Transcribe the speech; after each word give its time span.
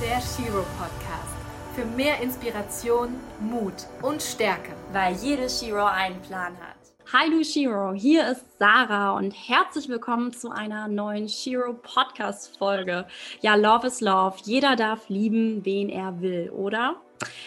der 0.00 0.18
Shiro 0.22 0.64
Podcast. 0.78 1.36
Für 1.74 1.84
mehr 1.84 2.22
Inspiration, 2.22 3.10
Mut 3.38 3.74
und 4.00 4.22
Stärke. 4.22 4.72
Weil 4.92 5.14
jede 5.16 5.50
Shiro 5.50 5.84
einen 5.84 6.22
Plan 6.22 6.54
hat. 6.58 6.76
Hi 7.12 7.28
du 7.28 7.44
Shiro, 7.44 7.92
hier 7.92 8.30
ist 8.30 8.46
Sarah 8.58 9.14
und 9.16 9.32
herzlich 9.32 9.90
willkommen 9.90 10.32
zu 10.32 10.50
einer 10.50 10.88
neuen 10.88 11.28
Shiro 11.28 11.74
Podcast 11.74 12.56
Folge. 12.56 13.04
Ja, 13.42 13.56
Love 13.56 13.88
is 13.88 14.00
Love. 14.00 14.38
Jeder 14.44 14.74
darf 14.74 15.10
lieben, 15.10 15.66
wen 15.66 15.90
er 15.90 16.22
will, 16.22 16.48
oder? 16.50 16.96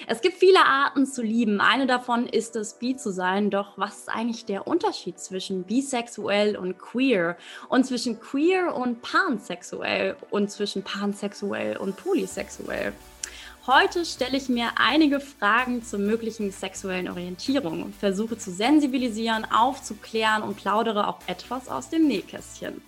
Es 0.08 0.22
gibt 0.22 0.38
viele 0.38 0.66
Arten 0.66 1.06
zu 1.06 1.22
lieben. 1.22 1.62
Eine 1.62 1.88
davon 1.88 2.28
ist 2.28 2.56
es, 2.56 2.74
bi 2.74 2.96
zu 2.96 3.12
sein. 3.12 3.50
Doch 3.50 3.78
was 3.78 4.00
ist 4.00 4.10
eigentlich 4.10 4.46
der 4.46 4.68
Unterschied 4.68 5.20
zwischen 5.20 5.64
bisexuell 5.64 6.58
und 6.58 6.78
queer? 6.78 7.38
Und 7.70 7.86
zwischen 7.86 8.20
queer 8.20 8.76
und 8.76 9.02
pansexuell? 9.02 10.16
Und 10.30 10.52
zwischen 10.52 10.84
pansexuell 10.84 11.78
und 11.78 11.98
polysexuell? 11.98 12.94
Heute 13.66 14.04
stelle 14.04 14.36
ich 14.36 14.50
mir 14.50 14.72
einige 14.76 15.22
Fragen 15.22 15.84
zur 15.84 16.00
möglichen 16.00 16.52
sexuellen 16.52 17.10
Orientierung, 17.10 17.94
versuche 17.98 18.38
zu 18.38 18.52
sensibilisieren, 18.52 19.48
aufzuklären 19.50 20.44
und 20.44 20.58
plaudere 20.58 21.08
auch 21.08 21.20
etwas 21.28 21.70
aus 21.70 21.88
dem 21.90 22.06
Nähkästchen. 22.06 22.82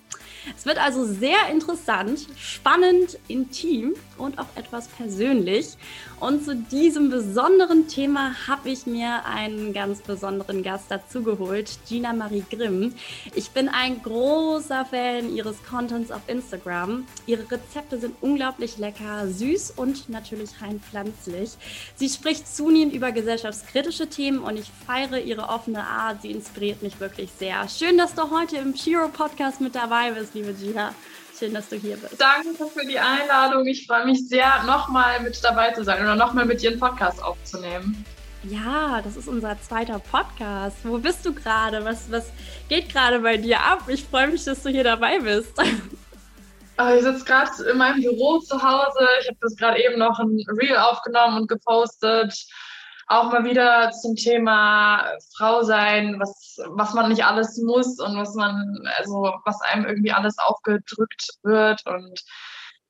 Es 0.57 0.65
wird 0.65 0.77
also 0.77 1.05
sehr 1.05 1.49
interessant, 1.51 2.27
spannend, 2.37 3.17
intim 3.27 3.95
und 4.17 4.37
auch 4.39 4.47
etwas 4.55 4.87
persönlich. 4.87 5.77
Und 6.19 6.45
zu 6.45 6.55
diesem 6.55 7.09
besonderen 7.09 7.87
Thema 7.87 8.33
habe 8.47 8.69
ich 8.69 8.85
mir 8.85 9.25
einen 9.25 9.73
ganz 9.73 10.01
besonderen 10.01 10.63
Gast 10.63 10.85
dazugeholt, 10.89 11.77
Gina 11.87 12.13
Marie 12.13 12.43
Grimm. 12.49 12.93
Ich 13.33 13.51
bin 13.51 13.69
ein 13.69 14.01
großer 14.01 14.85
Fan 14.85 15.35
ihres 15.35 15.57
Contents 15.63 16.11
auf 16.11 16.21
Instagram. 16.27 17.05
Ihre 17.25 17.49
Rezepte 17.51 17.99
sind 17.99 18.15
unglaublich 18.21 18.77
lecker, 18.77 19.27
süß 19.27 19.73
und 19.75 20.09
natürlich 20.09 20.51
rein 20.61 20.79
pflanzlich. 20.79 21.51
Sie 21.95 22.09
spricht 22.09 22.47
zunehmend 22.47 22.93
über 22.93 23.11
gesellschaftskritische 23.11 24.07
Themen 24.07 24.39
und 24.39 24.57
ich 24.57 24.71
feiere 24.85 25.19
ihre 25.19 25.49
offene 25.49 25.83
Art. 25.83 26.21
Sie 26.21 26.31
inspiriert 26.31 26.81
mich 26.81 26.99
wirklich 26.99 27.29
sehr. 27.37 27.67
Schön, 27.67 27.97
dass 27.97 28.13
du 28.13 28.31
heute 28.31 28.57
im 28.57 28.75
Shiro 28.75 29.09
Podcast 29.09 29.59
mit 29.59 29.75
dabei 29.75 30.11
bist, 30.11 30.34
liebe 30.35 30.53
Gina. 30.53 30.93
Schön, 31.37 31.53
dass 31.53 31.69
du 31.69 31.75
hier 31.75 31.97
bist. 31.97 32.19
Danke 32.19 32.67
für 32.67 32.85
die 32.85 32.99
Einladung. 32.99 33.65
Ich 33.65 33.87
freue 33.87 34.05
mich 34.05 34.27
sehr, 34.27 34.63
nochmal 34.63 35.21
mit 35.21 35.43
dabei 35.43 35.71
zu 35.71 35.83
sein 35.83 36.01
oder 36.01 36.15
nochmal 36.15 36.45
mit 36.45 36.61
dir 36.61 36.71
einen 36.71 36.79
Podcast 36.79 37.21
aufzunehmen. 37.23 38.05
Ja, 38.43 39.01
das 39.01 39.17
ist 39.17 39.27
unser 39.27 39.59
zweiter 39.61 39.99
Podcast. 39.99 40.77
Wo 40.83 40.99
bist 40.99 41.25
du 41.25 41.33
gerade? 41.33 41.83
Was, 41.83 42.11
was 42.11 42.31
geht 42.69 42.89
gerade 42.89 43.19
bei 43.19 43.37
dir 43.37 43.59
ab? 43.59 43.83
Ich 43.87 44.03
freue 44.03 44.27
mich, 44.27 44.43
dass 44.45 44.61
du 44.61 44.69
hier 44.69 44.83
dabei 44.83 45.19
bist. 45.19 45.59
Ich 46.97 47.03
sitze 47.03 47.25
gerade 47.25 47.51
in 47.71 47.77
meinem 47.77 48.01
Büro 48.01 48.39
zu 48.39 48.61
Hause. 48.61 49.07
Ich 49.21 49.27
habe 49.27 49.37
das 49.41 49.55
gerade 49.55 49.81
eben 49.83 49.97
noch 49.97 50.19
ein 50.19 50.43
Reel 50.59 50.77
aufgenommen 50.77 51.37
und 51.37 51.47
gepostet 51.47 52.33
auch 53.07 53.31
mal 53.31 53.45
wieder 53.45 53.91
zum 53.91 54.15
Thema 54.15 55.05
Frau 55.37 55.63
sein, 55.63 56.19
was, 56.19 56.59
was 56.69 56.93
man 56.93 57.09
nicht 57.09 57.25
alles 57.25 57.57
muss 57.57 57.99
und 57.99 58.17
was 58.17 58.33
man, 58.35 58.81
also 58.97 59.33
was 59.45 59.61
einem 59.61 59.85
irgendwie 59.85 60.11
alles 60.11 60.37
aufgedrückt 60.39 61.29
wird 61.43 61.85
und 61.85 62.19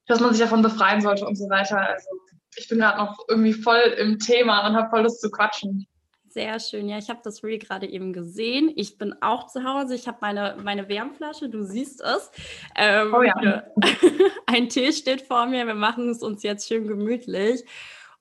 dass 0.08 0.20
man 0.20 0.32
sich 0.34 0.42
davon 0.42 0.62
befreien 0.62 1.02
sollte 1.02 1.26
und 1.26 1.36
so 1.36 1.50
weiter. 1.50 1.80
Also 1.80 2.08
ich 2.56 2.68
bin 2.70 2.80
gerade 2.80 2.98
noch 2.98 3.18
irgendwie 3.28 3.54
voll 3.54 3.96
im 3.98 4.20
Thema 4.20 4.68
und 4.68 4.76
habe 4.76 4.90
voll 4.90 5.02
Lust 5.02 5.20
zu 5.20 5.30
quatschen. 5.30 5.88
Sehr 6.30 6.60
schön. 6.60 6.90
Ja, 6.90 6.98
ich 6.98 7.10
habe 7.10 7.22
das 7.24 7.46
Reel 7.46 7.60
gerade 7.60 7.88
eben 7.88 8.12
gesehen. 8.12 8.70
Ich 8.76 8.98
bin 8.98 9.16
auch 9.22 9.48
zu 9.48 9.64
Hause. 9.64 9.96
Ich 9.96 10.06
habe 10.06 10.18
meine, 10.20 10.58
meine 10.62 10.90
Wärmflasche, 10.90 11.48
du 11.48 11.64
siehst 11.64 12.02
es. 12.02 12.30
Ähm, 12.76 13.14
oh 13.18 13.22
ja. 13.22 13.64
Ein 14.46 14.68
Tee 14.68 14.92
steht 14.92 15.22
vor 15.22 15.46
mir. 15.46 15.66
Wir 15.66 15.76
machen 15.76 16.10
es 16.10 16.22
uns 16.22 16.44
jetzt 16.44 16.68
schön 16.68 16.90
gemütlich. 16.90 17.64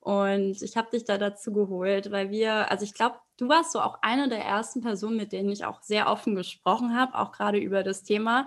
Und 0.05 0.61
ich 0.61 0.77
habe 0.77 0.91
dich 0.91 1.07
da 1.07 1.17
dazu 1.17 1.51
geholt, 1.51 2.11
weil 2.11 2.31
wir, 2.31 2.71
also 2.71 2.85
ich 2.85 2.93
glaube, 2.93 3.17
du 3.39 3.49
warst 3.49 3.73
so 3.73 3.81
auch 3.81 4.01
eine 4.03 4.29
der 4.29 4.45
ersten 4.45 4.83
Personen, 4.83 5.17
mit 5.17 5.33
denen 5.33 5.49
ich 5.49 5.65
auch 5.65 5.81
sehr 5.81 6.11
offen 6.11 6.35
gesprochen 6.35 6.95
habe, 6.95 7.19
auch 7.19 7.33
gerade 7.33 7.57
über 7.57 7.83
das 7.83 8.03
Thema. 8.03 8.47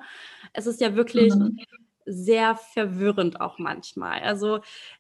Es 0.54 0.68
ist 0.68 0.80
ja 0.82 0.96
wirklich 0.96 1.34
mhm. 1.34 1.58
sehr 2.06 2.56
verwirrend 2.56 3.42
auch 3.42 3.58
manchmal. 3.58 4.22
Also 4.22 4.60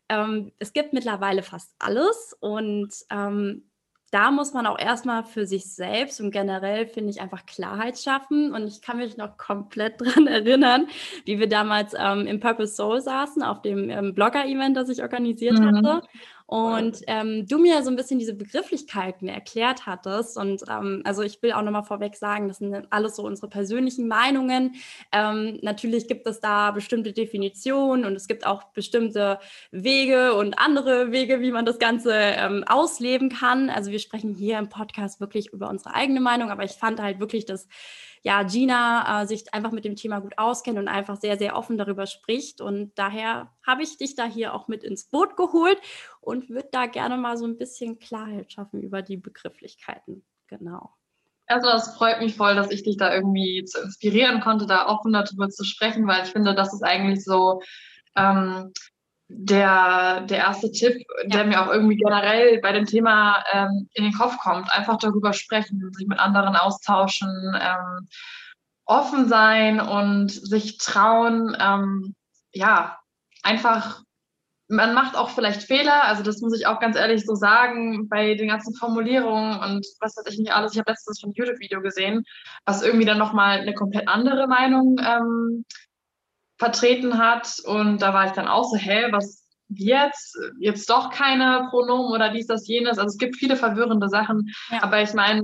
ähm, 0.09 0.51
es 0.57 0.73
gibt 0.73 0.94
mittlerweile 0.94 1.44
fast 1.44 1.75
alles 1.78 2.35
und 2.40 2.91
ähm, 3.12 3.62
da 4.09 4.31
muss 4.31 4.53
man 4.53 4.66
auch 4.66 4.79
erstmal 4.79 5.25
für 5.25 5.46
sich 5.46 5.72
selbst 5.72 6.22
und 6.22 6.31
generell, 6.31 6.88
finde 6.88 7.09
ich, 7.09 7.19
einfach 7.19 7.46
Klarheit 7.46 8.00
schaffen. 8.00 8.53
Und 8.53 8.66
ich 8.66 8.81
kann 8.81 8.97
mich 8.97 9.17
noch 9.17 9.38
komplett 9.38 10.00
dran 10.01 10.25
erinnern, 10.25 10.88
wie 11.25 11.40
wir 11.40 11.50
damals 11.50 11.94
ähm, 11.96 12.25
im 12.25 12.40
Purple 12.40 12.67
Soul 12.67 13.01
saßen, 13.01 13.44
auf 13.44 13.62
dem 13.62 13.90
ähm, 13.90 14.16
Blogger-Event, 14.16 14.75
das 14.75 14.90
ich 14.90 15.03
organisiert 15.03 15.59
mhm. 15.59 15.75
hatte 15.75 16.07
und 16.47 17.02
ähm, 17.08 17.46
du 17.46 17.58
mir 17.58 17.84
so 17.84 17.90
ein 17.90 17.97
bisschen 17.97 18.19
diese 18.19 18.34
Begrifflichkeiten 18.34 19.28
erklärt 19.28 19.85
hattest. 19.85 20.38
Und 20.38 20.63
ähm, 20.69 21.02
also 21.03 21.22
ich 21.22 21.41
will 21.44 21.52
auch 21.52 21.62
nochmal 21.62 21.84
vorweg 21.84 22.16
sagen, 22.16 22.47
das 22.47 22.59
sind 22.59 22.88
alles 22.90 23.18
so 23.18 23.24
unsere 23.24 23.50
persönlichen 23.50 24.08
Meinungen. 24.08 24.75
Ähm, 25.12 25.59
natürlich 25.62 26.08
gibt 26.08 26.25
es 26.25 26.40
da 26.40 26.72
bestimmte 26.72 27.12
Definitionen 27.12 28.06
und 28.06 28.16
es 28.16 28.30
gibt 28.30 28.46
auch 28.46 28.63
bestimmte 28.72 29.40
Wege 29.72 30.35
und 30.35 30.58
andere 30.58 31.12
Wege, 31.12 31.41
wie 31.41 31.52
man 31.52 31.66
das 31.66 31.80
Ganze 31.80 32.13
ähm, 32.13 32.64
ausleben 32.66 33.28
kann. 33.28 33.69
Also 33.69 33.91
wir 33.91 34.00
sprechen 34.00 34.34
hier 34.34 34.58
im 34.58 34.69
Podcast 34.69 35.19
wirklich 35.19 35.52
über 35.52 35.68
unsere 35.69 35.96
eigene 35.96 36.22
Meinung, 36.22 36.50
aber 36.50 36.64
ich 36.64 36.72
fand 36.72 37.02
halt 37.02 37.19
wirklich, 37.19 37.46
dass 37.46 37.68
ja, 38.23 38.44
Gina 38.44 39.22
äh, 39.22 39.28
sich 39.28 39.53
einfach 39.53 39.72
mit 39.72 39.85
dem 39.85 39.95
Thema 39.95 40.19
gut 40.19 40.38
auskennt 40.38 40.78
und 40.78 40.88
einfach 40.88 41.17
sehr, 41.17 41.38
sehr 41.38 41.55
offen 41.55 41.78
darüber 41.78 42.05
spricht. 42.05 42.61
Und 42.61 42.91
daher 42.95 43.51
habe 43.66 43.83
ich 43.83 43.97
dich 43.97 44.16
da 44.16 44.25
hier 44.25 44.53
auch 44.53 44.67
mit 44.67 44.83
ins 44.83 45.09
Boot 45.09 45.35
geholt 45.38 45.79
und 46.22 46.50
würde 46.50 46.69
da 46.72 46.85
gerne 46.85 47.17
mal 47.17 47.38
so 47.38 47.45
ein 47.45 47.57
bisschen 47.57 48.00
Klarheit 48.00 48.51
schaffen 48.51 48.81
über 48.81 49.01
die 49.01 49.17
Begrifflichkeiten. 49.17 50.25
Genau. 50.47 50.91
Also 51.47 51.69
es 51.69 51.95
freut 51.95 52.19
mich 52.19 52.35
voll, 52.35 52.55
dass 52.55 52.72
ich 52.72 52.83
dich 52.83 52.97
da 52.97 53.13
irgendwie 53.13 53.63
zu 53.63 53.81
inspirieren 53.81 54.41
konnte, 54.41 54.66
da 54.67 54.88
offen 54.88 55.13
darüber 55.13 55.49
zu 55.49 55.63
sprechen, 55.63 56.05
weil 56.05 56.25
ich 56.25 56.31
finde, 56.31 56.53
das 56.53 56.73
ist 56.73 56.84
eigentlich 56.84 57.23
so 57.23 57.61
ähm, 58.17 58.73
der, 59.30 60.22
der 60.22 60.38
erste 60.38 60.72
Tipp, 60.72 61.06
ja. 61.24 61.30
der 61.30 61.46
mir 61.46 61.62
auch 61.62 61.72
irgendwie 61.72 61.98
generell 61.98 62.60
bei 62.62 62.72
dem 62.72 62.86
Thema 62.86 63.44
ähm, 63.52 63.90
in 63.94 64.06
den 64.06 64.14
Kopf 64.14 64.38
kommt. 64.38 64.72
Einfach 64.72 64.98
darüber 64.98 65.34
sprechen, 65.34 65.82
sich 65.94 66.08
mit 66.08 66.20
anderen 66.20 66.56
austauschen, 66.56 67.56
ähm, 67.60 68.08
offen 68.86 69.28
sein 69.28 69.82
und 69.82 70.32
sich 70.32 70.78
trauen. 70.78 71.56
Ähm, 71.60 72.16
ja, 72.54 72.98
einfach, 73.44 74.02
man 74.70 74.94
macht 74.94 75.18
auch 75.18 75.30
vielleicht 75.30 75.64
Fehler. 75.64 76.06
Also 76.06 76.24
das 76.24 76.40
muss 76.40 76.58
ich 76.58 76.66
auch 76.66 76.80
ganz 76.80 76.96
ehrlich 76.96 77.26
so 77.26 77.36
sagen, 77.36 78.08
bei 78.08 78.36
den 78.36 78.48
ganzen 78.48 78.76
Formulierungen 78.76 79.59
und 79.59 79.86
was 80.00 80.16
weiß 80.16 80.32
ich 80.32 80.40
nicht 80.40 80.54
alles. 80.54 80.72
Ich 80.72 80.80
habe 80.80 80.92
letztens 80.92 81.20
schon 81.20 81.32
ein 81.32 81.36
YouTube-Video 81.36 81.82
gesehen, 81.82 82.24
was 82.66 82.82
irgendwie 82.82 83.06
dann 83.06 83.18
nochmal 83.18 83.59
eine 83.59 83.74
komplett 83.74 84.08
andere 84.08 84.48
Meinung 84.48 84.96
ähm, 85.06 85.66
vertreten 86.57 87.18
hat. 87.18 87.59
Und 87.66 88.01
da 88.01 88.13
war 88.13 88.25
ich 88.25 88.31
dann 88.31 88.47
auch 88.47 88.69
so, 88.69 88.78
hä, 88.78 89.07
was 89.12 89.45
jetzt? 89.69 90.38
Jetzt 90.59 90.90
doch 90.90 91.12
keine 91.12 91.68
Pronomen 91.69 92.12
oder 92.13 92.29
dies, 92.29 92.47
das, 92.47 92.68
jenes. 92.68 92.97
Also 92.97 93.09
es 93.09 93.18
gibt 93.18 93.35
viele 93.35 93.56
verwirrende 93.56 94.09
Sachen. 94.09 94.50
Ja. 94.72 94.84
Aber 94.84 95.01
ich 95.01 95.13
meine, 95.13 95.41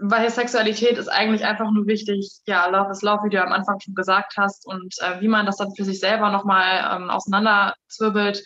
weil 0.00 0.28
Sexualität 0.30 0.98
ist 0.98 1.08
eigentlich 1.08 1.44
einfach 1.44 1.70
nur 1.70 1.86
wichtig, 1.86 2.30
ja, 2.46 2.66
Love 2.66 2.90
is 2.90 3.02
Love, 3.02 3.24
wie 3.24 3.30
du 3.30 3.42
am 3.42 3.52
Anfang 3.52 3.78
schon 3.80 3.94
gesagt 3.94 4.34
hast. 4.36 4.66
Und 4.66 4.94
äh, 5.00 5.20
wie 5.20 5.28
man 5.28 5.46
das 5.46 5.56
dann 5.56 5.74
für 5.74 5.84
sich 5.84 6.00
selber 6.00 6.30
nochmal 6.30 6.96
ähm, 6.96 7.10
auseinanderzwirbelt, 7.10 8.44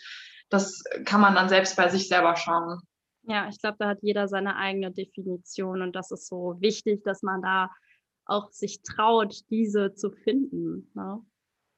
das 0.49 0.83
kann 1.05 1.21
man 1.21 1.35
dann 1.35 1.49
selbst 1.49 1.75
bei 1.77 1.89
sich 1.89 2.07
selber 2.07 2.35
schauen. 2.35 2.79
Ja, 3.23 3.47
ich 3.47 3.59
glaube, 3.59 3.77
da 3.79 3.89
hat 3.89 3.99
jeder 4.01 4.27
seine 4.27 4.55
eigene 4.55 4.91
Definition 4.91 5.81
und 5.81 5.95
das 5.95 6.09
ist 6.11 6.27
so 6.27 6.57
wichtig, 6.59 7.03
dass 7.03 7.21
man 7.21 7.41
da 7.41 7.69
auch 8.25 8.51
sich 8.51 8.81
traut, 8.81 9.41
diese 9.49 9.93
zu 9.93 10.11
finden. 10.11 10.89
Ne? 10.95 11.19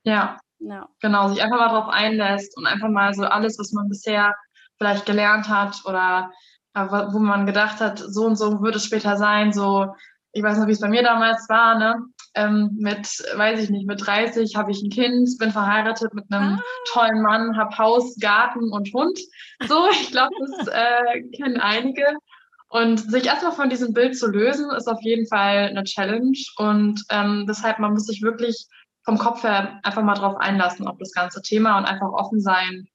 Ja. 0.04 0.40
ja. 0.60 0.88
Genau, 1.02 1.30
sich 1.30 1.42
einfach 1.42 1.58
mal 1.58 1.70
drauf 1.70 1.90
einlässt 1.90 2.58
und 2.58 2.66
einfach 2.66 2.90
mal 2.90 3.14
so 3.14 3.24
alles, 3.24 3.58
was 3.60 3.72
man 3.72 3.90
bisher 3.90 4.36
vielleicht 4.78 5.06
gelernt 5.06 5.48
hat 5.48 5.82
oder 5.86 6.32
äh, 6.74 6.86
wo 6.86 7.20
man 7.20 7.46
gedacht 7.46 7.80
hat, 7.80 8.00
so 8.00 8.26
und 8.26 8.36
so 8.36 8.62
wird 8.62 8.76
es 8.76 8.86
später 8.86 9.18
sein, 9.18 9.54
so, 9.54 9.94
ich 10.32 10.42
weiß 10.42 10.58
noch, 10.58 10.68
wie 10.68 10.72
es 10.72 10.80
bei 10.80 10.88
mir 10.88 11.04
damals 11.04 11.48
war, 11.50 11.78
ne? 11.78 11.96
Ähm, 12.34 12.78
mit, 12.80 13.06
weiß 13.36 13.60
ich 13.62 13.70
nicht, 13.70 13.86
mit 13.86 14.06
30 14.06 14.56
habe 14.56 14.72
ich 14.72 14.82
ein 14.82 14.90
Kind, 14.90 15.38
bin 15.38 15.52
verheiratet 15.52 16.14
mit 16.14 16.32
einem 16.32 16.56
ah. 16.56 16.62
tollen 16.94 17.22
Mann, 17.22 17.58
habe 17.58 17.78
Haus, 17.78 18.16
Garten 18.22 18.72
und 18.72 18.94
Hund. 18.94 19.20
So, 19.68 19.90
ich 19.92 20.12
glaube, 20.12 20.34
das 20.40 20.68
äh, 20.68 21.24
kennen 21.36 21.58
einige. 21.58 22.06
Und 22.70 23.12
sich 23.12 23.26
erstmal 23.26 23.52
von 23.52 23.70
diesem 23.70 23.94
Bild 23.94 24.18
zu 24.18 24.28
lösen, 24.28 24.72
ist 24.72 24.88
auf 24.88 25.02
jeden 25.02 25.28
Fall 25.28 25.68
eine 25.68 25.84
Challenge. 25.84 26.38
Und 26.56 27.04
ähm, 27.10 27.46
deshalb, 27.46 27.80
man 27.80 27.92
muss 27.92 28.06
sich 28.06 28.22
wirklich 28.22 28.66
vom 29.04 29.18
Kopf 29.18 29.44
her 29.44 29.80
einfach 29.84 30.04
mal 30.04 30.14
drauf 30.14 30.38
einlassen 30.38 30.88
auf 30.88 30.98
das 30.98 31.12
ganze 31.14 31.42
Thema 31.42 31.78
und 31.78 31.86
einfach 31.86 32.12
offen 32.12 32.40
sein. 32.40 32.88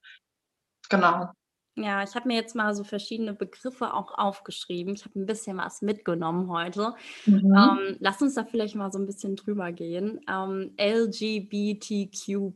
Genau. 0.88 1.30
Ja, 1.78 2.02
ich 2.02 2.14
habe 2.14 2.26
mir 2.26 2.36
jetzt 2.36 2.56
mal 2.56 2.74
so 2.74 2.84
verschiedene 2.84 3.34
Begriffe 3.34 3.92
auch 3.92 4.16
aufgeschrieben. 4.16 4.94
Ich 4.94 5.04
habe 5.04 5.18
ein 5.18 5.26
bisschen 5.26 5.58
was 5.58 5.82
mitgenommen 5.82 6.48
heute. 6.48 6.94
Mhm. 7.26 7.54
Ähm, 7.54 7.96
lass 8.00 8.22
uns 8.22 8.34
da 8.34 8.44
vielleicht 8.44 8.76
mal 8.76 8.90
so 8.90 8.98
ein 8.98 9.04
bisschen 9.04 9.36
drüber 9.36 9.72
gehen. 9.72 10.20
Ähm, 10.26 10.74
LGBTQ. 10.78 12.54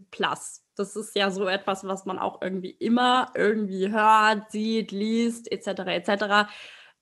Das 0.74 0.96
ist 0.96 1.14
ja 1.14 1.30
so 1.30 1.46
etwas, 1.48 1.84
was 1.84 2.06
man 2.06 2.18
auch 2.18 2.40
irgendwie 2.40 2.70
immer 2.70 3.30
irgendwie 3.34 3.90
hört, 3.90 4.50
sieht, 4.52 4.90
liest, 4.90 5.52
etc. 5.52 5.80
etc. 5.86 6.50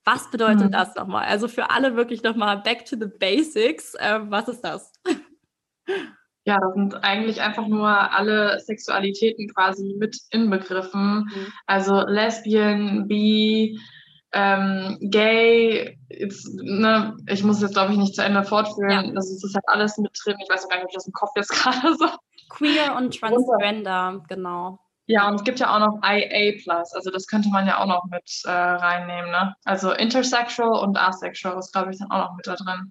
Was 0.05 0.29
bedeutet 0.29 0.67
mhm. 0.67 0.73
das 0.73 0.97
nochmal? 0.97 1.27
Also 1.27 1.47
für 1.47 1.71
alle 1.71 1.95
wirklich 1.95 2.25
nochmal 2.25 2.59
back 2.63 2.85
to 2.85 2.97
the 2.99 3.07
basics. 3.07 3.95
Äh, 3.95 4.19
was 4.25 4.49
ist 4.49 4.63
das? 4.63 4.93
Ja, 6.49 6.59
das 6.61 6.73
sind 6.73 7.05
eigentlich 7.05 7.43
einfach 7.43 7.67
nur 7.67 7.89
alle 7.89 8.59
Sexualitäten 8.61 9.53
quasi 9.53 9.95
mit 9.99 10.17
inbegriffen. 10.31 11.25
Mhm. 11.25 11.53
Also 11.67 12.07
Lesbian, 12.07 13.07
Bi, 13.07 13.79
ähm, 14.33 14.97
Gay, 15.03 15.99
jetzt, 16.09 16.49
ne, 16.55 17.15
ich 17.27 17.45
muss 17.45 17.61
jetzt 17.61 17.75
glaube 17.75 17.93
ich 17.93 17.99
nicht 17.99 18.15
zu 18.15 18.23
Ende 18.23 18.45
fortführen. 18.45 19.09
Ja. 19.09 19.13
Das, 19.13 19.31
ist, 19.31 19.55
halt 19.55 19.69
alles 19.69 19.99
mit 19.99 20.19
drin. 20.25 20.37
Ich 20.43 20.49
weiß 20.49 20.67
gar 20.71 20.77
nicht, 20.77 20.85
ob 20.85 20.91
ich 20.91 20.95
das 20.95 21.07
im 21.07 21.13
Kopf 21.13 21.33
jetzt 21.37 21.51
gerade 21.53 21.95
so. 21.99 22.07
Queer 22.49 22.97
und 22.97 23.21
Transgender, 23.21 24.25
genau. 24.27 24.79
Ja, 25.05 25.29
und 25.29 25.35
es 25.35 25.45
gibt 25.45 25.61
ja 25.61 25.75
auch 25.75 25.81
noch 25.81 26.01
IA 26.03 26.55
also 26.71 27.11
das 27.11 27.27
könnte 27.27 27.51
man 27.51 27.67
ja 27.67 27.79
auch 27.79 27.87
noch 27.87 28.05
mit 28.11 28.43
äh, 28.47 28.51
reinnehmen, 28.51 29.31
ne? 29.31 29.55
Also 29.67 29.93
intersexual 29.93 30.83
und 30.83 30.97
asexual 30.97 31.59
ist, 31.59 31.73
glaube 31.73 31.91
ich, 31.93 31.99
dann 31.99 32.11
auch 32.11 32.29
noch 32.31 32.37
mit 32.37 32.47
da 32.47 32.55
drin. 32.55 32.91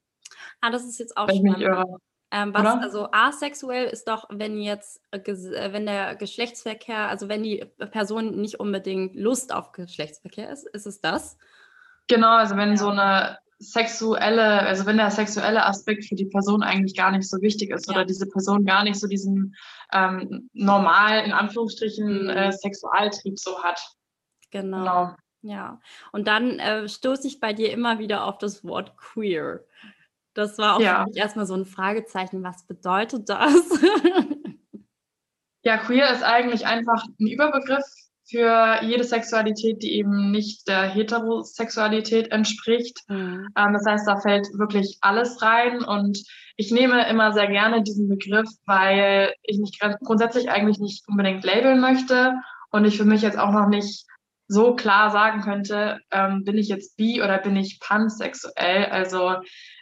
Ah, 0.61 0.69
das 0.69 0.83
ist 0.83 0.99
jetzt 0.99 1.17
auch 1.17 1.27
Wenn 1.27 1.37
spannend. 1.37 2.01
Ähm, 2.29 2.53
was, 2.53 2.65
also 2.65 3.07
asexuell 3.11 3.87
ist 3.87 4.07
doch, 4.07 4.25
wenn 4.29 4.59
jetzt, 4.59 5.01
äh, 5.11 5.19
äh, 5.19 5.71
wenn 5.71 5.85
der 5.85 6.15
Geschlechtsverkehr, 6.15 7.07
also 7.07 7.29
wenn 7.29 7.43
die 7.43 7.65
Person 7.91 8.35
nicht 8.41 8.59
unbedingt 8.59 9.15
Lust 9.15 9.53
auf 9.53 9.71
Geschlechtsverkehr 9.71 10.49
ist, 10.49 10.67
ist 10.67 10.85
es 10.87 10.99
das? 10.99 11.37
Genau, 12.07 12.35
also 12.35 12.57
wenn 12.57 12.71
ja. 12.71 12.77
so 12.77 12.89
eine 12.89 13.37
sexuelle, 13.59 14.61
also 14.61 14.85
wenn 14.85 14.97
der 14.97 15.09
sexuelle 15.09 15.65
Aspekt 15.65 16.05
für 16.05 16.15
die 16.15 16.25
Person 16.25 16.63
eigentlich 16.63 16.95
gar 16.95 17.11
nicht 17.11 17.27
so 17.27 17.41
wichtig 17.41 17.71
ist 17.71 17.87
ja. 17.87 17.93
oder 17.93 18.05
diese 18.05 18.27
Person 18.27 18.65
gar 18.65 18.83
nicht 18.83 18.99
so 18.99 19.07
diesen 19.07 19.55
ähm, 19.93 20.49
normal, 20.53 21.23
in 21.23 21.31
Anführungsstrichen, 21.31 22.23
mhm. 22.23 22.29
äh, 22.29 22.51
Sexualtrieb 22.51 23.39
so 23.39 23.63
hat. 23.63 23.81
Genau. 24.51 24.79
genau. 24.79 25.15
Ja, 25.43 25.79
und 26.11 26.27
dann 26.27 26.59
äh, 26.59 26.89
stoße 26.89 27.27
ich 27.27 27.39
bei 27.39 27.53
dir 27.53 27.71
immer 27.71 27.99
wieder 27.99 28.25
auf 28.25 28.37
das 28.37 28.65
Wort 28.65 28.97
queer. 28.97 29.63
Das 30.37 30.59
war 30.59 30.75
auch 30.75 30.79
ja. 30.79 30.99
für 30.99 31.09
mich 31.09 31.17
erstmal 31.17 31.47
so 31.47 31.55
ein 31.55 31.65
Fragezeichen. 31.65 32.43
Was 32.43 32.63
bedeutet 32.67 33.27
das? 33.27 33.55
ja, 35.63 35.77
queer 35.77 36.11
ist 36.11 36.23
eigentlich 36.23 36.67
einfach 36.67 37.03
ein 37.19 37.25
Überbegriff 37.25 37.83
für 38.29 38.77
jede 38.83 39.03
Sexualität, 39.03 39.81
die 39.81 39.93
eben 39.93 40.29
nicht 40.29 40.67
der 40.67 40.83
Heterosexualität 40.83 42.31
entspricht. 42.31 42.99
Mhm. 43.07 43.47
Ähm, 43.57 43.73
das 43.73 43.85
heißt, 43.87 44.07
da 44.07 44.19
fällt 44.19 44.45
wirklich 44.53 44.99
alles 45.01 45.41
rein 45.41 45.83
und 45.83 46.23
ich 46.55 46.71
nehme 46.71 47.09
immer 47.09 47.33
sehr 47.33 47.47
gerne 47.47 47.81
diesen 47.81 48.07
Begriff, 48.07 48.49
weil 48.67 49.33
ich 49.41 49.57
mich 49.57 49.79
grundsätzlich 50.03 50.51
eigentlich 50.51 50.77
nicht 50.77 51.07
unbedingt 51.07 51.43
labeln 51.43 51.79
möchte 51.79 52.35
und 52.69 52.85
ich 52.85 52.97
für 52.97 53.05
mich 53.05 53.23
jetzt 53.23 53.39
auch 53.39 53.51
noch 53.51 53.69
nicht 53.69 54.05
so 54.47 54.75
klar 54.75 55.11
sagen 55.11 55.41
könnte, 55.41 55.99
ähm, 56.11 56.43
bin 56.43 56.57
ich 56.57 56.69
jetzt 56.69 56.95
bi 56.97 57.21
oder 57.21 57.37
bin 57.37 57.55
ich 57.55 57.79
pansexuell. 57.79 58.85
Also 58.85 59.35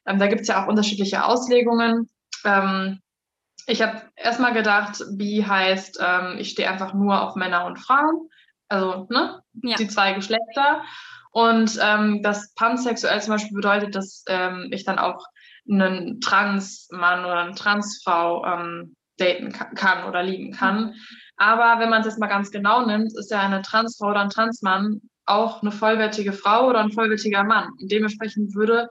ähm, 0.06 0.20
da 0.20 0.28
gibt 0.28 0.42
es 0.42 0.48
ja 0.48 0.64
auch 0.64 0.68
unterschiedliche 0.68 1.24
Auslegungen. 1.24 2.10
Ähm, 2.44 3.00
ich 3.68 3.82
habe 3.82 4.02
erstmal 4.16 4.54
gedacht, 4.54 5.04
bi 5.12 5.44
heißt, 5.48 6.00
ähm, 6.02 6.38
ich 6.40 6.52
stehe 6.52 6.70
einfach 6.70 6.94
nur 6.94 7.22
auf 7.22 7.36
Männer 7.36 7.66
und 7.66 7.80
Frauen, 7.80 8.30
also 8.68 9.08
ne, 9.10 9.42
ja. 9.64 9.76
die 9.76 9.88
zwei 9.88 10.14
Geschlechter. 10.14 10.84
Und 11.32 11.78
ähm, 11.82 12.22
das 12.24 12.54
pansexuell 12.56 13.22
zum 13.22 13.34
Beispiel 13.34 13.56
bedeutet, 13.56 13.96
dass 13.96 14.24
ähm, 14.28 14.70
ich 14.72 14.86
dann 14.86 15.00
auch 15.00 15.26
einen 15.70 16.22
Transmann 16.22 17.26
oder 17.26 17.40
eine 17.40 17.56
Transfrau 17.56 18.46
daten 19.18 19.52
kann 19.52 20.08
oder 20.08 20.22
lieben 20.22 20.54
kann. 20.54 20.86
Mhm. 20.86 20.94
Aber 21.38 21.80
wenn 21.80 21.90
man 21.90 22.02
es 22.02 22.08
jetzt 22.08 22.20
mal 22.20 22.28
ganz 22.28 22.52
genau 22.52 22.86
nimmt, 22.86 23.18
ist 23.18 23.32
ja 23.32 23.42
eine 23.42 23.62
Transfrau 23.62 24.10
oder 24.10 24.22
ein 24.22 24.30
Transmann 24.30 25.02
auch 25.26 25.62
eine 25.62 25.72
vollwertige 25.72 26.34
Frau 26.34 26.70
oder 26.70 26.80
ein 26.80 26.92
vollwertiger 26.92 27.44
Mann. 27.44 27.72
Und 27.80 27.92
dementsprechend 27.92 28.56
würde 28.56 28.90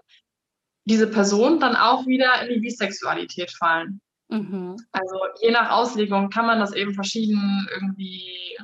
diese 0.84 1.06
Person 1.06 1.60
dann 1.60 1.76
auch 1.76 2.06
wieder 2.06 2.42
in 2.42 2.54
die 2.54 2.60
Bisexualität 2.60 3.50
fallen. 3.52 4.00
Mhm. 4.28 4.76
Also 4.92 5.16
je 5.40 5.50
nach 5.50 5.70
Auslegung 5.70 6.30
kann 6.30 6.46
man 6.46 6.58
das 6.58 6.72
eben 6.72 6.94
verschieden 6.94 7.68
irgendwie 7.72 8.56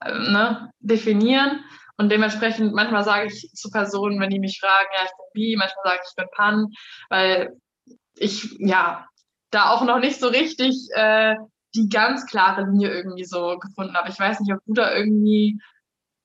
äh, 0.00 0.12
ne, 0.12 0.70
definieren. 0.80 1.64
Und 1.96 2.10
dementsprechend, 2.10 2.74
manchmal 2.74 3.04
sage 3.04 3.28
ich 3.28 3.50
zu 3.52 3.70
Personen, 3.70 4.20
wenn 4.20 4.30
die 4.30 4.40
mich 4.40 4.58
fragen, 4.58 4.88
ja, 4.96 5.04
ich 5.04 5.10
bin 5.10 5.26
bi, 5.32 5.56
manchmal 5.56 5.84
sage 5.84 6.00
ich, 6.02 6.08
ich 6.10 6.16
bin 6.16 6.26
pan, 6.32 6.72
weil 7.08 7.56
ich 8.16 8.56
ja 8.58 9.06
da 9.50 9.70
auch 9.70 9.84
noch 9.84 10.00
nicht 10.00 10.18
so 10.18 10.26
richtig 10.26 10.88
äh, 10.94 11.36
die 11.74 11.88
ganz 11.88 12.26
klare 12.26 12.62
Linie 12.62 12.90
irgendwie 12.90 13.24
so 13.24 13.58
gefunden 13.58 13.94
habe. 13.94 14.08
Ich 14.10 14.18
weiß 14.18 14.40
nicht, 14.40 14.52
ob 14.52 14.60
du 14.66 14.74
da 14.74 14.94
irgendwie 14.94 15.60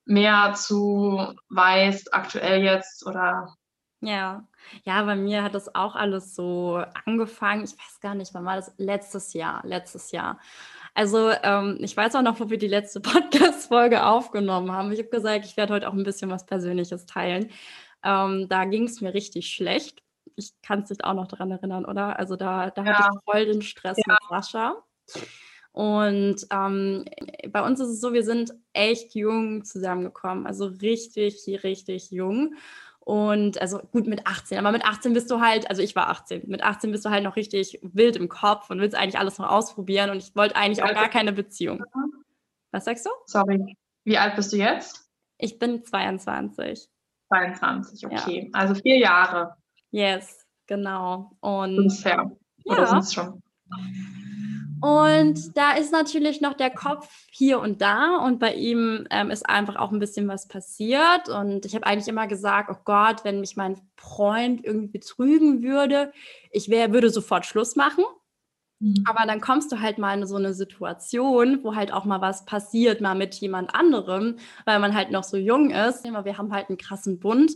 mehr 0.05 0.53
zu 0.55 1.33
weißt, 1.49 2.13
aktuell 2.13 2.63
jetzt 2.63 3.05
oder. 3.05 3.55
Ja, 4.01 4.47
ja, 4.85 5.03
bei 5.03 5.15
mir 5.15 5.43
hat 5.43 5.55
das 5.55 5.75
auch 5.75 5.95
alles 5.95 6.33
so 6.33 6.81
angefangen. 7.05 7.63
Ich 7.65 7.73
weiß 7.73 7.99
gar 7.99 8.15
nicht, 8.15 8.33
wann 8.33 8.45
war 8.45 8.55
das? 8.55 8.73
Letztes 8.77 9.33
Jahr, 9.33 9.61
letztes 9.65 10.11
Jahr. 10.11 10.39
Also 10.93 11.31
ähm, 11.43 11.77
ich 11.81 11.95
weiß 11.95 12.15
auch 12.15 12.21
noch, 12.21 12.39
wo 12.39 12.49
wir 12.49 12.57
die 12.57 12.67
letzte 12.67 13.01
Podcast-Folge 13.01 14.05
aufgenommen 14.05 14.71
haben. 14.71 14.91
Ich 14.91 14.99
habe 14.99 15.09
gesagt, 15.09 15.45
ich 15.45 15.57
werde 15.57 15.73
heute 15.73 15.89
auch 15.89 15.93
ein 15.93 16.03
bisschen 16.03 16.29
was 16.29 16.45
Persönliches 16.45 17.05
teilen. 17.05 17.51
Ähm, 18.03 18.47
da 18.49 18.65
ging 18.65 18.85
es 18.85 19.01
mir 19.01 19.13
richtig 19.13 19.47
schlecht. 19.47 20.01
Ich 20.35 20.53
kann 20.61 20.83
es 20.83 20.89
nicht 20.89 21.03
auch 21.03 21.13
noch 21.13 21.27
daran 21.27 21.51
erinnern, 21.51 21.85
oder? 21.85 22.17
Also 22.17 22.35
da, 22.35 22.69
da 22.69 22.83
ja. 22.83 22.93
hatte 22.93 23.09
ich 23.13 23.31
voll 23.31 23.45
den 23.45 23.61
Stress 23.61 23.97
ja. 23.97 24.13
mit 24.13 24.29
Sascha. 24.29 24.83
Und 25.71 26.45
ähm, 26.51 27.05
bei 27.49 27.65
uns 27.65 27.79
ist 27.79 27.89
es 27.89 28.01
so, 28.01 28.13
wir 28.13 28.23
sind 28.23 28.53
echt 28.73 29.15
jung 29.15 29.63
zusammengekommen, 29.63 30.47
also 30.47 30.65
richtig, 30.65 31.45
richtig 31.63 32.11
jung. 32.11 32.55
Und 32.99 33.59
also 33.61 33.79
gut 33.91 34.05
mit 34.05 34.27
18, 34.27 34.59
aber 34.59 34.71
mit 34.71 34.85
18 34.85 35.13
bist 35.13 35.31
du 35.31 35.39
halt, 35.39 35.69
also 35.69 35.81
ich 35.81 35.95
war 35.95 36.09
18, 36.09 36.43
mit 36.47 36.63
18 36.63 36.91
bist 36.91 37.05
du 37.05 37.09
halt 37.09 37.23
noch 37.23 37.35
richtig 37.37 37.79
wild 37.81 38.15
im 38.15 38.29
Kopf 38.29 38.69
und 38.69 38.79
willst 38.79 38.95
eigentlich 38.95 39.17
alles 39.17 39.39
noch 39.39 39.49
ausprobieren 39.49 40.09
und 40.11 40.17
ich 40.17 40.35
wollte 40.35 40.55
eigentlich 40.55 40.83
auch 40.83 40.93
gar 40.93 41.09
keine 41.09 41.33
Beziehung. 41.33 41.83
Was 42.71 42.85
sagst 42.85 43.05
du? 43.05 43.09
Sorry. 43.25 43.77
Wie 44.03 44.17
alt 44.17 44.35
bist 44.35 44.53
du 44.53 44.57
jetzt? 44.57 45.09
Ich 45.37 45.57
bin 45.57 45.83
22. 45.83 46.87
22, 47.29 48.05
okay. 48.05 48.49
Ja. 48.51 48.59
Also 48.59 48.75
vier 48.75 48.97
Jahre. 48.97 49.55
Yes, 49.91 50.45
genau. 50.67 51.31
Und. 51.39 52.05
Oder 52.65 52.79
ja. 52.79 52.85
sind 52.87 52.99
es 52.99 53.13
schon? 53.13 53.41
Und 54.81 55.57
da 55.57 55.73
ist 55.73 55.91
natürlich 55.91 56.41
noch 56.41 56.53
der 56.53 56.69
Kopf 56.69 57.09
hier 57.31 57.59
und 57.59 57.81
da 57.81 58.17
und 58.17 58.39
bei 58.39 58.53
ihm 58.53 59.07
ähm, 59.09 59.29
ist 59.29 59.47
einfach 59.49 59.75
auch 59.75 59.91
ein 59.91 59.99
bisschen 59.99 60.27
was 60.27 60.47
passiert. 60.47 61.27
Und 61.29 61.65
ich 61.65 61.75
habe 61.75 61.85
eigentlich 61.85 62.07
immer 62.07 62.27
gesagt, 62.27 62.69
oh 62.71 62.79
Gott, 62.85 63.23
wenn 63.23 63.41
mich 63.41 63.57
mein 63.57 63.79
Freund 63.97 64.63
irgendwie 64.63 64.87
betrügen 64.87 65.63
würde, 65.63 66.13
ich 66.51 66.69
wär, 66.69 66.93
würde 66.93 67.09
sofort 67.09 67.45
Schluss 67.45 67.75
machen. 67.75 68.05
Mhm. 68.79 69.03
Aber 69.05 69.25
dann 69.27 69.41
kommst 69.41 69.71
du 69.71 69.79
halt 69.81 69.97
mal 69.97 70.17
in 70.17 70.25
so 70.25 70.37
eine 70.37 70.53
Situation, 70.53 71.63
wo 71.63 71.75
halt 71.75 71.91
auch 71.91 72.05
mal 72.05 72.21
was 72.21 72.45
passiert, 72.45 73.01
mal 73.01 73.15
mit 73.15 73.35
jemand 73.35 73.75
anderem, 73.75 74.37
weil 74.65 74.79
man 74.79 74.95
halt 74.95 75.11
noch 75.11 75.23
so 75.23 75.35
jung 75.35 75.71
ist. 75.71 76.05
Wir 76.05 76.37
haben 76.37 76.53
halt 76.53 76.69
einen 76.69 76.77
krassen 76.77 77.19
Bund 77.19 77.51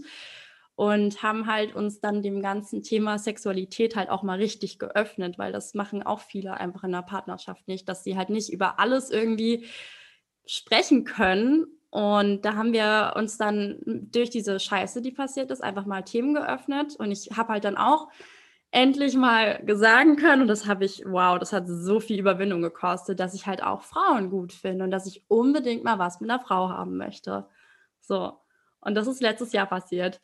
und 0.76 1.22
haben 1.22 1.48
halt 1.48 1.76
uns 1.76 2.00
dann 2.00 2.24
dem 2.24 2.42
ganzen 2.42 2.82
Thema 2.82 3.20
Sexualität 3.20 3.96
halt 3.96 4.10
auch 4.10 4.24
mal 4.24 4.40
richtig 4.40 4.80
geöffnet, 4.80 5.38
weil 5.38 5.52
das 5.52 5.74
machen 5.74 6.04
auch 6.04 6.20
viele 6.20 6.56
einfach 6.56 6.84
in 6.84 6.92
der 6.92 7.04
Partnerschaft 7.04 7.68
nicht, 7.68 7.88
dass 7.88 8.04
sie 8.04 8.18
halt 8.18 8.30
nicht 8.30 8.52
über 8.52 8.80
alles 8.80 9.12
irgendwie 9.12 9.68
sprechen 10.46 11.04
können. 11.04 11.68
Und 11.92 12.44
da 12.44 12.56
haben 12.56 12.74
wir 12.74 13.14
uns 13.16 13.38
dann 13.38 13.78
durch 13.86 14.32
diese 14.32 14.60
Scheiße, 14.60 15.04
die 15.04 15.12
passiert 15.12 15.52
ist, 15.52 15.64
einfach 15.64 15.86
mal 15.86 16.02
Themen 16.02 16.34
geöffnet. 16.34 16.96
Und 16.96 17.12
ich 17.12 17.30
habe 17.38 17.54
halt 17.54 17.66
dann 17.66 17.78
auch 17.78 18.10
endlich 18.72 19.16
mal 19.16 19.64
sagen 19.68 20.16
können, 20.16 20.42
und 20.42 20.48
das 20.48 20.66
habe 20.66 20.86
ich, 20.86 21.04
wow, 21.06 21.38
das 21.38 21.54
hat 21.54 21.66
so 21.68 22.00
viel 22.00 22.20
Überwindung 22.20 22.64
gekostet, 22.64 23.20
dass 23.20 23.36
ich 23.36 23.46
halt 23.46 23.62
auch 23.62 23.84
Frauen 23.84 24.32
gut 24.32 24.52
finde 24.52 24.86
und 24.86 24.92
dass 24.92 25.06
ich 25.06 25.24
unbedingt 25.28 25.84
mal 25.84 26.00
was 26.00 26.20
mit 26.20 26.32
einer 26.32 26.40
Frau 26.40 26.70
haben 26.70 26.98
möchte. 26.98 27.46
So. 28.02 28.40
Und 28.82 28.96
das 28.96 29.06
ist 29.08 29.22
letztes 29.22 29.54
Jahr 29.54 29.68
passiert. 29.68 30.20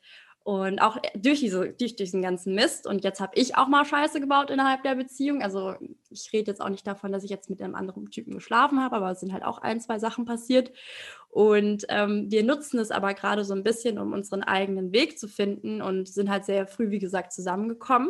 Und 0.50 0.80
auch 0.80 0.98
durch, 1.14 1.42
diese, 1.42 1.74
durch 1.74 1.96
diesen 1.96 2.24
ganzen 2.24 2.56
Mist. 2.56 2.88
Und 2.88 3.04
jetzt 3.04 3.22
habe 3.22 3.34
ich 3.36 3.56
auch 3.56 3.68
mal 3.68 3.86
Scheiße 3.86 4.20
gebaut 4.20 4.50
innerhalb 4.50 4.82
der 4.82 4.96
Beziehung. 4.96 5.44
Also 5.44 5.76
ich 6.10 6.34
rede 6.34 6.50
jetzt 6.50 6.60
auch 6.60 6.70
nicht 6.70 6.88
davon, 6.88 7.12
dass 7.12 7.24
ich 7.24 7.30
jetzt 7.30 7.52
mit 7.52 7.62
einem 7.62 7.76
anderen 7.76 8.10
Typen 8.10 8.34
geschlafen 8.34 8.84
habe, 8.84 8.96
aber 8.96 9.12
es 9.12 9.20
sind 9.20 9.32
halt 9.32 9.44
auch 9.44 9.60
ein, 9.60 9.80
zwei 9.80 10.00
Sachen 10.00 10.26
passiert. 10.26 10.72
Und 11.30 11.86
ähm, 11.90 12.32
wir 12.32 12.44
nutzen 12.44 12.80
es 12.80 12.90
aber 12.90 13.14
gerade 13.14 13.46
so 13.46 13.54
ein 13.54 13.62
bisschen, 13.62 14.00
um 14.00 14.12
unseren 14.12 14.42
eigenen 14.42 14.92
Weg 14.92 15.20
zu 15.20 15.28
finden 15.28 15.84
und 15.84 16.10
sind 16.10 16.32
halt 16.32 16.46
sehr 16.46 16.66
früh, 16.66 16.90
wie 16.90 16.98
gesagt, 16.98 17.32
zusammengekommen. 17.32 18.10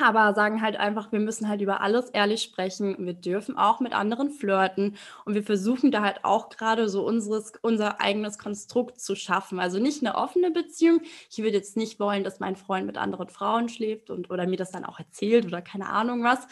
Aber 0.00 0.34
sagen 0.34 0.60
halt 0.60 0.76
einfach, 0.76 1.12
wir 1.12 1.20
müssen 1.20 1.48
halt 1.48 1.60
über 1.60 1.80
alles 1.80 2.10
ehrlich 2.10 2.42
sprechen. 2.42 2.96
Wir 2.98 3.14
dürfen 3.14 3.56
auch 3.56 3.80
mit 3.80 3.94
anderen 3.94 4.30
flirten 4.30 4.96
und 5.24 5.34
wir 5.34 5.42
versuchen 5.42 5.90
da 5.90 6.02
halt 6.02 6.24
auch 6.24 6.48
gerade 6.48 6.88
so 6.88 7.04
unseres, 7.04 7.52
unser 7.62 8.00
eigenes 8.00 8.38
Konstrukt 8.38 9.00
zu 9.00 9.14
schaffen. 9.14 9.60
Also 9.60 9.78
nicht 9.78 10.04
eine 10.04 10.16
offene 10.16 10.50
Beziehung. 10.50 11.00
Ich 11.30 11.38
würde 11.38 11.56
jetzt 11.56 11.76
nicht 11.76 12.00
wollen, 12.00 12.24
dass 12.24 12.40
mein 12.40 12.56
Freund 12.56 12.86
mit 12.86 12.96
anderen 12.96 13.28
Frauen 13.28 13.68
schläft 13.68 14.10
und 14.10 14.30
oder 14.30 14.46
mir 14.46 14.56
das 14.56 14.70
dann 14.70 14.84
auch 14.84 14.98
erzählt 14.98 15.46
oder 15.46 15.62
keine 15.62 15.88
Ahnung 15.88 16.24
was. 16.24 16.46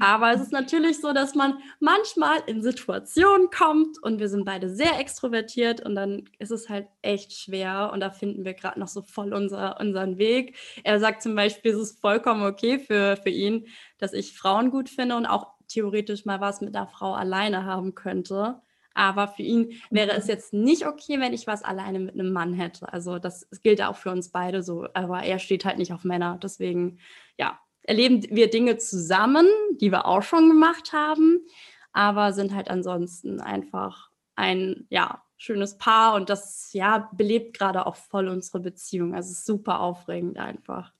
Aber 0.00 0.32
es 0.32 0.40
ist 0.40 0.52
natürlich 0.52 1.00
so, 1.00 1.12
dass 1.12 1.34
man 1.34 1.58
manchmal 1.80 2.38
in 2.46 2.62
Situationen 2.62 3.50
kommt 3.50 4.02
und 4.02 4.18
wir 4.18 4.28
sind 4.28 4.44
beide 4.44 4.68
sehr 4.68 4.98
extrovertiert 4.98 5.84
und 5.84 5.94
dann 5.94 6.24
ist 6.38 6.50
es 6.50 6.68
halt 6.68 6.86
echt 7.02 7.32
schwer 7.32 7.90
und 7.92 8.00
da 8.00 8.10
finden 8.10 8.44
wir 8.44 8.54
gerade 8.54 8.78
noch 8.78 8.88
so 8.88 9.02
voll 9.02 9.32
unser, 9.32 9.80
unseren 9.80 10.18
Weg. 10.18 10.56
Er 10.84 11.00
sagt 11.00 11.22
zum 11.22 11.34
Beispiel, 11.34 11.72
es 11.72 11.78
ist 11.78 12.00
vollkommen 12.00 12.42
okay 12.42 12.77
für, 12.78 13.16
für 13.16 13.30
ihn, 13.30 13.66
dass 13.98 14.12
ich 14.12 14.36
Frauen 14.36 14.70
gut 14.70 14.88
finde 14.88 15.16
und 15.16 15.26
auch 15.26 15.54
theoretisch 15.68 16.24
mal 16.24 16.40
was 16.40 16.60
mit 16.60 16.74
einer 16.74 16.86
Frau 16.86 17.14
alleine 17.14 17.64
haben 17.64 17.94
könnte. 17.94 18.60
Aber 18.94 19.28
für 19.28 19.42
ihn 19.42 19.74
wäre 19.90 20.12
es 20.12 20.26
jetzt 20.26 20.52
nicht 20.52 20.86
okay, 20.86 21.20
wenn 21.20 21.32
ich 21.32 21.46
was 21.46 21.62
alleine 21.62 22.00
mit 22.00 22.14
einem 22.14 22.32
Mann 22.32 22.52
hätte. 22.52 22.92
Also 22.92 23.18
das, 23.18 23.46
das 23.48 23.62
gilt 23.62 23.80
auch 23.80 23.96
für 23.96 24.10
uns 24.10 24.30
beide 24.30 24.62
so. 24.62 24.88
Aber 24.94 25.22
er 25.22 25.38
steht 25.38 25.64
halt 25.64 25.78
nicht 25.78 25.92
auf 25.92 26.02
Männer. 26.02 26.38
Deswegen, 26.42 26.98
ja, 27.36 27.60
erleben 27.82 28.24
wir 28.30 28.50
Dinge 28.50 28.76
zusammen, 28.78 29.46
die 29.80 29.92
wir 29.92 30.06
auch 30.06 30.22
schon 30.22 30.48
gemacht 30.48 30.92
haben, 30.92 31.46
aber 31.92 32.32
sind 32.32 32.54
halt 32.54 32.70
ansonsten 32.70 33.40
einfach 33.40 34.10
ein, 34.34 34.86
ja, 34.90 35.22
schönes 35.36 35.78
Paar 35.78 36.14
und 36.14 36.28
das, 36.28 36.72
ja, 36.72 37.08
belebt 37.12 37.56
gerade 37.56 37.86
auch 37.86 37.96
voll 37.96 38.28
unsere 38.28 38.60
Beziehung. 38.60 39.14
Also 39.14 39.30
es 39.30 39.38
ist 39.38 39.46
super 39.46 39.80
aufregend 39.80 40.38
einfach. 40.38 40.92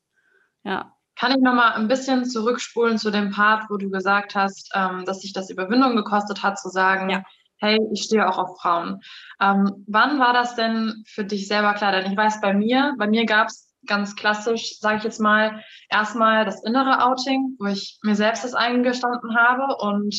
Ja. 0.62 0.96
Kann 1.18 1.32
ich 1.32 1.38
nochmal 1.38 1.72
ein 1.72 1.88
bisschen 1.88 2.24
zurückspulen 2.24 2.96
zu 2.96 3.10
dem 3.10 3.30
Part, 3.30 3.64
wo 3.70 3.76
du 3.76 3.90
gesagt 3.90 4.34
hast, 4.36 4.70
ähm, 4.74 5.04
dass 5.04 5.20
sich 5.20 5.32
das 5.32 5.50
Überwindung 5.50 5.96
gekostet 5.96 6.42
hat, 6.44 6.58
zu 6.58 6.68
sagen, 6.68 7.10
ja. 7.10 7.24
hey, 7.56 7.78
ich 7.92 8.04
stehe 8.04 8.28
auch 8.28 8.38
auf 8.38 8.60
Frauen. 8.60 9.00
Ähm, 9.40 9.84
wann 9.88 10.20
war 10.20 10.32
das 10.32 10.54
denn 10.54 11.02
für 11.08 11.24
dich 11.24 11.48
selber 11.48 11.74
klar? 11.74 11.90
Denn 11.90 12.10
ich 12.10 12.16
weiß, 12.16 12.40
bei 12.40 12.54
mir, 12.54 12.94
bei 12.98 13.08
mir 13.08 13.26
gab 13.26 13.48
es 13.48 13.74
ganz 13.86 14.14
klassisch, 14.14 14.78
sage 14.78 14.98
ich 14.98 15.02
jetzt 15.04 15.20
mal, 15.20 15.64
erstmal 15.90 16.44
das 16.44 16.62
innere 16.62 17.04
Outing, 17.04 17.56
wo 17.58 17.66
ich 17.66 17.98
mir 18.02 18.14
selbst 18.14 18.44
das 18.44 18.54
eingestanden 18.54 19.36
habe 19.36 19.76
und 19.76 20.14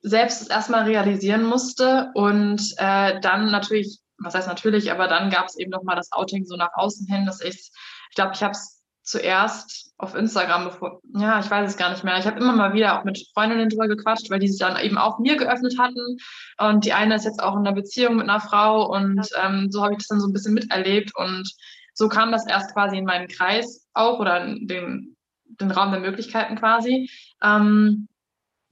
selbst 0.00 0.42
es 0.42 0.48
erstmal 0.48 0.84
realisieren 0.84 1.44
musste 1.44 2.10
und 2.14 2.62
äh, 2.78 3.20
dann 3.20 3.52
natürlich, 3.52 4.00
was 4.18 4.34
heißt 4.34 4.48
natürlich, 4.48 4.90
aber 4.90 5.06
dann 5.06 5.30
gab 5.30 5.46
es 5.46 5.56
eben 5.56 5.70
nochmal 5.70 5.96
das 5.96 6.10
Outing 6.12 6.44
so 6.46 6.56
nach 6.56 6.74
außen 6.74 7.06
hin, 7.06 7.26
dass 7.26 7.40
ich, 7.40 7.70
ich 8.10 8.14
glaube, 8.16 8.32
ich 8.34 8.42
habe 8.42 8.52
es 8.52 8.75
zuerst 9.06 9.94
auf 9.98 10.14
Instagram, 10.14 10.64
bevor, 10.64 11.00
ja, 11.14 11.40
ich 11.40 11.50
weiß 11.50 11.70
es 11.70 11.76
gar 11.78 11.90
nicht 11.90 12.04
mehr. 12.04 12.18
Ich 12.18 12.26
habe 12.26 12.38
immer 12.38 12.52
mal 12.52 12.74
wieder 12.74 12.98
auch 12.98 13.04
mit 13.04 13.26
Freundinnen 13.32 13.70
drüber 13.70 13.88
gequatscht, 13.88 14.28
weil 14.30 14.40
die 14.40 14.48
sich 14.48 14.58
dann 14.58 14.78
eben 14.78 14.98
auch 14.98 15.18
mir 15.18 15.36
geöffnet 15.36 15.78
hatten. 15.78 16.18
Und 16.58 16.84
die 16.84 16.92
eine 16.92 17.14
ist 17.14 17.24
jetzt 17.24 17.42
auch 17.42 17.54
in 17.54 17.60
einer 17.60 17.72
Beziehung 17.72 18.16
mit 18.16 18.28
einer 18.28 18.40
Frau 18.40 18.92
und 18.92 19.26
ähm, 19.42 19.70
so 19.70 19.82
habe 19.82 19.94
ich 19.94 19.98
das 19.98 20.08
dann 20.08 20.20
so 20.20 20.26
ein 20.26 20.32
bisschen 20.32 20.54
miterlebt 20.54 21.12
und 21.16 21.50
so 21.94 22.08
kam 22.08 22.30
das 22.30 22.46
erst 22.46 22.74
quasi 22.74 22.98
in 22.98 23.06
meinen 23.06 23.28
Kreis 23.28 23.86
auch 23.94 24.18
oder 24.18 24.44
in 24.44 24.66
den, 24.66 25.16
den 25.44 25.70
Raum 25.70 25.92
der 25.92 26.00
Möglichkeiten 26.00 26.56
quasi. 26.56 27.08
Ähm, 27.42 28.08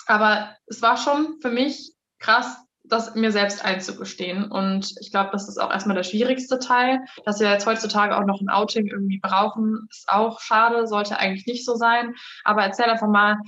aber 0.06 0.54
es 0.66 0.82
war 0.82 0.98
schon 0.98 1.38
für 1.40 1.50
mich 1.50 1.94
krass, 2.18 2.58
das 2.84 3.14
mir 3.14 3.32
selbst 3.32 3.64
einzugestehen. 3.64 4.50
Und 4.50 4.94
ich 5.00 5.10
glaube, 5.10 5.30
das 5.32 5.48
ist 5.48 5.58
auch 5.58 5.70
erstmal 5.70 5.96
der 5.96 6.02
schwierigste 6.02 6.58
Teil. 6.58 7.00
Dass 7.24 7.40
wir 7.40 7.50
jetzt 7.50 7.66
heutzutage 7.66 8.16
auch 8.16 8.26
noch 8.26 8.40
ein 8.40 8.50
Outing 8.50 8.86
irgendwie 8.86 9.20
brauchen, 9.20 9.86
ist 9.90 10.08
auch 10.08 10.40
schade, 10.40 10.86
sollte 10.86 11.18
eigentlich 11.18 11.46
nicht 11.46 11.64
so 11.64 11.76
sein. 11.76 12.14
Aber 12.44 12.62
erzähl 12.62 12.86
einfach 12.86 13.08
mal, 13.08 13.38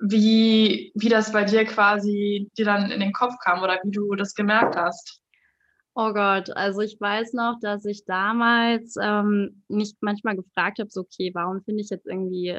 wie, 0.00 0.92
wie 0.94 1.08
das 1.08 1.32
bei 1.32 1.44
dir 1.44 1.64
quasi 1.64 2.50
dir 2.58 2.66
dann 2.66 2.90
in 2.90 3.00
den 3.00 3.12
Kopf 3.12 3.36
kam 3.42 3.62
oder 3.62 3.80
wie 3.82 3.90
du 3.90 4.14
das 4.14 4.34
gemerkt 4.34 4.76
hast. 4.76 5.22
Oh 5.94 6.12
Gott, 6.12 6.50
also 6.50 6.82
ich 6.82 7.00
weiß 7.00 7.32
noch, 7.32 7.58
dass 7.62 7.86
ich 7.86 8.04
damals 8.04 8.96
ähm, 9.00 9.62
mich 9.68 9.94
manchmal 10.00 10.36
gefragt 10.36 10.78
habe, 10.78 10.90
so, 10.90 11.00
okay, 11.00 11.30
warum 11.32 11.62
finde 11.62 11.82
ich 11.82 11.88
jetzt 11.88 12.06
irgendwie 12.06 12.54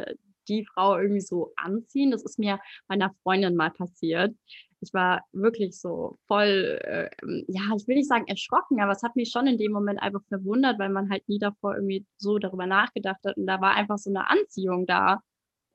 die 0.47 0.65
Frau 0.65 0.97
irgendwie 0.97 1.21
so 1.21 1.53
anziehen? 1.55 2.09
Das 2.09 2.23
ist 2.23 2.39
mir 2.39 2.59
meiner 2.87 3.13
Freundin 3.21 3.55
mal 3.55 3.69
passiert. 3.69 4.33
Ich 4.79 4.93
war 4.93 5.23
wirklich 5.31 5.79
so 5.79 6.19
voll, 6.27 6.79
äh, 6.83 7.09
ja, 7.47 7.61
ich 7.75 7.87
will 7.87 7.95
nicht 7.95 8.07
sagen 8.07 8.27
erschrocken, 8.27 8.79
aber 8.81 8.91
es 8.91 9.03
hat 9.03 9.15
mich 9.15 9.31
schon 9.31 9.47
in 9.47 9.57
dem 9.57 9.71
Moment 9.71 10.01
einfach 10.01 10.21
verwundert, 10.29 10.77
weil 10.79 10.89
man 10.89 11.09
halt 11.09 11.27
nie 11.27 11.39
davor 11.39 11.75
irgendwie 11.75 12.05
so 12.17 12.37
darüber 12.37 12.67
nachgedacht 12.67 13.23
hat. 13.25 13.37
Und 13.37 13.47
da 13.47 13.59
war 13.61 13.75
einfach 13.75 13.97
so 13.97 14.09
eine 14.11 14.29
Anziehung 14.29 14.85
da. 14.85 15.21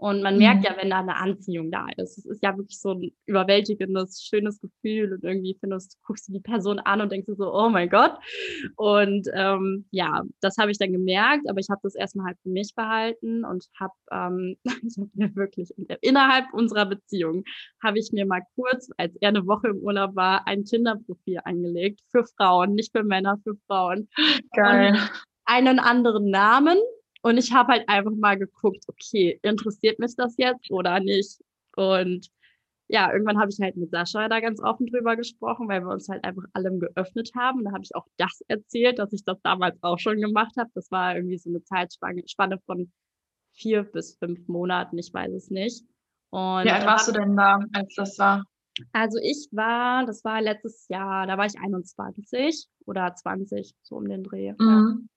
Und 0.03 0.21
man 0.21 0.37
merkt 0.37 0.63
mhm. 0.63 0.65
ja, 0.65 0.77
wenn 0.77 0.91
da 0.91 0.99
eine 0.99 1.15
Anziehung 1.15 1.71
da 1.71 1.87
ist. 1.97 2.19
Es 2.19 2.27
ist 2.27 2.43
ja 2.43 2.57
wirklich 2.57 2.81
so 2.81 2.91
ein 2.91 3.13
überwältigendes, 3.27 4.25
schönes 4.25 4.61
Gefühl 4.61 5.13
und 5.13 5.23
irgendwie 5.23 5.57
findest, 5.61 5.97
guckst 6.03 6.27
du 6.27 6.33
die 6.33 6.41
Person 6.41 6.81
an 6.81 7.01
und 7.01 7.13
denkst 7.13 7.29
so, 7.37 7.55
oh 7.55 7.69
mein 7.69 7.89
Gott. 7.89 8.19
Und 8.75 9.29
ähm, 9.33 9.87
ja, 9.93 10.25
das 10.41 10.59
habe 10.59 10.73
ich 10.73 10.79
dann 10.79 10.91
gemerkt, 10.91 11.49
aber 11.49 11.61
ich 11.61 11.71
habe 11.71 11.83
das 11.85 11.95
erstmal 11.95 12.27
halt 12.27 12.39
für 12.43 12.49
mich 12.49 12.75
behalten 12.75 13.45
und 13.45 13.65
habe 13.79 13.93
ähm, 14.11 14.57
ich 14.83 14.97
hab 14.99 15.07
mir 15.15 15.37
wirklich 15.37 15.73
innerhalb 16.01 16.53
unserer 16.53 16.87
Beziehung 16.87 17.45
habe 17.81 18.01
ich 18.01 18.11
mir 18.11 18.27
mal 18.27 18.43
kurz, 18.57 18.91
als 18.97 19.15
er 19.21 19.29
eine 19.29 19.47
Woche 19.47 19.69
im 19.69 19.79
Urlaub 19.79 20.17
war, 20.17 20.49
ein 20.49 20.65
Tinder-Profil 20.65 21.39
angelegt 21.45 22.01
für 22.11 22.25
Frauen, 22.37 22.75
nicht 22.75 22.91
für 22.91 23.05
Männer, 23.05 23.39
für 23.45 23.55
Frauen. 23.69 24.09
Geil. 24.51 24.95
Und 24.95 25.11
einen 25.45 25.79
anderen 25.79 26.29
Namen 26.29 26.79
und 27.23 27.39
ich 27.39 27.53
habe 27.53 27.73
halt 27.73 27.89
einfach 27.89 28.13
mal 28.13 28.39
geguckt, 28.39 28.85
okay, 28.89 29.39
interessiert 29.43 29.99
mich 29.99 30.15
das 30.17 30.37
jetzt 30.37 30.71
oder 30.71 31.01
nicht? 31.01 31.41
Und 31.77 32.29
ja, 32.89 33.11
irgendwann 33.11 33.39
habe 33.39 33.51
ich 33.51 33.59
halt 33.61 33.77
mit 33.77 33.91
Sascha 33.91 34.29
da 34.29 34.41
ganz 34.41 34.61
offen 34.61 34.87
drüber 34.87 35.17
gesprochen, 35.17 35.69
weil 35.69 35.81
wir 35.81 35.93
uns 35.93 36.09
halt 36.09 36.25
einfach 36.25 36.45
allem 36.53 36.79
geöffnet 36.79 37.31
haben. 37.35 37.65
Da 37.65 37.73
habe 37.73 37.85
ich 37.85 37.95
auch 37.95 38.07
das 38.19 38.43
erzählt, 38.49 38.99
dass 38.99 39.13
ich 39.13 39.25
das 39.25 39.41
damals 39.43 39.83
auch 39.83 39.99
schon 39.99 40.21
gemacht 40.21 40.53
habe. 40.59 40.71
Das 40.75 40.91
war 40.91 41.17
irgendwie 41.17 41.39
so 41.39 41.49
eine 41.49 41.63
Zeitspanne 41.65 42.59
von 42.67 42.93
vier 43.55 43.85
bis 43.85 44.17
fünf 44.17 44.47
Monaten, 44.49 44.99
ich 44.99 45.13
weiß 45.13 45.33
es 45.33 45.51
nicht. 45.51 45.85
Und 46.31 46.65
Wie 46.65 46.71
alt 46.71 46.87
warst 46.87 47.09
du 47.09 47.13
denn 47.13 47.37
da, 47.37 47.61
als 47.73 47.95
das 47.95 48.19
war? 48.19 48.45
Also 48.93 49.19
ich 49.23 49.49
war, 49.53 50.07
das 50.07 50.25
war 50.25 50.41
letztes 50.41 50.89
Jahr, 50.89 51.27
da 51.27 51.37
war 51.37 51.47
ich 51.47 51.59
21 51.59 52.67
oder 52.87 53.15
20, 53.15 53.75
so 53.83 53.97
um 53.97 54.09
den 54.09 54.25
Dreh. 54.25 54.55
Mhm. 54.59 55.09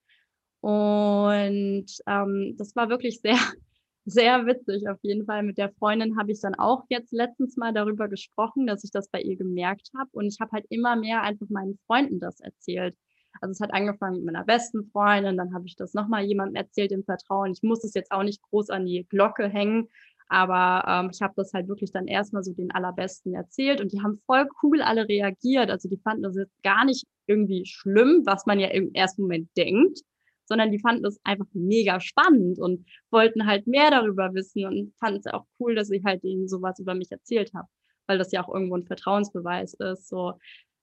Und 0.66 1.86
ähm, 2.08 2.56
das 2.58 2.76
war 2.76 2.90
wirklich 2.90 3.22
sehr, 3.22 3.38
sehr 4.06 4.48
witzig 4.48 4.90
auf 4.90 4.98
jeden 5.04 5.24
Fall. 5.28 5.44
Mit 5.44 5.60
der 5.60 5.72
Freundin 5.74 6.18
habe 6.18 6.32
ich 6.32 6.42
dann 6.42 6.56
auch 6.56 6.86
jetzt 6.90 7.14
letztens 7.14 7.56
mal 7.56 7.72
darüber 7.72 8.08
gesprochen, 8.08 8.66
dass 8.66 8.84
ich 8.84 8.90
das 8.90 9.08
bei 9.10 9.22
ihr 9.22 9.38
gemerkt 9.38 9.92
habe. 9.96 10.10
Und 10.14 10.26
ich 10.26 10.40
habe 10.40 10.54
halt 10.54 10.66
immer 10.70 10.96
mehr 10.96 11.22
einfach 11.22 11.46
meinen 11.50 11.78
Freunden 11.86 12.20
das 12.20 12.40
erzählt. 12.40 12.96
Also 13.42 13.52
es 13.52 13.60
hat 13.60 13.76
angefangen 13.76 14.16
mit 14.16 14.26
meiner 14.26 14.44
besten 14.44 14.90
Freundin, 14.92 15.38
dann 15.38 15.54
habe 15.54 15.68
ich 15.68 15.76
das 15.76 15.94
nochmal 15.94 16.24
jemandem 16.24 16.56
erzählt 16.56 16.92
im 16.92 17.04
Vertrauen. 17.04 17.52
Ich 17.52 17.62
muss 17.62 17.84
es 17.84 17.94
jetzt 17.94 18.12
auch 18.12 18.24
nicht 18.24 18.42
groß 18.42 18.72
an 18.72 18.88
die 18.88 19.06
Glocke 19.08 19.48
hängen, 19.48 19.90
aber 20.30 20.84
ähm, 20.88 21.12
ich 21.14 21.22
habe 21.22 21.34
das 21.36 21.54
halt 21.54 21.68
wirklich 21.68 21.92
dann 21.92 22.08
erstmal 22.08 22.44
so 22.44 22.54
den 22.54 22.72
allerbesten 22.72 23.36
erzählt 23.36 23.82
und 23.82 23.92
die 23.92 24.02
haben 24.02 24.20
voll 24.26 24.48
cool 24.64 24.82
alle 24.82 25.08
reagiert. 25.08 25.70
Also 25.70 25.90
die 25.90 26.00
fanden 26.04 26.24
das 26.24 26.38
jetzt 26.38 26.64
gar 26.64 26.86
nicht 26.86 27.06
irgendwie 27.28 27.68
schlimm, 27.68 28.24
was 28.26 28.48
man 28.48 28.60
ja 28.60 28.70
im 28.70 28.92
ersten 28.96 29.24
Moment 29.24 29.50
denkt 29.56 30.00
sondern 30.46 30.72
die 30.72 30.80
fanden 30.80 31.06
es 31.06 31.20
einfach 31.24 31.48
mega 31.54 32.00
spannend 32.00 32.60
und 32.60 32.86
wollten 33.12 33.46
halt 33.46 33.68
mehr 33.68 33.92
darüber 33.92 34.34
wissen 34.34 34.66
und 34.66 34.94
fanden 34.98 35.20
es 35.20 35.28
auch 35.28 35.46
cool, 35.60 35.76
dass 35.76 35.90
ich 35.92 36.04
halt 36.04 36.24
ihnen 36.24 36.48
sowas 36.48 36.80
über 36.80 36.96
mich 36.96 37.12
erzählt 37.12 37.54
habe, 37.54 37.68
weil 38.08 38.18
das 38.18 38.32
ja 38.32 38.44
auch 38.44 38.54
irgendwo 38.54 38.76
ein 38.76 38.86
Vertrauensbeweis 38.86 39.74
ist. 39.76 40.08
So, 40.08 40.34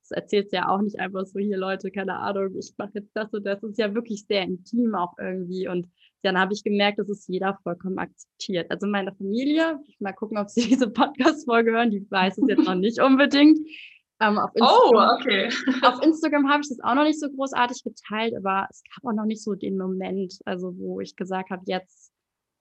das 0.03 0.11
erzählt 0.11 0.53
ja 0.53 0.69
auch 0.69 0.83
nicht 0.83 0.99
einfach 0.99 1.25
so 1.27 1.39
hier 1.39 1.57
Leute, 1.57 1.91
keine 1.91 2.17
Ahnung, 2.17 2.57
ich 2.59 2.73
mache 2.77 2.93
jetzt 2.95 3.13
das 3.15 3.33
und 3.33 3.45
das. 3.47 3.61
Das 3.61 3.71
ist 3.71 3.79
ja 3.79 3.95
wirklich 3.95 4.27
sehr 4.27 4.43
intim 4.43 4.95
auch 4.95 5.15
irgendwie 5.19 5.69
und 5.69 5.89
dann 6.23 6.39
habe 6.39 6.55
ich 6.55 6.63
gemerkt, 6.63 6.99
dass 6.99 7.09
es 7.09 7.27
jeder 7.27 7.59
vollkommen 7.63 7.99
akzeptiert. 7.99 8.71
Also 8.71 8.87
meine 8.87 9.13
Familie, 9.13 9.81
mal 9.99 10.13
gucken, 10.13 10.39
ob 10.39 10.49
sie 10.49 10.63
diese 10.69 10.89
Podcast-Folge 10.89 11.73
hören, 11.73 11.91
die 11.91 12.09
weiß 12.11 12.39
es 12.39 12.49
jetzt 12.49 12.65
noch 12.65 12.75
nicht 12.77 13.01
unbedingt. 13.01 13.59
Ähm, 14.23 14.39
auf 14.39 14.51
oh, 14.61 14.95
okay. 15.19 15.49
auf 15.83 16.01
Instagram 16.03 16.49
habe 16.49 16.61
ich 16.63 16.69
das 16.69 16.79
auch 16.83 16.95
noch 16.95 17.05
nicht 17.05 17.19
so 17.19 17.29
großartig 17.29 17.83
geteilt, 17.83 18.35
aber 18.37 18.69
es 18.71 18.83
gab 18.85 19.11
auch 19.11 19.17
noch 19.17 19.25
nicht 19.27 19.43
so 19.43 19.55
den 19.55 19.77
Moment, 19.77 20.39
also 20.45 20.73
wo 20.79 21.01
ich 21.01 21.17
gesagt 21.17 21.51
habe, 21.51 21.63
jetzt 21.67 22.13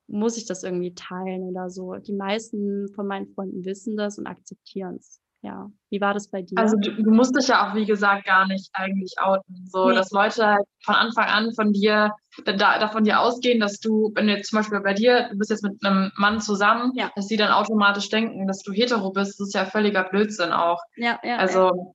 muss 0.07 0.37
ich 0.37 0.45
das 0.45 0.63
irgendwie 0.63 0.93
teilen 0.93 1.43
oder 1.43 1.69
so. 1.69 1.93
Die 1.95 2.13
meisten 2.13 2.91
von 2.95 3.07
meinen 3.07 3.27
Freunden 3.27 3.63
wissen 3.63 3.95
das 3.95 4.17
und 4.17 4.27
akzeptieren 4.27 4.95
es 4.95 5.21
ja, 5.43 5.71
wie 5.89 5.99
war 5.99 6.13
das 6.13 6.29
bei 6.29 6.43
dir? 6.43 6.57
Also 6.57 6.77
du, 6.77 6.91
du, 6.91 7.11
musst 7.11 7.35
dich 7.35 7.47
ja 7.47 7.67
auch, 7.67 7.75
wie 7.75 7.85
gesagt, 7.85 8.25
gar 8.25 8.47
nicht 8.47 8.69
eigentlich 8.73 9.15
outen. 9.19 9.67
So, 9.67 9.89
nee. 9.89 9.95
dass 9.95 10.11
Leute 10.11 10.45
halt 10.45 10.65
von 10.83 10.93
Anfang 10.93 11.25
an 11.25 11.53
von 11.53 11.73
dir, 11.73 12.11
da, 12.45 12.77
davon 12.77 13.05
dir 13.05 13.19
ausgehen, 13.19 13.59
dass 13.59 13.79
du, 13.79 14.11
wenn 14.13 14.27
du 14.27 14.33
jetzt 14.33 14.51
zum 14.51 14.59
Beispiel 14.59 14.79
bei 14.81 14.93
dir, 14.93 15.29
du 15.31 15.37
bist 15.37 15.49
jetzt 15.49 15.63
mit 15.63 15.83
einem 15.83 16.11
Mann 16.15 16.41
zusammen, 16.41 16.91
ja. 16.95 17.11
dass 17.15 17.25
die 17.25 17.37
dann 17.37 17.51
automatisch 17.51 18.09
denken, 18.09 18.47
dass 18.47 18.61
du 18.61 18.71
hetero 18.71 19.11
bist, 19.11 19.39
das 19.39 19.47
ist 19.47 19.55
ja 19.55 19.65
völliger 19.65 20.03
Blödsinn 20.03 20.51
auch. 20.51 20.79
Ja, 20.95 21.19
ja. 21.23 21.37
Also 21.37 21.59
ja. 21.59 21.91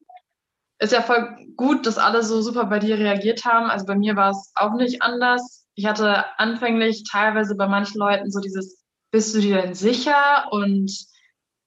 ist 0.80 0.92
ja 0.92 1.02
voll 1.02 1.36
gut, 1.56 1.86
dass 1.86 1.98
alle 1.98 2.24
so 2.24 2.42
super 2.42 2.64
bei 2.64 2.80
dir 2.80 2.98
reagiert 2.98 3.44
haben. 3.44 3.70
Also 3.70 3.86
bei 3.86 3.94
mir 3.94 4.16
war 4.16 4.30
es 4.30 4.52
auch 4.56 4.74
nicht 4.74 5.02
anders. 5.02 5.68
Ich 5.76 5.86
hatte 5.86 6.24
anfänglich 6.38 7.04
teilweise 7.08 7.54
bei 7.54 7.68
manchen 7.68 7.98
Leuten 7.98 8.30
so 8.30 8.40
dieses 8.40 8.82
bist 9.12 9.34
du 9.34 9.40
dir 9.40 9.62
denn 9.62 9.74
sicher? 9.74 10.48
Und 10.50 10.90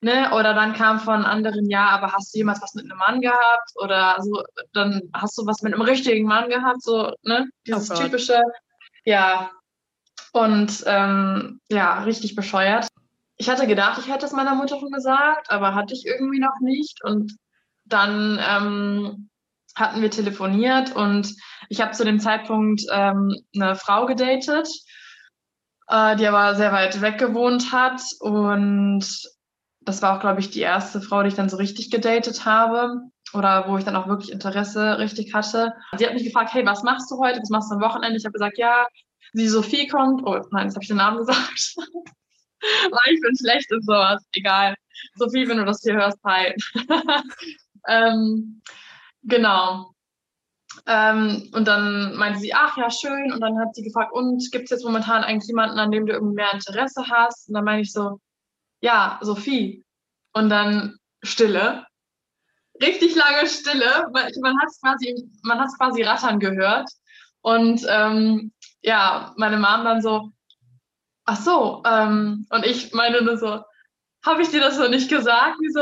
Ne? 0.02 0.32
Oder 0.34 0.54
dann 0.54 0.74
kam 0.74 1.00
von 1.00 1.26
anderen, 1.26 1.70
ja, 1.70 1.88
aber 1.90 2.14
hast 2.14 2.34
du 2.34 2.38
jemals 2.38 2.62
was 2.62 2.74
mit 2.74 2.86
einem 2.86 2.98
Mann 2.98 3.20
gehabt? 3.20 3.72
Oder 3.76 4.16
so, 4.22 4.44
dann 4.74 5.02
hast 5.14 5.38
du 5.38 5.46
was 5.46 5.62
mit 5.62 5.74
einem 5.74 5.82
richtigen 5.82 6.26
Mann 6.26 6.50
gehabt, 6.50 6.82
so, 6.82 7.14
ne? 7.24 7.50
Dieses 7.68 7.92
oh 7.92 7.96
typische, 7.96 8.42
ja. 9.04 9.52
Und 10.32 10.84
ähm, 10.86 11.60
ja, 11.70 12.04
richtig 12.04 12.36
bescheuert. 12.36 12.88
Ich 13.36 13.50
hatte 13.50 13.68
gedacht, 13.68 14.00
ich 14.00 14.12
hätte 14.12 14.26
es 14.26 14.32
meiner 14.32 14.56
Mutter 14.56 14.80
schon 14.80 14.92
gesagt, 14.92 15.50
aber 15.50 15.76
hatte 15.76 15.94
ich 15.94 16.06
irgendwie 16.06 16.40
noch 16.40 16.60
nicht. 16.62 17.04
Und 17.04 17.36
dann 17.86 18.40
ähm, 18.42 19.30
hatten 19.76 20.02
wir 20.02 20.12
telefoniert 20.12 20.96
und 20.96 21.36
ich 21.70 21.82
habe 21.82 21.92
zu 21.92 22.04
dem 22.04 22.20
Zeitpunkt 22.20 22.84
ähm, 22.92 23.36
eine 23.56 23.76
Frau 23.76 24.06
gedatet, 24.06 24.68
äh, 25.88 26.16
die 26.16 26.28
aber 26.28 26.56
sehr 26.56 26.72
weit 26.72 27.02
weg 27.02 27.18
gewohnt 27.18 27.72
hat. 27.72 28.02
Und 28.20 29.06
das 29.82 30.02
war 30.02 30.16
auch, 30.16 30.22
glaube 30.22 30.40
ich, 30.40 30.50
die 30.50 30.62
erste 30.62 31.02
Frau, 31.02 31.24
die 31.24 31.30
ich 31.30 31.36
dann 31.36 31.50
so 31.50 31.58
richtig 31.58 31.90
gedatet 31.90 32.46
habe 32.46 33.02
oder 33.34 33.68
wo 33.68 33.78
ich 33.78 33.84
dann 33.84 33.96
auch 33.96 34.08
wirklich 34.08 34.32
Interesse 34.32 35.00
richtig 35.00 35.34
hatte. 35.34 35.74
Sie 35.98 36.06
hat 36.06 36.14
mich 36.14 36.24
gefragt, 36.24 36.54
hey, 36.54 36.66
was 36.66 36.84
machst 36.84 37.10
du 37.12 37.18
heute? 37.20 37.40
Was 37.40 37.50
machst 37.50 37.72
du 37.72 37.76
am 37.76 37.82
Wochenende? 37.82 38.18
Ich 38.18 38.26
habe 38.26 38.34
gesagt, 38.34 38.58
ja, 38.58 38.88
die 39.34 39.48
Sophie 39.48 39.88
kommt. 39.88 40.24
Oh 40.26 40.40
nein, 40.52 40.66
jetzt 40.66 40.76
habe 40.76 40.84
ich 40.84 40.88
den 40.90 40.98
Namen 40.98 41.18
gesagt. 41.18 41.76
Weil 42.62 43.14
ich 43.14 43.22
bin 43.22 43.36
schlecht 43.38 43.72
in 43.72 43.82
sowas. 43.82 44.24
Egal. 44.34 44.76
Sophie, 45.16 45.48
wenn 45.48 45.58
du 45.58 45.66
das 45.66 45.82
hier 45.82 45.94
hörst, 45.94 46.18
hi. 46.26 46.54
ähm, 47.88 48.62
genau. 49.24 49.94
Ähm, 50.86 51.50
und 51.54 51.68
dann 51.68 52.16
meinte 52.16 52.40
sie, 52.40 52.54
ach 52.54 52.78
ja, 52.78 52.90
schön. 52.90 53.32
Und 53.32 53.40
dann 53.42 53.58
hat 53.60 53.76
sie 53.76 53.84
gefragt, 53.84 54.12
und 54.14 54.52
gibt 54.52 54.66
es 54.66 54.72
jetzt 54.72 54.86
momentan 54.86 55.24
eigentlich 55.24 55.48
jemanden, 55.48 55.80
an 55.80 55.92
dem 55.92 56.06
du 56.06 56.14
irgendwie 56.14 56.36
mehr 56.36 56.54
Interesse 56.54 57.06
hast? 57.10 57.48
Und 57.48 57.56
dann 57.56 57.64
meine 57.64 57.82
ich 57.82 57.94
so, 57.94 58.20
ja, 58.82 59.20
Sophie. 59.22 59.86
Und 60.34 60.50
dann 60.50 60.98
Stille. 61.22 61.86
Richtig 62.82 63.16
lange 63.16 63.48
Stille. 63.48 64.08
Man 64.12 64.60
hat 64.60 64.68
es 64.68 64.80
quasi, 64.80 65.30
quasi 65.78 66.04
rattern 66.04 66.40
gehört. 66.40 66.90
Und 67.42 67.86
ähm, 67.90 68.52
ja, 68.82 69.34
meine 69.38 69.58
Mom 69.58 69.84
dann 69.84 70.02
so, 70.02 70.32
ach 71.26 71.38
so, 71.38 71.84
ähm, 71.86 72.48
und 72.50 72.66
ich 72.66 72.94
meine 72.94 73.22
nur 73.22 73.38
so, 73.38 73.64
habe 74.26 74.42
ich 74.42 74.50
dir 74.50 74.60
das 74.60 74.78
noch 74.78 74.90
nicht 74.90 75.10
gesagt? 75.10 75.58
Die 75.62 75.70
so, 75.70 75.82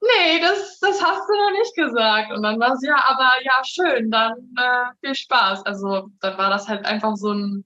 nee, 0.00 0.40
das, 0.40 0.78
das 0.80 1.02
hast 1.02 1.28
du 1.28 1.34
noch 1.34 1.50
nicht 1.52 1.74
gesagt. 1.74 2.32
Und 2.32 2.42
dann 2.42 2.58
war 2.58 2.76
sie, 2.76 2.88
ja, 2.88 3.02
aber 3.06 3.30
ja, 3.42 3.62
schön, 3.64 4.10
dann 4.10 4.54
äh, 4.56 4.84
viel 5.00 5.14
Spaß. 5.14 5.64
Also 5.66 6.08
dann 6.20 6.38
war 6.38 6.50
das 6.50 6.68
halt 6.68 6.84
einfach 6.84 7.16
so 7.16 7.32
ein 7.32 7.64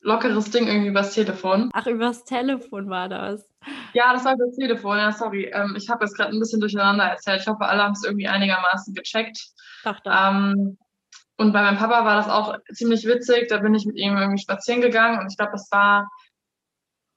lockeres 0.00 0.50
Ding 0.50 0.66
irgendwie 0.66 0.88
übers 0.88 1.14
Telefon. 1.14 1.70
Ach, 1.72 1.86
übers 1.86 2.24
Telefon 2.24 2.90
war 2.90 3.08
das. 3.08 3.51
Ja, 3.92 4.12
das 4.12 4.24
war 4.24 4.34
übers 4.34 4.56
Telefon, 4.56 4.98
ja, 4.98 5.12
sorry. 5.12 5.50
Ähm, 5.52 5.74
ich 5.76 5.88
habe 5.88 6.04
jetzt 6.04 6.16
gerade 6.16 6.32
ein 6.32 6.38
bisschen 6.38 6.60
durcheinander 6.60 7.04
erzählt. 7.04 7.40
Ich 7.40 7.46
hoffe, 7.46 7.64
alle 7.64 7.82
haben 7.82 7.92
es 7.92 8.04
irgendwie 8.04 8.28
einigermaßen 8.28 8.94
gecheckt. 8.94 9.38
Doch. 9.84 9.98
Ähm, 10.06 10.78
und 11.36 11.52
bei 11.52 11.62
meinem 11.62 11.78
Papa 11.78 12.04
war 12.04 12.16
das 12.16 12.28
auch 12.28 12.56
ziemlich 12.72 13.06
witzig. 13.06 13.48
Da 13.48 13.58
bin 13.58 13.74
ich 13.74 13.86
mit 13.86 13.96
ihm 13.96 14.16
irgendwie 14.16 14.42
spazieren 14.42 14.80
gegangen 14.80 15.18
und 15.18 15.30
ich 15.30 15.36
glaube, 15.36 15.52
das 15.52 15.70
war 15.70 16.08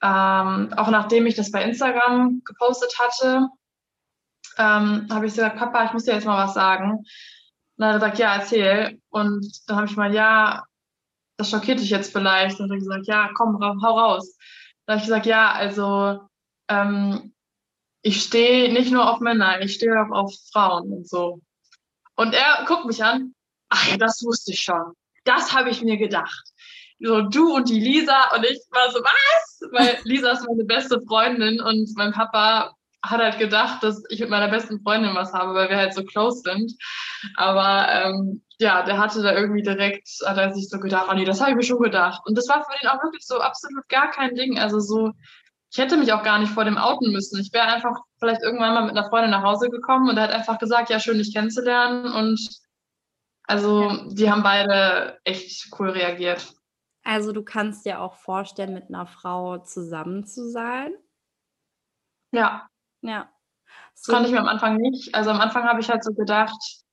ähm, 0.02 0.72
auch 0.78 0.90
nachdem 0.90 1.26
ich 1.26 1.36
das 1.36 1.52
bei 1.52 1.64
Instagram 1.64 2.42
gepostet 2.46 2.94
hatte, 3.00 3.48
ähm, 4.58 5.08
habe 5.12 5.26
ich 5.26 5.34
gesagt, 5.34 5.58
Papa, 5.58 5.86
ich 5.86 5.94
muss 5.94 6.04
dir 6.04 6.14
jetzt 6.14 6.26
mal 6.26 6.46
was 6.46 6.54
sagen. 6.54 6.98
Und 6.98 7.06
dann 7.78 7.90
hat 7.90 7.96
er 7.96 8.00
gesagt, 8.00 8.20
ja, 8.20 8.36
erzähl. 8.36 9.02
Und 9.10 9.48
dann 9.68 9.78
habe 9.78 9.88
ich 9.88 9.98
mal, 9.98 10.14
ja, 10.14 10.64
das 11.38 11.50
schockiert 11.50 11.80
dich 11.80 11.90
jetzt 11.90 12.12
vielleicht. 12.12 12.60
Und 12.60 12.70
dann 12.70 12.78
hat 12.78 12.84
er 12.84 13.00
gesagt, 13.00 13.08
ja, 13.08 13.30
komm, 13.36 13.60
hau 13.62 13.98
raus. 13.98 14.38
Dann 14.86 14.96
habe 14.96 15.00
ich 15.00 15.08
gesagt, 15.08 15.26
ja, 15.26 15.52
also 15.52 16.22
ähm, 16.70 17.34
ich 18.02 18.22
stehe 18.22 18.72
nicht 18.72 18.92
nur 18.92 19.12
auf 19.12 19.20
Männer, 19.20 19.62
ich 19.62 19.76
stehe 19.76 20.00
auch 20.00 20.12
auf 20.12 20.34
Frauen 20.52 20.92
und 20.92 21.10
so. 21.10 21.42
Und 22.16 22.34
er 22.34 22.66
guckt 22.68 22.86
mich 22.86 23.04
an, 23.04 23.34
ach 23.70 23.90
ja, 23.90 23.98
das 23.98 24.24
wusste 24.24 24.52
ich 24.52 24.62
schon. 24.62 24.94
Das 25.24 25.54
habe 25.54 25.70
ich 25.70 25.82
mir 25.82 25.98
gedacht. 25.98 26.44
So, 27.00 27.22
du 27.22 27.56
und 27.56 27.68
die 27.68 27.80
Lisa 27.80 28.36
und 28.36 28.46
ich 28.46 28.60
war 28.72 28.92
so, 28.92 29.00
was? 29.00 29.60
Weil 29.72 29.98
Lisa 30.06 30.32
ist 30.32 30.48
meine 30.48 30.64
beste 30.66 31.02
Freundin 31.08 31.60
und 31.60 31.90
mein 31.98 32.14
Papa 32.14 32.74
hat 33.04 33.22
halt 33.22 33.38
gedacht, 33.38 33.84
dass 33.84 34.04
ich 34.10 34.20
mit 34.20 34.30
meiner 34.30 34.50
besten 34.50 34.82
Freundin 34.82 35.16
was 35.16 35.34
habe, 35.34 35.54
weil 35.54 35.70
wir 35.70 35.78
halt 35.78 35.94
so 35.94 36.04
close 36.04 36.42
sind. 36.42 36.74
Aber 37.36 37.88
ähm, 37.90 38.44
ja, 38.60 38.84
der 38.84 38.98
hatte 38.98 39.22
da 39.22 39.34
irgendwie 39.34 39.62
direkt, 39.62 40.08
hat 40.26 40.38
er 40.38 40.54
sich 40.54 40.70
so 40.70 40.80
gedacht, 40.80 41.08
oh 41.10 41.14
nee, 41.14 41.26
das 41.26 41.42
habe 41.42 41.52
ich 41.52 41.58
mir 41.58 41.64
schon 41.64 41.82
gedacht. 41.82 42.22
Und 42.26 42.38
das 42.38 42.48
war 42.48 42.64
für 42.64 42.82
ihn 42.82 42.88
auch 42.88 43.04
wirklich 43.04 43.26
so 43.26 43.40
absolut 43.40 43.88
gar 43.90 44.10
kein 44.10 44.36
Ding. 44.36 44.58
Also 44.60 44.80
so, 44.80 45.12
ich 45.76 45.82
hätte 45.82 45.98
mich 45.98 46.14
auch 46.14 46.24
gar 46.24 46.40
nicht 46.40 46.54
vor 46.54 46.64
dem 46.64 46.78
outen 46.78 47.12
müssen. 47.12 47.38
Ich 47.38 47.52
wäre 47.52 47.68
einfach 47.68 48.00
vielleicht 48.18 48.42
irgendwann 48.42 48.74
mal 48.74 48.86
mit 48.86 48.98
einer 48.98 49.10
Freundin 49.10 49.32
nach 49.32 49.44
Hause 49.44 49.70
gekommen 49.70 50.08
und 50.08 50.16
er 50.16 50.24
hat 50.24 50.32
einfach 50.32 50.58
gesagt, 50.58 50.90
ja, 50.90 51.02
schön 51.02 51.18
dich 51.18 51.34
kennenzulernen. 51.34 52.14
Und 52.14 52.40
also 53.44 53.92
die 54.08 54.32
haben 54.32 54.42
beide 54.42 55.20
echt 55.26 55.68
cool 55.78 55.90
reagiert. 55.90 56.54
Also 57.04 57.34
du 57.34 57.44
kannst 57.44 57.86
dir 57.86 58.00
auch 58.00 58.16
vorstellen, 58.16 58.74
mit 58.74 58.88
einer 58.88 59.06
Frau 59.06 59.58
zusammen 59.58 60.26
zu 60.26 60.50
sein. 60.50 60.94
Ja. 62.32 62.70
Ja. 63.02 63.30
So. 63.96 64.14
Das 64.14 64.16
konnte 64.16 64.30
ich 64.30 64.34
mir 64.34 64.40
am 64.40 64.48
Anfang 64.48 64.78
nicht. 64.78 65.14
Also 65.14 65.30
am 65.30 65.42
Anfang 65.42 65.66
habe 65.66 65.82
ich 65.82 65.90
halt 65.90 66.06
so 66.06 66.14
gedacht, 66.14 66.86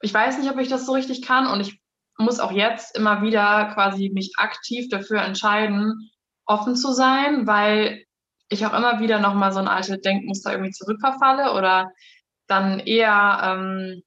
ich 0.00 0.12
weiß 0.12 0.38
nicht, 0.38 0.50
ob 0.50 0.58
ich 0.58 0.66
das 0.66 0.86
so 0.86 0.92
richtig 0.92 1.22
kann 1.22 1.46
und 1.46 1.60
ich 1.60 1.80
muss 2.18 2.40
auch 2.40 2.50
jetzt 2.50 2.96
immer 2.96 3.22
wieder 3.22 3.72
quasi 3.74 4.10
mich 4.12 4.32
aktiv 4.38 4.88
dafür 4.88 5.22
entscheiden, 5.22 6.10
offen 6.52 6.76
zu 6.76 6.92
sein, 6.92 7.46
weil 7.46 8.04
ich 8.48 8.66
auch 8.66 8.74
immer 8.74 9.00
wieder 9.00 9.18
nochmal 9.18 9.52
so 9.52 9.58
ein 9.58 9.68
altes 9.68 10.00
Denkmuster 10.00 10.52
irgendwie 10.52 10.72
zurückverfalle 10.72 11.54
oder 11.54 11.90
dann 12.46 12.80
eher 12.80 13.40
ähm, 13.42 14.02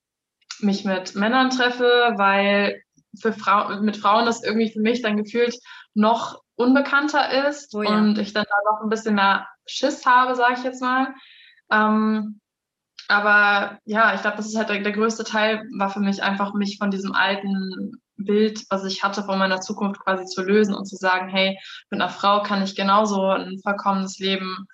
mich 0.59 0.85
mit 0.85 1.15
Männern 1.15 1.49
treffe, 1.49 2.13
weil 2.17 2.81
für 3.19 3.33
Frau 3.33 3.81
mit 3.81 3.97
Frauen 3.97 4.25
das 4.25 4.43
irgendwie 4.43 4.71
für 4.71 4.81
mich 4.81 5.01
dann 5.01 5.17
gefühlt 5.17 5.55
noch 5.93 6.41
unbekannter 6.55 7.47
ist 7.47 7.73
oh 7.73 7.81
ja. 7.81 7.89
und 7.89 8.17
ich 8.17 8.33
dann 8.33 8.45
da 8.47 8.71
noch 8.71 8.81
ein 8.83 8.89
bisschen 8.89 9.15
mehr 9.15 9.47
Schiss 9.65 10.05
habe, 10.05 10.35
sage 10.35 10.55
ich 10.57 10.63
jetzt 10.63 10.81
mal. 10.81 11.13
Ähm, 11.71 12.39
aber 13.07 13.79
ja, 13.85 14.13
ich 14.15 14.21
glaube, 14.21 14.37
das 14.37 14.47
ist 14.47 14.57
halt 14.57 14.69
der, 14.69 14.79
der, 14.79 14.91
größte 14.91 15.23
Teil, 15.23 15.63
war 15.77 15.89
für 15.89 15.99
mich 15.99 16.23
einfach, 16.23 16.53
mich 16.53 16.77
von 16.77 16.91
diesem 16.91 17.13
alten 17.13 18.01
Bild, 18.17 18.63
was 18.69 18.85
ich 18.85 19.03
hatte 19.03 19.23
von 19.23 19.37
meiner 19.37 19.61
Zukunft 19.61 20.01
quasi 20.01 20.25
zu 20.25 20.41
lösen 20.41 20.73
und 20.73 20.85
zu 20.85 20.95
sagen, 20.95 21.29
hey, 21.29 21.57
mit 21.89 22.01
einer 22.01 22.09
Frau 22.09 22.41
kann 22.41 22.63
ich 22.63 22.75
genauso 22.75 23.25
ein 23.27 23.59
vollkommenes 23.63 24.19
Leben 24.19 24.67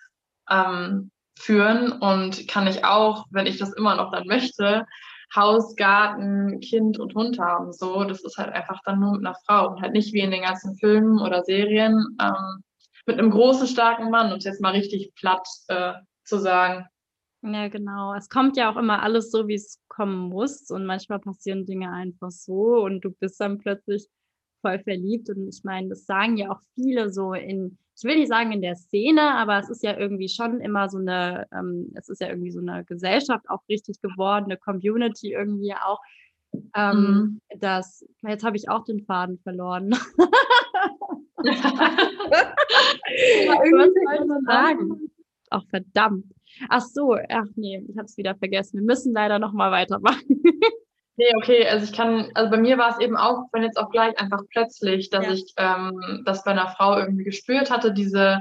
ähm, 0.50 1.12
führen 1.38 1.91
und 1.91 2.48
kann 2.48 2.67
ich 2.67 2.86
auch, 2.86 3.26
wenn 3.32 3.48
ich 3.48 3.58
das 3.58 3.74
immer 3.74 3.96
noch 3.96 4.12
dann 4.12 4.28
möchte, 4.28 4.86
Haus, 5.36 5.76
Garten, 5.76 6.60
Kind 6.60 7.00
und 7.00 7.15
Hund 7.15 7.39
haben. 7.39 7.72
So, 7.72 8.04
das 8.04 8.24
ist 8.24 8.38
halt 8.38 8.54
einfach 8.54 8.80
dann 8.86 9.00
nur 9.00 9.13
mit 9.13 9.26
einer 9.26 9.36
Frau 9.46 9.70
und 9.70 9.82
halt 9.82 9.94
nicht 9.94 10.13
wie 10.13 10.20
in 10.20 10.32
den 10.32 10.44
ganzen 10.44 10.76
Filmen 10.78 11.20
oder 11.20 11.44
Serien 11.44 12.17
ähm, 12.22 12.63
mit 13.06 13.17
einem 13.17 13.32
großen, 13.32 13.67
starken 13.67 14.12
Mann, 14.12 14.32
um 14.32 14.38
es 14.38 14.44
jetzt 14.44 14.62
mal 14.62 14.74
richtig 14.74 15.13
platt 15.15 15.48
äh, 15.70 15.94
zu 16.26 16.38
sagen. 16.38 16.86
Ja, 17.44 17.70
genau. 17.70 18.14
Es 18.14 18.30
kommt 18.30 18.56
ja 18.56 18.72
auch 18.72 18.78
immer 18.78 19.02
alles 19.02 19.32
so, 19.32 19.48
wie 19.48 19.56
es 19.56 19.80
kommen 19.88 20.30
muss. 20.30 20.70
Und 20.70 20.86
manchmal 20.86 21.20
passieren 21.20 21.66
Dinge 21.66 21.92
einfach 21.92 22.30
so 22.30 22.84
und 22.84 23.02
du 23.02 23.12
bist 23.12 23.40
dann 23.42 23.58
plötzlich 23.58 24.08
voll 24.62 24.80
verliebt. 24.80 25.30
Und 25.30 25.48
ich 25.48 25.64
meine, 25.64 25.90
das 25.90 26.06
sagen 26.06 26.38
ja 26.38 26.52
auch 26.52 26.62
viele 26.76 27.12
so 27.12 27.34
in, 27.34 27.78
ich 27.98 28.04
will 28.04 28.18
nicht 28.18 28.30
sagen 28.30 28.52
in 28.52 28.62
der 28.62 28.76
Szene, 28.76 29.34
aber 29.36 29.58
es 29.58 29.70
ist 29.70 29.84
ja 29.84 29.98
irgendwie 29.98 30.30
schon 30.30 30.62
immer 30.62 30.88
so 30.90 31.00
eine, 31.00 31.48
ähm, 31.52 31.92
es 31.96 32.10
ist 32.10 32.22
ja 32.22 32.30
irgendwie 32.30 32.52
so 32.52 32.60
eine 32.60 32.86
Gesellschaft 32.86 33.50
auch 33.50 33.62
richtig 33.68 34.00
geworden, 34.02 34.46
eine 34.46 34.58
Community 34.58 35.34
irgendwie 35.34 35.74
auch. 35.74 36.00
Ähm, 36.76 37.42
mhm. 37.50 37.60
das, 37.60 38.06
jetzt 38.28 38.44
habe 38.44 38.58
ich 38.58 38.70
auch 38.70 38.84
den 38.84 39.02
Faden 39.02 39.40
verloren. 39.40 39.90
ja, 39.90 39.98
was 44.28 44.44
sagen? 44.46 45.10
Auch 45.50 45.66
verdammt. 45.70 46.26
Ach 46.69 46.82
so, 46.82 47.15
ach 47.30 47.45
nee, 47.56 47.84
ich 47.88 47.97
habe 47.97 48.06
es 48.06 48.17
wieder 48.17 48.36
vergessen. 48.36 48.80
Wir 48.80 48.86
müssen 48.86 49.13
leider 49.13 49.39
noch 49.39 49.54
mal 49.54 49.71
weitermachen. 49.71 50.21
nee, 51.17 51.32
okay, 51.38 51.67
also 51.67 51.86
ich 51.86 51.93
kann, 51.93 52.32
also 52.34 52.52
bei 52.52 52.58
mir 52.58 52.78
war 52.78 52.91
es 52.91 53.00
eben 53.00 53.17
auch, 53.17 53.45
wenn 53.52 53.63
jetzt 53.63 53.78
auch 53.78 53.89
gleich 53.89 54.17
einfach 54.19 54.41
plötzlich, 54.50 55.10
dass 55.10 55.26
ja. 55.26 55.32
ich 55.34 55.54
ähm, 55.58 56.24
das 56.26 56.43
bei 56.43 56.52
einer 56.52 56.69
Frau 56.69 56.97
irgendwie 56.97 57.24
gespürt 57.24 57.71
hatte, 57.71 57.93
diese 57.93 58.39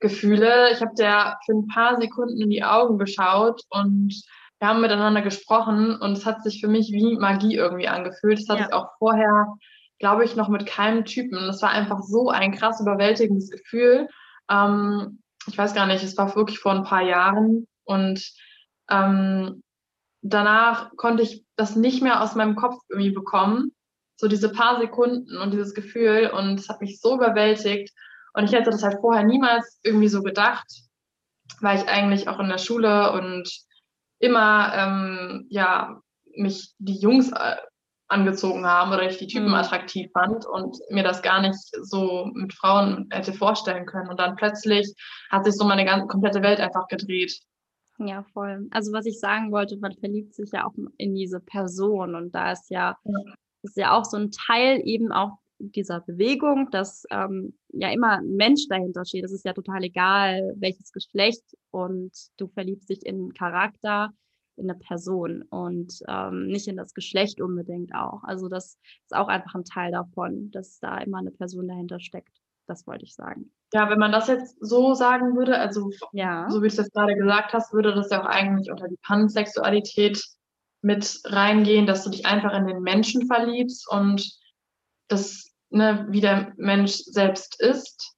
Gefühle. 0.00 0.70
Ich 0.72 0.80
habe 0.80 0.92
der 0.98 1.38
für 1.46 1.52
ein 1.52 1.68
paar 1.68 1.98
Sekunden 2.00 2.40
in 2.40 2.50
die 2.50 2.64
Augen 2.64 2.98
geschaut 2.98 3.62
und 3.70 4.14
wir 4.58 4.68
haben 4.68 4.80
miteinander 4.80 5.22
gesprochen 5.22 5.96
und 5.96 6.12
es 6.12 6.26
hat 6.26 6.42
sich 6.42 6.60
für 6.60 6.68
mich 6.68 6.92
wie 6.92 7.16
Magie 7.16 7.56
irgendwie 7.56 7.88
angefühlt. 7.88 8.38
Das 8.38 8.48
hatte 8.48 8.60
ja. 8.60 8.66
ich 8.68 8.74
auch 8.74 8.90
vorher, 8.98 9.54
glaube 9.98 10.24
ich, 10.24 10.36
noch 10.36 10.48
mit 10.48 10.66
keinem 10.66 11.04
Typen. 11.04 11.46
Das 11.46 11.62
war 11.62 11.70
einfach 11.70 12.00
so 12.02 12.28
ein 12.28 12.52
krass 12.52 12.80
überwältigendes 12.80 13.50
Gefühl. 13.50 14.08
Ähm, 14.50 15.21
ich 15.46 15.58
weiß 15.58 15.74
gar 15.74 15.86
nicht, 15.86 16.02
es 16.02 16.16
war 16.16 16.34
wirklich 16.34 16.58
vor 16.58 16.72
ein 16.72 16.84
paar 16.84 17.02
Jahren 17.02 17.66
und 17.84 18.24
ähm, 18.90 19.62
danach 20.22 20.90
konnte 20.96 21.22
ich 21.22 21.44
das 21.56 21.76
nicht 21.76 22.02
mehr 22.02 22.22
aus 22.22 22.34
meinem 22.34 22.56
Kopf 22.56 22.80
irgendwie 22.88 23.10
bekommen. 23.10 23.72
So 24.16 24.28
diese 24.28 24.52
paar 24.52 24.78
Sekunden 24.80 25.36
und 25.36 25.52
dieses 25.52 25.74
Gefühl 25.74 26.30
und 26.32 26.60
es 26.60 26.68
hat 26.68 26.80
mich 26.80 27.00
so 27.00 27.16
überwältigt. 27.16 27.92
Und 28.34 28.44
ich 28.44 28.52
hätte 28.52 28.70
das 28.70 28.82
halt 28.82 28.98
vorher 29.00 29.24
niemals 29.24 29.78
irgendwie 29.82 30.08
so 30.08 30.22
gedacht, 30.22 30.66
weil 31.60 31.78
ich 31.78 31.88
eigentlich 31.88 32.28
auch 32.28 32.38
in 32.38 32.48
der 32.48 32.58
Schule 32.58 33.12
und 33.12 33.50
immer 34.20 34.72
ähm, 34.74 35.46
ja 35.50 36.00
mich 36.36 36.72
die 36.78 36.98
Jungs 36.98 37.32
äh, 37.32 37.56
angezogen 38.12 38.66
haben 38.66 38.92
oder 38.92 39.08
ich 39.08 39.18
die 39.18 39.26
Typen 39.26 39.48
mhm. 39.48 39.54
attraktiv 39.54 40.10
fand 40.12 40.46
und 40.46 40.78
mir 40.90 41.02
das 41.02 41.22
gar 41.22 41.40
nicht 41.40 41.58
so 41.82 42.30
mit 42.34 42.52
Frauen 42.52 43.08
hätte 43.10 43.32
vorstellen 43.32 43.86
können. 43.86 44.08
Und 44.08 44.20
dann 44.20 44.36
plötzlich 44.36 44.94
hat 45.30 45.44
sich 45.44 45.54
so 45.54 45.64
meine 45.64 45.84
ganze 45.84 46.06
komplette 46.06 46.42
Welt 46.42 46.60
einfach 46.60 46.86
gedreht. 46.88 47.40
Ja, 47.98 48.24
voll. 48.32 48.68
Also 48.70 48.92
was 48.92 49.06
ich 49.06 49.18
sagen 49.18 49.52
wollte, 49.52 49.76
man 49.76 49.94
verliebt 49.94 50.34
sich 50.34 50.50
ja 50.52 50.66
auch 50.66 50.74
in 50.96 51.14
diese 51.14 51.40
Person 51.40 52.14
und 52.14 52.34
da 52.34 52.52
ist 52.52 52.70
ja, 52.70 52.96
ja. 53.04 53.34
ist 53.62 53.76
ja 53.76 53.96
auch 53.96 54.04
so 54.04 54.16
ein 54.16 54.30
Teil 54.30 54.80
eben 54.84 55.12
auch 55.12 55.38
dieser 55.58 56.00
Bewegung, 56.00 56.70
dass 56.70 57.04
ähm, 57.10 57.54
ja 57.68 57.90
immer 57.92 58.18
ein 58.18 58.34
Mensch 58.34 58.66
dahinter 58.68 59.04
steht. 59.04 59.24
Es 59.24 59.32
ist 59.32 59.44
ja 59.44 59.52
total 59.52 59.84
egal, 59.84 60.54
welches 60.56 60.92
Geschlecht 60.92 61.44
und 61.70 62.12
du 62.36 62.48
verliebst 62.48 62.88
dich 62.88 63.06
in 63.06 63.32
Charakter, 63.32 64.12
in 64.62 64.70
eine 64.70 64.78
Person 64.78 65.42
und 65.50 65.92
ähm, 66.08 66.46
nicht 66.46 66.68
in 66.68 66.76
das 66.76 66.94
Geschlecht 66.94 67.40
unbedingt 67.40 67.94
auch. 67.94 68.22
Also 68.24 68.48
das 68.48 68.78
ist 69.04 69.14
auch 69.14 69.28
einfach 69.28 69.54
ein 69.54 69.64
Teil 69.64 69.92
davon, 69.92 70.50
dass 70.50 70.78
da 70.78 70.98
immer 70.98 71.18
eine 71.18 71.30
Person 71.30 71.68
dahinter 71.68 72.00
steckt. 72.00 72.36
Das 72.66 72.86
wollte 72.86 73.04
ich 73.04 73.14
sagen. 73.14 73.52
Ja, 73.74 73.90
wenn 73.90 73.98
man 73.98 74.12
das 74.12 74.28
jetzt 74.28 74.56
so 74.60 74.94
sagen 74.94 75.36
würde, 75.36 75.58
also 75.58 75.90
ja. 76.12 76.48
so 76.48 76.58
wie 76.58 76.68
du 76.68 76.72
es 76.72 76.76
jetzt 76.76 76.92
gerade 76.92 77.16
gesagt 77.16 77.52
hast, 77.52 77.72
würde 77.72 77.94
das 77.94 78.10
ja 78.10 78.22
auch 78.22 78.26
eigentlich 78.26 78.70
unter 78.70 78.86
die 78.88 78.98
Pansexualität 79.02 80.22
mit 80.80 81.20
reingehen, 81.24 81.86
dass 81.86 82.04
du 82.04 82.10
dich 82.10 82.26
einfach 82.26 82.52
in 82.54 82.66
den 82.66 82.82
Menschen 82.82 83.26
verliebst 83.26 83.90
und 83.90 84.38
das 85.08 85.52
ne, 85.70 86.06
wie 86.10 86.20
der 86.20 86.52
Mensch 86.56 86.92
selbst 86.92 87.60
ist. 87.60 88.14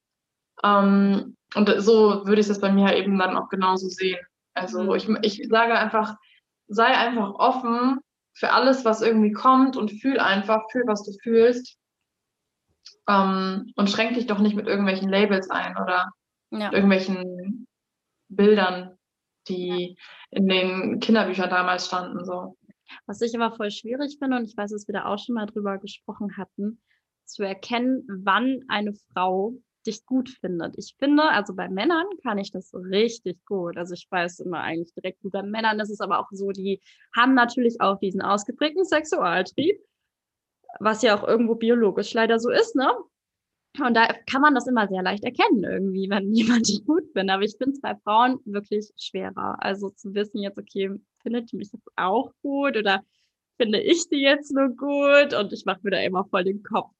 Ähm, 0.62 1.36
und 1.54 1.74
so 1.78 2.26
würde 2.26 2.40
ich 2.40 2.48
es 2.48 2.60
bei 2.60 2.72
mir 2.72 2.96
eben 2.96 3.18
dann 3.18 3.36
auch 3.36 3.48
genauso 3.48 3.88
sehen. 3.88 4.18
Also 4.54 4.82
mhm. 4.82 4.94
ich, 4.94 5.08
ich 5.22 5.48
sage 5.48 5.74
einfach, 5.74 6.16
sei 6.68 6.86
einfach 6.86 7.34
offen 7.34 8.00
für 8.32 8.52
alles, 8.52 8.84
was 8.84 9.00
irgendwie 9.00 9.32
kommt 9.32 9.76
und 9.76 9.90
fühl 9.90 10.18
einfach, 10.18 10.64
fühl, 10.70 10.84
was 10.86 11.04
du 11.04 11.12
fühlst. 11.22 11.78
Ähm, 13.08 13.72
und 13.76 13.90
schränk 13.90 14.14
dich 14.14 14.26
doch 14.26 14.38
nicht 14.38 14.56
mit 14.56 14.66
irgendwelchen 14.66 15.08
Labels 15.08 15.50
ein 15.50 15.76
oder 15.76 16.10
ja. 16.50 16.72
irgendwelchen 16.72 17.66
Bildern, 18.28 18.96
die 19.48 19.96
in 20.30 20.48
den 20.48 21.00
Kinderbüchern 21.00 21.50
damals 21.50 21.86
standen. 21.86 22.24
So. 22.24 22.56
Was 23.06 23.20
ich 23.20 23.38
aber 23.38 23.54
voll 23.54 23.70
schwierig 23.70 24.16
finde, 24.18 24.36
und 24.38 24.44
ich 24.44 24.56
weiß, 24.56 24.70
dass 24.70 24.88
wir 24.88 24.94
da 24.94 25.04
auch 25.04 25.18
schon 25.18 25.34
mal 25.34 25.46
drüber 25.46 25.78
gesprochen 25.78 26.36
hatten, 26.36 26.80
zu 27.26 27.42
erkennen, 27.42 28.04
wann 28.08 28.62
eine 28.68 28.94
Frau 29.12 29.54
dich 29.86 30.04
gut 30.06 30.28
findet. 30.28 30.76
Ich 30.78 30.94
finde, 30.98 31.24
also 31.24 31.54
bei 31.54 31.68
Männern 31.68 32.06
kann 32.22 32.38
ich 32.38 32.50
das 32.50 32.74
richtig 32.74 33.44
gut. 33.46 33.76
Also 33.76 33.94
ich 33.94 34.06
weiß 34.10 34.40
immer 34.40 34.60
eigentlich 34.60 34.94
direkt 34.94 35.20
gut. 35.20 35.32
Bei 35.32 35.42
Männern 35.42 35.80
ist 35.80 35.90
es 35.90 36.00
aber 36.00 36.18
auch 36.20 36.28
so, 36.30 36.50
die 36.50 36.80
haben 37.14 37.34
natürlich 37.34 37.80
auch 37.80 37.98
diesen 37.98 38.22
ausgeprägten 38.22 38.84
Sexualtrieb, 38.84 39.78
was 40.80 41.02
ja 41.02 41.16
auch 41.16 41.26
irgendwo 41.26 41.54
biologisch 41.54 42.12
leider 42.14 42.38
so 42.38 42.50
ist, 42.50 42.74
ne? 42.74 42.90
Und 43.80 43.94
da 43.94 44.06
kann 44.30 44.40
man 44.40 44.54
das 44.54 44.68
immer 44.68 44.86
sehr 44.86 45.02
leicht 45.02 45.24
erkennen, 45.24 45.64
irgendwie, 45.64 46.08
wenn 46.08 46.32
jemand 46.34 46.68
dich 46.68 46.84
gut 46.84 47.04
findet. 47.12 47.34
Aber 47.34 47.42
ich 47.42 47.56
finde 47.56 47.72
es 47.72 47.80
bei 47.80 47.96
Frauen 48.04 48.38
wirklich 48.44 48.90
schwerer. 48.96 49.56
Also 49.58 49.90
zu 49.90 50.14
wissen 50.14 50.42
jetzt, 50.42 50.58
okay, 50.58 50.90
findet 51.22 51.50
die 51.50 51.56
mich 51.56 51.72
jetzt 51.72 51.88
auch 51.96 52.32
gut 52.42 52.76
oder 52.76 53.02
finde 53.56 53.80
ich 53.80 54.08
die 54.08 54.20
jetzt 54.20 54.52
nur 54.52 54.68
gut? 54.68 55.34
Und 55.34 55.52
ich 55.52 55.64
mache 55.64 55.80
mir 55.82 55.90
da 55.90 55.98
immer 56.00 56.24
voll 56.26 56.44
den 56.44 56.62
Kopf. 56.62 56.90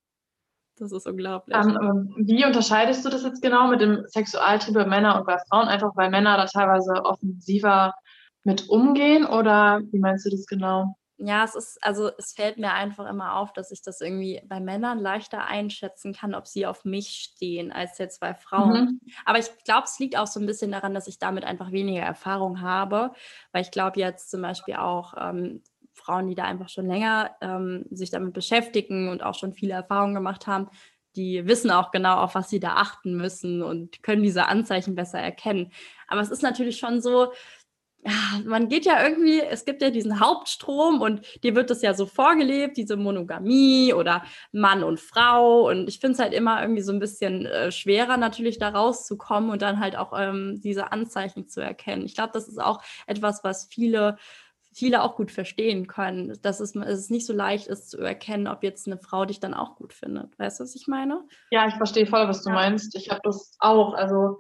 Das 0.77 0.93
ist 0.93 1.07
unglaublich. 1.07 1.57
Ähm, 1.57 2.15
wie 2.19 2.45
unterscheidest 2.45 3.05
du 3.05 3.09
das 3.09 3.23
jetzt 3.23 3.43
genau 3.43 3.69
mit 3.69 3.81
dem 3.81 4.05
Sexualtrieb 4.07 4.75
bei 4.75 4.87
Männern 4.87 5.21
und 5.21 5.27
bei 5.27 5.39
Frauen? 5.49 5.69
Einfach 5.69 5.93
weil 5.95 6.11
Männer 6.11 6.37
da 6.37 6.47
teilweise 6.47 7.05
offensiver 7.05 7.95
mit 8.43 8.69
umgehen 8.69 9.25
oder 9.25 9.81
wie 9.91 9.99
meinst 9.99 10.27
du 10.27 10.31
das 10.31 10.47
genau? 10.47 10.97
Ja, 11.17 11.45
es 11.45 11.55
ist, 11.55 11.79
also 11.83 12.11
es 12.19 12.33
fällt 12.33 12.59
mir 12.59 12.73
einfach 12.73 13.09
immer 13.09 13.37
auf, 13.37 13.53
dass 13.53 13.71
ich 13.71 13.83
das 13.83 14.01
irgendwie 14.01 14.43
bei 14.47 14.59
Männern 14.59 14.99
leichter 14.99 15.45
einschätzen 15.45 16.13
kann, 16.13 16.35
ob 16.35 16.49
sie 16.49 16.67
auf 16.67 16.85
mich 16.85 17.09
stehen, 17.09 17.71
als 17.71 17.99
jetzt 17.99 18.21
bei 18.21 18.35
Frauen. 18.35 18.85
Mhm. 18.85 19.01
Aber 19.25 19.39
ich 19.39 19.47
glaube, 19.65 19.85
es 19.85 19.99
liegt 20.01 20.19
auch 20.19 20.27
so 20.27 20.41
ein 20.41 20.47
bisschen 20.47 20.73
daran, 20.73 20.93
dass 20.93 21.07
ich 21.07 21.21
damit 21.21 21.45
einfach 21.45 21.71
weniger 21.71 22.03
Erfahrung 22.03 22.61
habe, 22.63 23.13
weil 23.53 23.63
ich 23.63 23.71
glaube 23.71 24.01
jetzt 24.01 24.29
zum 24.29 24.43
Beispiel 24.43 24.75
auch 24.75 25.15
ähm, 25.17 25.63
Frauen, 25.95 26.29
die 26.29 26.35
da 26.35 26.45
einfach 26.45 26.69
schon 26.69 26.87
länger 26.87 27.31
ähm, 27.41 27.87
sich 27.91 28.11
damit 28.11 28.35
beschäftigen 28.35 29.09
und 29.09 29.23
auch 29.23 29.35
schon 29.35 29.53
viele 29.53 29.75
Erfahrungen 29.75 30.15
gemacht 30.15 30.47
haben, 30.47 30.69
die 31.17 31.47
wissen 31.47 31.71
auch 31.71 31.91
genau, 31.91 32.17
auf 32.17 32.35
was 32.35 32.51
sie 32.51 32.61
da 32.61 32.75
achten 32.75 33.17
müssen 33.17 33.63
und 33.63 34.03
können 34.03 34.23
diese 34.23 34.47
Anzeichen 34.47 34.95
besser 34.95 35.19
erkennen. 35.21 35.73
Aber 36.09 36.21
es 36.21 36.31
ist 36.31 36.43
natürlich 36.43 36.77
schon 36.79 37.01
so, 37.01 37.33
man 38.45 38.69
geht 38.69 38.85
ja 38.85 39.03
irgendwie, 39.03 39.41
es 39.41 39.65
gibt 39.65 39.81
ja 39.81 39.91
diesen 39.91 40.21
Hauptstrom 40.21 41.01
und 41.01 41.23
dir 41.43 41.55
wird 41.55 41.71
das 41.71 41.81
ja 41.81 41.95
so 41.95 42.05
vorgelebt, 42.07 42.77
diese 42.77 42.97
Monogamie 42.97 43.95
oder 43.95 44.25
Mann 44.53 44.85
und 44.85 45.01
Frau. 45.01 45.69
Und 45.69 45.89
ich 45.89 46.01
finde 46.01 46.15
es 46.15 46.19
halt 46.19 46.35
immer 46.35 46.61
irgendwie 46.61 46.83
so 46.83 46.93
ein 46.93 46.99
bisschen 46.99 47.47
äh, 47.47 47.73
schwerer, 47.73 48.17
natürlich 48.17 48.59
da 48.59 48.69
rauszukommen 48.69 49.51
und 49.51 49.63
dann 49.63 49.81
halt 49.81 49.97
auch 49.97 50.13
ähm, 50.19 50.61
diese 50.63 50.93
Anzeichen 50.93 51.49
zu 51.49 51.63
erkennen. 51.63 52.05
Ich 52.05 52.15
glaube, 52.15 52.33
das 52.35 52.47
ist 52.49 52.61
auch 52.61 52.83
etwas, 53.07 53.43
was 53.43 53.67
viele 53.71 54.19
viele 54.75 55.03
auch 55.03 55.17
gut 55.17 55.31
verstehen 55.31 55.87
können, 55.87 56.37
dass 56.43 56.61
es, 56.61 56.75
es 56.75 57.11
nicht 57.11 57.27
so 57.27 57.33
leicht 57.33 57.69
ist 57.69 57.91
zu 57.91 57.99
erkennen, 57.99 58.49
ob 58.49 58.63
jetzt 58.63 58.87
eine 58.87 58.99
Frau 58.99 59.25
dich 59.25 59.41
dann 59.41 59.55
auch 59.55 59.77
gut 59.77 59.93
findet. 59.93 60.39
Weißt 60.39 60.61
du, 60.61 60.65
was 60.65 60.75
ich 60.75 60.87
meine? 60.87 61.23
Ja, 61.51 61.67
ich 61.67 61.75
verstehe 61.75 62.07
voll, 62.07 62.29
was 62.29 62.43
du 62.43 62.51
ja. 62.51 62.57
meinst. 62.57 62.95
Ich 62.97 63.11
habe 63.11 63.21
das 63.23 63.57
auch. 63.61 63.95
Also 63.95 64.39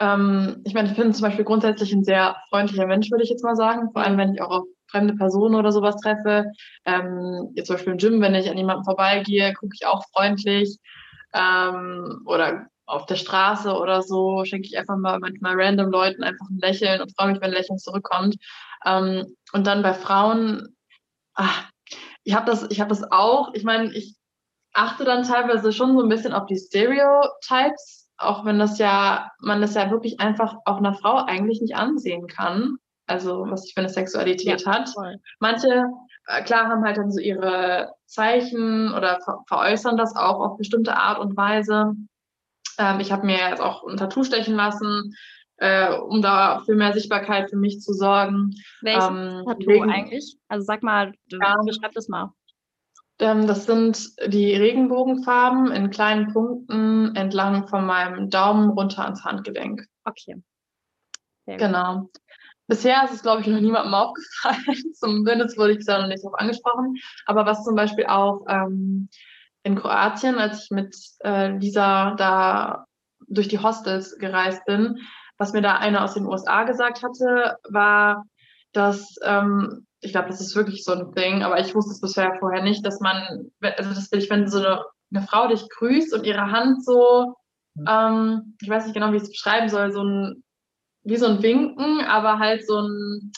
ähm, 0.00 0.62
ich 0.64 0.74
meine, 0.74 0.90
ich 0.90 0.96
bin 0.96 1.12
zum 1.12 1.24
Beispiel 1.24 1.44
grundsätzlich 1.44 1.92
ein 1.92 2.04
sehr 2.04 2.36
freundlicher 2.48 2.86
Mensch, 2.86 3.10
würde 3.10 3.24
ich 3.24 3.30
jetzt 3.30 3.44
mal 3.44 3.56
sagen. 3.56 3.90
Vor 3.92 4.02
allem, 4.02 4.18
wenn 4.18 4.34
ich 4.34 4.42
auch 4.42 4.50
auf 4.50 4.64
fremde 4.90 5.14
Personen 5.14 5.54
oder 5.54 5.72
sowas 5.72 5.96
treffe. 5.96 6.46
Ähm, 6.84 7.52
jetzt 7.54 7.68
zum 7.68 7.76
Beispiel 7.76 7.92
im 7.92 7.98
Gym, 7.98 8.20
wenn 8.20 8.34
ich 8.34 8.50
an 8.50 8.58
jemanden 8.58 8.84
vorbeigehe, 8.84 9.54
gucke 9.54 9.74
ich 9.74 9.86
auch 9.86 10.04
freundlich. 10.12 10.78
Ähm, 11.32 12.22
oder 12.26 12.66
auf 12.86 13.06
der 13.06 13.16
Straße 13.16 13.72
oder 13.72 14.02
so 14.02 14.44
schenke 14.44 14.66
ich 14.66 14.76
einfach 14.76 14.96
mal 14.96 15.20
manchmal 15.20 15.54
random 15.54 15.90
Leuten 15.90 16.24
einfach 16.24 16.48
ein 16.50 16.58
Lächeln 16.58 17.00
und 17.00 17.14
freue 17.16 17.28
mich, 17.28 17.40
wenn 17.40 17.50
ein 17.50 17.56
Lächeln 17.56 17.78
zurückkommt. 17.78 18.36
Ähm, 18.84 19.36
und 19.52 19.66
dann 19.66 19.82
bei 19.82 19.94
Frauen, 19.94 20.76
ach, 21.34 21.70
ich 22.24 22.34
habe 22.34 22.46
das, 22.46 22.66
ich 22.70 22.80
habe 22.80 22.90
das 22.90 23.10
auch. 23.10 23.54
Ich 23.54 23.64
meine, 23.64 23.92
ich 23.92 24.16
achte 24.72 25.04
dann 25.04 25.24
teilweise 25.24 25.72
schon 25.72 25.96
so 25.96 26.02
ein 26.02 26.08
bisschen 26.08 26.32
auf 26.32 26.46
die 26.46 26.58
Stereotypes, 26.58 28.08
auch 28.18 28.44
wenn 28.44 28.58
das 28.58 28.78
ja, 28.78 29.30
man 29.40 29.60
das 29.60 29.74
ja 29.74 29.90
wirklich 29.90 30.20
einfach 30.20 30.56
auch 30.64 30.78
einer 30.78 30.94
Frau 30.94 31.24
eigentlich 31.24 31.60
nicht 31.60 31.76
ansehen 31.76 32.26
kann. 32.26 32.76
Also 33.06 33.46
was 33.48 33.64
sie 33.64 33.72
für 33.72 33.80
eine 33.80 33.88
Sexualität 33.88 34.62
ja, 34.62 34.72
hat. 34.72 34.90
Voll. 34.90 35.16
Manche, 35.40 35.86
äh, 36.26 36.42
klar, 36.44 36.68
haben 36.68 36.84
halt 36.84 36.96
dann 36.96 37.10
so 37.10 37.20
ihre 37.20 37.92
Zeichen 38.06 38.92
oder 38.92 39.20
ver 39.24 39.42
veräußern 39.48 39.96
das 39.96 40.14
auch 40.14 40.38
auf 40.38 40.56
bestimmte 40.56 40.96
Art 40.96 41.18
und 41.18 41.36
Weise. 41.36 41.94
Ähm, 42.78 43.00
ich 43.00 43.10
habe 43.10 43.26
mir 43.26 43.38
jetzt 43.38 43.60
auch 43.60 43.84
ein 43.84 43.96
Tattoo 43.96 44.22
stechen 44.22 44.54
lassen 44.54 45.16
äh, 45.60 45.94
um 45.94 46.22
da 46.22 46.62
für 46.64 46.74
mehr 46.74 46.92
Sichtbarkeit 46.92 47.50
für 47.50 47.56
mich 47.56 47.80
zu 47.80 47.92
sorgen. 47.92 48.54
Welches 48.80 49.08
ähm, 49.08 49.44
Tattoo 49.46 49.66
wegen, 49.66 49.90
eigentlich? 49.90 50.36
Also 50.48 50.64
sag 50.64 50.82
mal, 50.82 51.12
du, 51.28 51.38
ja, 51.38 51.56
beschreib 51.64 51.92
das 51.92 52.08
mal. 52.08 52.32
Ähm, 53.18 53.46
das 53.46 53.66
sind 53.66 54.10
die 54.26 54.54
Regenbogenfarben 54.54 55.70
in 55.70 55.90
kleinen 55.90 56.32
Punkten 56.32 57.14
entlang 57.14 57.68
von 57.68 57.84
meinem 57.84 58.30
Daumen 58.30 58.70
runter 58.70 59.04
ans 59.04 59.24
Handgelenk. 59.24 59.86
Okay. 60.04 60.42
Genau. 61.46 62.08
Bisher 62.66 63.04
ist 63.04 63.12
es, 63.12 63.22
glaube 63.22 63.42
ich, 63.42 63.48
noch 63.48 63.60
niemandem 63.60 63.92
aufgefallen. 63.94 64.64
Zumindest 64.94 65.58
wurde 65.58 65.72
ich 65.72 65.84
da 65.84 66.00
noch 66.00 66.08
nicht 66.08 66.22
darauf 66.24 66.38
angesprochen. 66.38 66.94
Aber 67.26 67.44
was 67.44 67.64
zum 67.64 67.74
Beispiel 67.74 68.06
auch 68.06 68.44
ähm, 68.48 69.08
in 69.64 69.74
Kroatien, 69.74 70.36
als 70.36 70.64
ich 70.64 70.70
mit 70.70 70.96
äh, 71.24 71.48
Lisa 71.56 72.14
da 72.14 72.86
durch 73.26 73.48
die 73.48 73.58
Hostels 73.58 74.16
gereist 74.18 74.64
bin, 74.64 75.00
was 75.40 75.54
mir 75.54 75.62
da 75.62 75.78
einer 75.78 76.04
aus 76.04 76.12
den 76.12 76.26
USA 76.26 76.64
gesagt 76.64 77.02
hatte, 77.02 77.56
war, 77.70 78.26
dass, 78.72 79.16
ähm, 79.24 79.86
ich 80.00 80.12
glaube, 80.12 80.28
das 80.28 80.42
ist 80.42 80.54
wirklich 80.54 80.84
so 80.84 80.92
ein 80.92 81.12
Ding, 81.12 81.42
aber 81.42 81.58
ich 81.58 81.74
wusste 81.74 81.92
es 81.92 82.00
bisher 82.02 82.36
vorher 82.38 82.62
nicht, 82.62 82.84
dass 82.84 83.00
man, 83.00 83.50
also 83.62 83.90
das 83.90 84.12
will 84.12 84.18
ich, 84.18 84.28
wenn 84.28 84.48
so 84.48 84.58
eine, 84.58 84.84
eine 85.12 85.26
Frau 85.26 85.48
dich 85.48 85.66
grüßt 85.70 86.12
und 86.12 86.26
ihre 86.26 86.50
Hand 86.50 86.84
so, 86.84 87.34
ähm, 87.88 88.54
ich 88.60 88.68
weiß 88.68 88.84
nicht 88.84 88.92
genau, 88.92 89.12
wie 89.12 89.16
ich 89.16 89.22
es 89.22 89.30
beschreiben 89.30 89.70
soll, 89.70 89.92
so 89.92 90.04
ein, 90.04 90.44
wie 91.04 91.16
so 91.16 91.26
ein 91.26 91.42
Winken, 91.42 92.02
aber 92.02 92.38
halt 92.38 92.66
so 92.66 92.82
ein, 92.82 93.32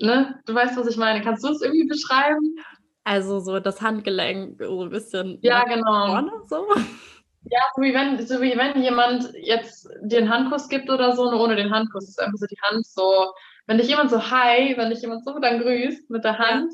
ne, 0.00 0.40
du 0.44 0.54
weißt, 0.54 0.76
was 0.76 0.88
ich 0.88 0.96
meine. 0.96 1.22
Kannst 1.22 1.44
du 1.44 1.50
es 1.50 1.62
irgendwie 1.62 1.86
beschreiben? 1.86 2.56
Also 3.04 3.38
so 3.38 3.60
das 3.60 3.80
Handgelenk 3.80 4.60
so 4.60 4.82
ein 4.82 4.90
bisschen 4.90 5.38
ja, 5.42 5.62
genau. 5.62 6.08
vorne 6.08 6.32
so. 6.48 6.66
Ja, 7.48 7.60
so 7.74 7.82
wie 7.82 7.94
wenn, 7.94 8.26
so 8.26 8.40
wie 8.40 8.56
wenn 8.56 8.82
jemand 8.82 9.32
jetzt 9.34 9.88
dir 10.02 10.18
einen 10.18 10.30
Handkuss 10.30 10.68
gibt 10.68 10.90
oder 10.90 11.14
so, 11.14 11.30
nur 11.30 11.40
ohne 11.40 11.56
den 11.56 11.72
Handkuss. 11.72 12.08
ist 12.08 12.20
einfach 12.20 12.38
so 12.38 12.46
die 12.46 12.60
Hand 12.62 12.86
so. 12.86 13.32
Wenn 13.66 13.78
dich 13.78 13.88
jemand 13.88 14.10
so 14.10 14.30
hi, 14.30 14.76
wenn 14.76 14.90
dich 14.90 15.00
jemand 15.00 15.24
so 15.24 15.38
dann 15.38 15.60
grüßt 15.60 16.10
mit 16.10 16.24
der 16.24 16.38
Hand, 16.38 16.72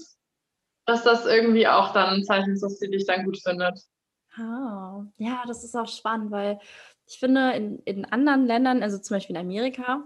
dass 0.87 1.05
das 1.05 1.27
irgendwie 1.27 1.69
auch 1.69 1.93
dann 1.93 2.15
ein 2.15 2.25
Zeichen 2.25 2.53
ist, 2.53 2.63
dass 2.63 2.79
sie 2.79 2.91
dich 2.91 3.07
dann 3.07 3.25
gut 3.25 3.39
findet. 3.43 3.79
Ah, 4.37 5.05
ja, 5.19 5.45
das 5.47 5.63
ist 5.63 5.77
auch 5.77 5.89
spannend, 5.89 6.31
weil 6.31 6.59
ich 7.07 7.19
finde, 7.19 7.53
in, 7.53 7.79
in 7.81 8.05
anderen 8.07 8.47
Ländern, 8.47 8.83
also 8.83 8.99
zum 8.99 9.17
Beispiel 9.17 9.37
in 9.37 9.43
Amerika, 9.43 10.05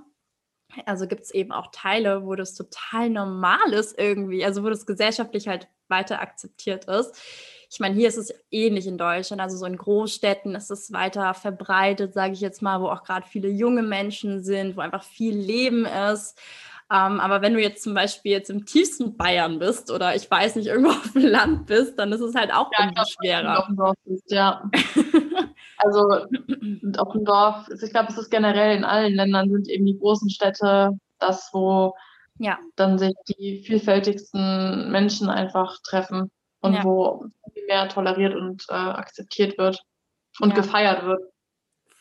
also 0.84 1.06
gibt 1.06 1.22
es 1.22 1.30
eben 1.30 1.52
auch 1.52 1.68
Teile, 1.70 2.26
wo 2.26 2.34
das 2.34 2.54
total 2.54 3.10
normal 3.10 3.72
ist 3.72 3.98
irgendwie, 3.98 4.44
also 4.44 4.64
wo 4.64 4.68
das 4.68 4.86
gesellschaftlich 4.86 5.46
halt 5.46 5.68
weiter 5.88 6.20
akzeptiert 6.20 6.86
ist. 6.86 7.16
Ich 7.76 7.80
meine, 7.80 7.94
hier 7.94 8.08
ist 8.08 8.16
es 8.16 8.32
ähnlich 8.50 8.86
in 8.86 8.96
Deutschland, 8.96 9.42
also 9.42 9.58
so 9.58 9.66
in 9.66 9.76
Großstädten 9.76 10.54
ist 10.54 10.70
es 10.70 10.94
weiter 10.94 11.34
verbreitet, 11.34 12.14
sage 12.14 12.32
ich 12.32 12.40
jetzt 12.40 12.62
mal, 12.62 12.80
wo 12.80 12.88
auch 12.88 13.02
gerade 13.02 13.26
viele 13.26 13.50
junge 13.50 13.82
Menschen 13.82 14.42
sind, 14.42 14.78
wo 14.78 14.80
einfach 14.80 15.04
viel 15.04 15.36
Leben 15.36 15.84
ist. 15.84 16.38
Ähm, 16.90 17.20
aber 17.20 17.42
wenn 17.42 17.52
du 17.52 17.60
jetzt 17.60 17.82
zum 17.82 17.92
Beispiel 17.92 18.32
jetzt 18.32 18.48
im 18.48 18.64
tiefsten 18.64 19.18
Bayern 19.18 19.58
bist 19.58 19.90
oder 19.90 20.16
ich 20.16 20.30
weiß 20.30 20.56
nicht, 20.56 20.68
irgendwo 20.68 20.88
auf 20.92 21.12
dem 21.12 21.26
Land 21.26 21.66
bist, 21.66 21.98
dann 21.98 22.12
ist 22.12 22.22
es 22.22 22.34
halt 22.34 22.50
auch 22.50 22.70
ja, 22.78 22.86
irgendwie 22.86 23.10
schwerer. 23.10 23.58
Auf 23.58 23.66
dem 23.66 23.94
bist, 24.06 24.30
ja. 24.30 24.70
also 25.76 26.00
auf 26.96 27.12
dem 27.12 27.24
Dorf, 27.26 27.68
ich 27.68 27.90
glaube, 27.90 28.08
es 28.08 28.16
ist 28.16 28.30
generell 28.30 28.74
in 28.74 28.84
allen 28.84 29.12
Ländern 29.12 29.50
sind 29.50 29.68
eben 29.68 29.84
die 29.84 29.98
großen 29.98 30.30
Städte 30.30 30.98
das, 31.18 31.50
wo 31.52 31.94
ja. 32.38 32.58
dann 32.74 32.98
sich 32.98 33.12
die 33.28 33.62
vielfältigsten 33.66 34.90
Menschen 34.90 35.28
einfach 35.28 35.76
treffen 35.82 36.30
und 36.66 36.74
ja. 36.74 36.84
wo 36.84 37.26
mehr 37.66 37.88
toleriert 37.88 38.34
und 38.34 38.64
äh, 38.68 38.74
akzeptiert 38.74 39.58
wird 39.58 39.82
und 40.40 40.50
ja. 40.50 40.56
gefeiert 40.56 41.04
wird. 41.04 41.22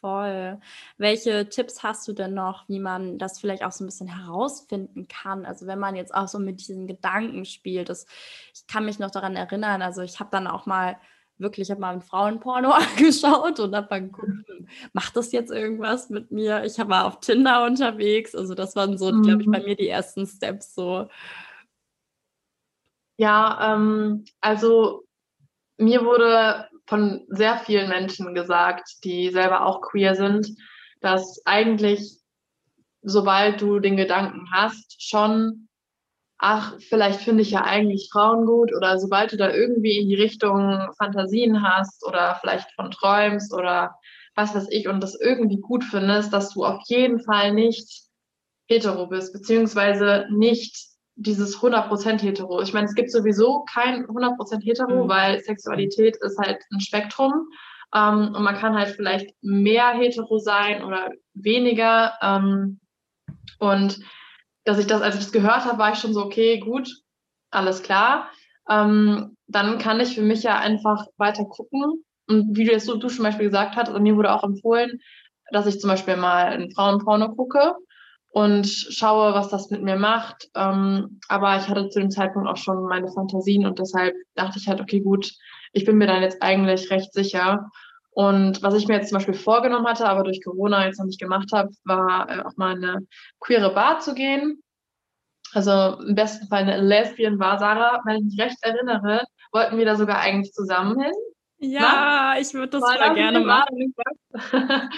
Voll. 0.06 0.60
Welche 0.98 1.50
Tipps 1.50 1.82
hast 1.82 2.08
du 2.08 2.14
denn 2.14 2.36
noch, 2.36 2.70
wie 2.70 2.80
man 2.80 3.18
das 3.18 3.40
vielleicht 3.40 3.64
auch 3.64 3.72
so 3.72 3.84
ein 3.84 3.88
bisschen 3.88 4.08
herausfinden 4.08 5.08
kann? 5.08 5.46
Also 5.46 5.66
wenn 5.66 5.80
man 5.80 5.96
jetzt 5.96 6.14
auch 6.14 6.28
so 6.28 6.38
mit 6.38 6.60
diesen 6.60 6.86
Gedanken 6.86 7.44
spielt, 7.46 7.90
das, 7.90 8.06
ich 8.54 8.68
kann 8.68 8.86
mich 8.86 9.00
noch 9.00 9.10
daran 9.10 9.36
erinnern, 9.36 9.82
also 9.82 10.04
ich 10.04 10.20
habe 10.20 10.30
dann 10.32 10.46
auch 10.46 10.68
mal 10.68 10.98
wirklich, 11.38 11.68
ich 11.68 11.72
habe 11.72 11.82
mal 11.82 11.94
ein 11.94 12.02
Frauenporno 12.02 12.70
angeschaut 12.98 13.60
und 13.60 13.76
habe 13.76 13.88
dann 13.90 14.12
geguckt, 14.12 14.48
hm, 14.48 14.68
macht 14.94 15.18
das 15.18 15.32
jetzt 15.32 15.52
irgendwas 15.52 16.12
mit 16.12 16.32
mir? 16.32 16.64
Ich 16.66 16.78
war 16.78 17.06
auf 17.06 17.20
Tinder 17.20 17.66
unterwegs, 17.66 18.36
also 18.36 18.54
das 18.54 18.76
waren 18.76 18.98
so, 19.00 19.12
mhm. 19.12 19.24
glaube 19.24 19.42
ich, 19.42 19.50
bei 19.50 19.60
mhm. 19.60 19.66
mir 19.66 19.76
die 19.76 19.90
ersten 19.90 20.28
Steps 20.28 20.76
so. 20.76 21.08
Ja, 23.20 23.74
ähm, 23.76 24.26
also 24.42 25.04
mir 25.78 26.04
wurde 26.06 26.68
von 26.88 27.26
sehr 27.30 27.58
vielen 27.60 27.90
Menschen 27.90 28.36
gesagt, 28.36 28.88
die 29.04 29.30
selber 29.32 29.66
auch 29.66 29.82
queer 29.82 30.16
sind, 30.16 30.48
dass 31.02 31.42
eigentlich, 31.46 32.20
sobald 33.04 33.62
du 33.62 33.80
den 33.80 33.98
Gedanken 33.98 34.48
hast, 34.52 35.02
schon, 35.02 35.70
ach, 36.40 36.76
vielleicht 36.90 37.22
finde 37.22 37.44
ich 37.44 37.52
ja 37.52 37.64
eigentlich 37.64 38.10
Frauen 38.12 38.46
gut 38.46 38.74
oder 38.76 39.00
sobald 39.00 39.34
du 39.34 39.38
da 39.38 39.52
irgendwie 39.52 40.00
in 40.00 40.10
die 40.10 40.16
Richtung 40.22 40.92
Fantasien 40.98 41.64
hast 41.64 42.06
oder 42.06 42.38
vielleicht 42.42 42.72
von 42.76 42.92
träumst 42.92 43.54
oder 43.54 43.96
was 44.36 44.56
weiß 44.56 44.68
ich 44.72 44.88
und 44.90 45.02
das 45.02 45.20
irgendwie 45.20 45.60
gut 45.62 45.84
findest, 45.84 46.34
dass 46.34 46.52
du 46.54 46.66
auf 46.66 46.82
jeden 46.88 47.22
Fall 47.22 47.54
nicht 47.54 48.04
hetero 48.70 49.08
bist, 49.08 49.34
beziehungsweise 49.34 50.28
nicht 50.32 50.76
dieses 51.16 51.58
100% 51.58 52.22
hetero. 52.22 52.62
Ich 52.62 52.74
meine, 52.74 52.86
es 52.86 52.96
gibt 52.96 53.12
sowieso 53.12 53.64
kein 53.72 54.06
100% 54.06 54.64
hetero, 54.64 55.06
mhm. 55.06 55.10
weil 55.10 55.40
Sexualität 55.42 56.18
ist 56.18 56.38
halt 56.38 56.62
ein 56.72 56.82
Spektrum. 56.82 57.50
Ähm, 57.94 58.34
und 58.36 58.44
man 58.44 58.56
kann 58.56 58.76
halt 58.76 58.90
vielleicht 58.90 59.34
mehr 59.42 59.92
hetero 59.92 60.38
sein 60.38 60.84
oder 60.84 61.12
weniger. 61.34 62.14
Ähm, 62.22 62.80
und 63.60 64.00
dass 64.66 64.80
ich 64.80 64.88
das, 64.88 65.02
als 65.02 65.16
ich 65.16 65.22
das 65.22 65.32
gehört 65.32 65.66
habe, 65.66 65.78
war 65.78 65.94
ich 65.94 66.00
schon 66.00 66.14
so, 66.14 66.24
okay, 66.26 66.60
gut, 66.60 66.90
alles 67.52 67.82
klar. 67.82 68.30
Ähm, 68.70 69.38
dann 69.48 69.78
kann 69.78 70.00
ich 70.00 70.16
für 70.16 70.24
mich 70.24 70.44
ja 70.44 70.60
einfach 70.60 71.06
weiter 71.18 71.46
gucken. 71.46 72.04
Und 72.28 72.58
wie 72.58 72.66
du 72.66 72.74
es 72.74 72.86
du 72.86 72.98
zum 72.98 73.24
Beispiel 73.24 73.46
gesagt 73.46 73.76
hast, 73.76 73.88
also 73.88 74.00
mir 74.00 74.16
wurde 74.16 74.34
auch 74.34 74.44
empfohlen, 74.44 75.00
dass 75.52 75.68
ich 75.68 75.80
zum 75.80 75.92
Beispiel 75.92 76.18
mal 76.18 76.48
ein 76.48 76.72
Frauenporno 76.72 77.36
gucke 77.36 77.76
und 78.36 78.68
schaue, 78.68 79.34
was 79.34 79.48
das 79.48 79.70
mit 79.70 79.82
mir 79.82 79.96
macht. 79.96 80.50
Ähm, 80.56 81.22
aber 81.30 81.56
ich 81.56 81.70
hatte 81.70 81.88
zu 81.88 82.02
dem 82.02 82.12
Zeitpunkt 82.12 82.50
auch 82.50 82.58
schon 82.58 82.84
meine 82.84 83.08
Fantasien 83.08 83.66
und 83.66 83.80
deshalb 83.80 84.14
dachte 84.36 84.60
ich 84.60 84.68
halt, 84.68 84.82
okay, 84.82 85.00
gut, 85.00 85.32
ich 85.72 85.86
bin 85.86 85.98
mir 85.98 86.08
dann 86.08 86.22
jetzt 86.22 86.44
eigentlich 86.44 86.92
recht 86.92 87.14
sicher. 87.14 87.72
Und 88.12 88.62
was 88.62 88.74
ich 88.74 88.90
mir 88.90 88.96
jetzt 88.96 89.08
zum 89.08 89.20
Beispiel 89.20 89.36
vorgenommen 89.36 89.88
hatte, 89.88 90.10
aber 90.10 90.24
durch 90.24 90.44
Corona 90.44 90.86
jetzt 90.86 91.00
noch 91.00 91.06
nicht 91.06 91.22
gemacht 91.22 91.52
habe, 91.54 91.70
war 91.86 92.30
äh, 92.30 92.42
auch 92.42 92.58
mal 92.58 92.76
eine 92.76 93.08
queere 93.40 93.74
Bar 93.74 94.00
zu 94.00 94.14
gehen. 94.14 94.62
Also 95.54 96.02
im 96.02 96.16
besten 96.16 96.48
Fall 96.48 96.64
eine 96.64 96.82
Lesbian 96.82 97.38
Bar. 97.38 97.58
Sarah, 97.58 98.02
wenn 98.04 98.18
ich 98.18 98.36
mich 98.36 98.40
recht 98.42 98.58
erinnere, 98.64 99.24
wollten 99.54 99.78
wir 99.78 99.86
da 99.86 99.96
sogar 99.96 100.20
eigentlich 100.20 100.52
zusammen 100.52 101.00
hin. 101.00 101.14
Ja, 101.60 101.80
Na? 101.82 102.40
ich 102.42 102.54
würde 102.54 102.80
das 102.80 102.84
voll 102.84 103.16
gerne 103.16 103.40
machen. 103.40 103.96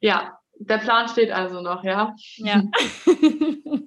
ja, 0.00 0.38
der 0.68 0.78
Plan 0.78 1.08
steht 1.08 1.32
also 1.32 1.60
noch, 1.60 1.84
ja. 1.84 2.14
Ja. 2.36 2.62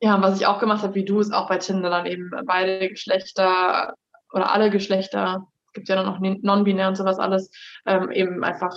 ja, 0.00 0.22
was 0.22 0.40
ich 0.40 0.46
auch 0.46 0.58
gemacht 0.58 0.82
habe, 0.82 0.94
wie 0.94 1.04
du, 1.04 1.20
ist 1.20 1.32
auch 1.32 1.48
bei 1.48 1.58
Tinder 1.58 1.90
dann 1.90 2.06
eben 2.06 2.30
beide 2.46 2.88
Geschlechter 2.88 3.94
oder 4.32 4.52
alle 4.52 4.70
Geschlechter, 4.70 5.46
es 5.66 5.72
gibt 5.72 5.88
ja 5.88 5.96
dann 5.96 6.06
noch 6.06 6.20
non-binär 6.20 6.88
und 6.88 6.96
sowas 6.96 7.18
alles, 7.18 7.50
ähm, 7.86 8.10
eben 8.10 8.44
einfach 8.44 8.76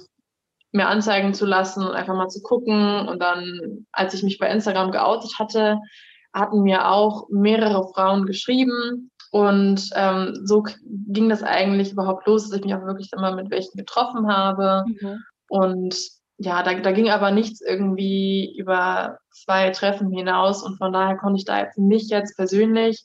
mir 0.71 0.88
anzeigen 0.88 1.34
zu 1.34 1.45
lassen 1.45 1.84
und 1.84 1.93
einfach 1.93 2.15
mal 2.15 2.29
zu 2.29 2.41
gucken. 2.41 3.07
Und 3.07 3.21
dann, 3.21 3.86
als 3.91 4.13
ich 4.13 4.23
mich 4.23 4.39
bei 4.39 4.49
Instagram 4.49 4.91
geoutet 4.91 5.38
hatte, 5.38 5.79
hatten 6.34 6.62
mir 6.63 6.89
auch 6.89 7.27
mehrere 7.29 7.88
Frauen 7.93 8.25
geschrieben. 8.25 9.12
Und 9.31 9.89
ähm, 9.95 10.41
so 10.43 10.63
ging 10.84 11.29
das 11.29 11.43
eigentlich 11.43 11.91
überhaupt 11.91 12.25
los, 12.27 12.49
dass 12.49 12.60
ich 12.60 12.65
mich 12.65 12.73
auch 12.73 12.86
wirklich 12.86 13.12
immer 13.13 13.36
mit 13.36 13.49
welchen 13.49 13.77
getroffen 13.77 14.27
habe. 14.27 14.86
Mhm. 14.88 15.23
Und 15.49 16.20
ja, 16.41 16.63
da, 16.63 16.73
da 16.73 16.91
ging 16.91 17.10
aber 17.10 17.32
nichts 17.32 17.62
irgendwie 17.62 18.56
über 18.58 19.19
zwei 19.32 19.69
Treffen 19.69 20.12
hinaus 20.12 20.63
und 20.63 20.77
von 20.77 20.91
daher 20.91 21.17
konnte 21.17 21.38
ich 21.38 21.45
da 21.45 21.67
für 21.73 21.82
mich 21.82 22.10
jetzt 22.10 22.36
persönlich 22.36 23.04